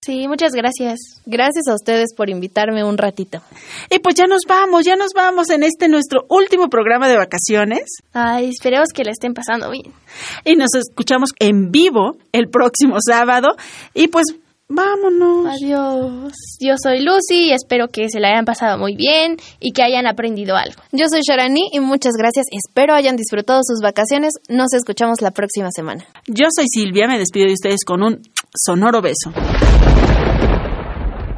Sí, 0.06 0.28
muchas 0.28 0.52
gracias. 0.52 1.00
Gracias 1.26 1.66
a 1.66 1.74
ustedes 1.74 2.14
por 2.16 2.30
invitarme 2.30 2.84
un 2.84 2.96
ratito. 2.96 3.40
Y 3.90 3.98
pues 3.98 4.14
ya 4.14 4.26
nos 4.26 4.42
vamos, 4.46 4.84
ya 4.84 4.94
nos 4.94 5.10
vamos 5.12 5.50
en 5.50 5.64
este 5.64 5.88
nuestro 5.88 6.26
último 6.28 6.68
programa 6.68 7.08
de 7.08 7.16
vacaciones. 7.16 7.86
Ay, 8.12 8.50
esperemos 8.50 8.90
que 8.94 9.02
le 9.02 9.10
estén 9.10 9.34
pasando 9.34 9.68
bien. 9.68 9.92
Y 10.44 10.54
nos 10.54 10.68
escuchamos 10.76 11.30
en 11.40 11.72
vivo 11.72 12.18
el 12.30 12.48
próximo 12.48 12.98
sábado. 13.04 13.56
Y 13.94 14.06
pues 14.06 14.26
vámonos. 14.68 15.56
Adiós. 15.60 16.32
Yo 16.60 16.74
soy 16.80 17.00
Lucy 17.00 17.48
y 17.48 17.52
espero 17.52 17.88
que 17.88 18.08
se 18.08 18.20
la 18.20 18.28
hayan 18.28 18.44
pasado 18.44 18.78
muy 18.78 18.94
bien 18.94 19.38
y 19.58 19.72
que 19.72 19.82
hayan 19.82 20.06
aprendido 20.06 20.54
algo. 20.54 20.80
Yo 20.92 21.06
soy 21.08 21.22
Sharani 21.28 21.70
y 21.72 21.80
muchas 21.80 22.12
gracias. 22.16 22.46
Espero 22.52 22.94
hayan 22.94 23.16
disfrutado 23.16 23.58
sus 23.64 23.80
vacaciones. 23.82 24.34
Nos 24.48 24.72
escuchamos 24.72 25.20
la 25.20 25.32
próxima 25.32 25.70
semana. 25.74 26.04
Yo 26.28 26.46
soy 26.54 26.66
Silvia, 26.68 27.08
me 27.08 27.18
despido 27.18 27.48
de 27.48 27.54
ustedes 27.54 27.84
con 27.84 28.04
un 28.04 28.22
sonoro 28.54 29.02
beso. 29.02 29.32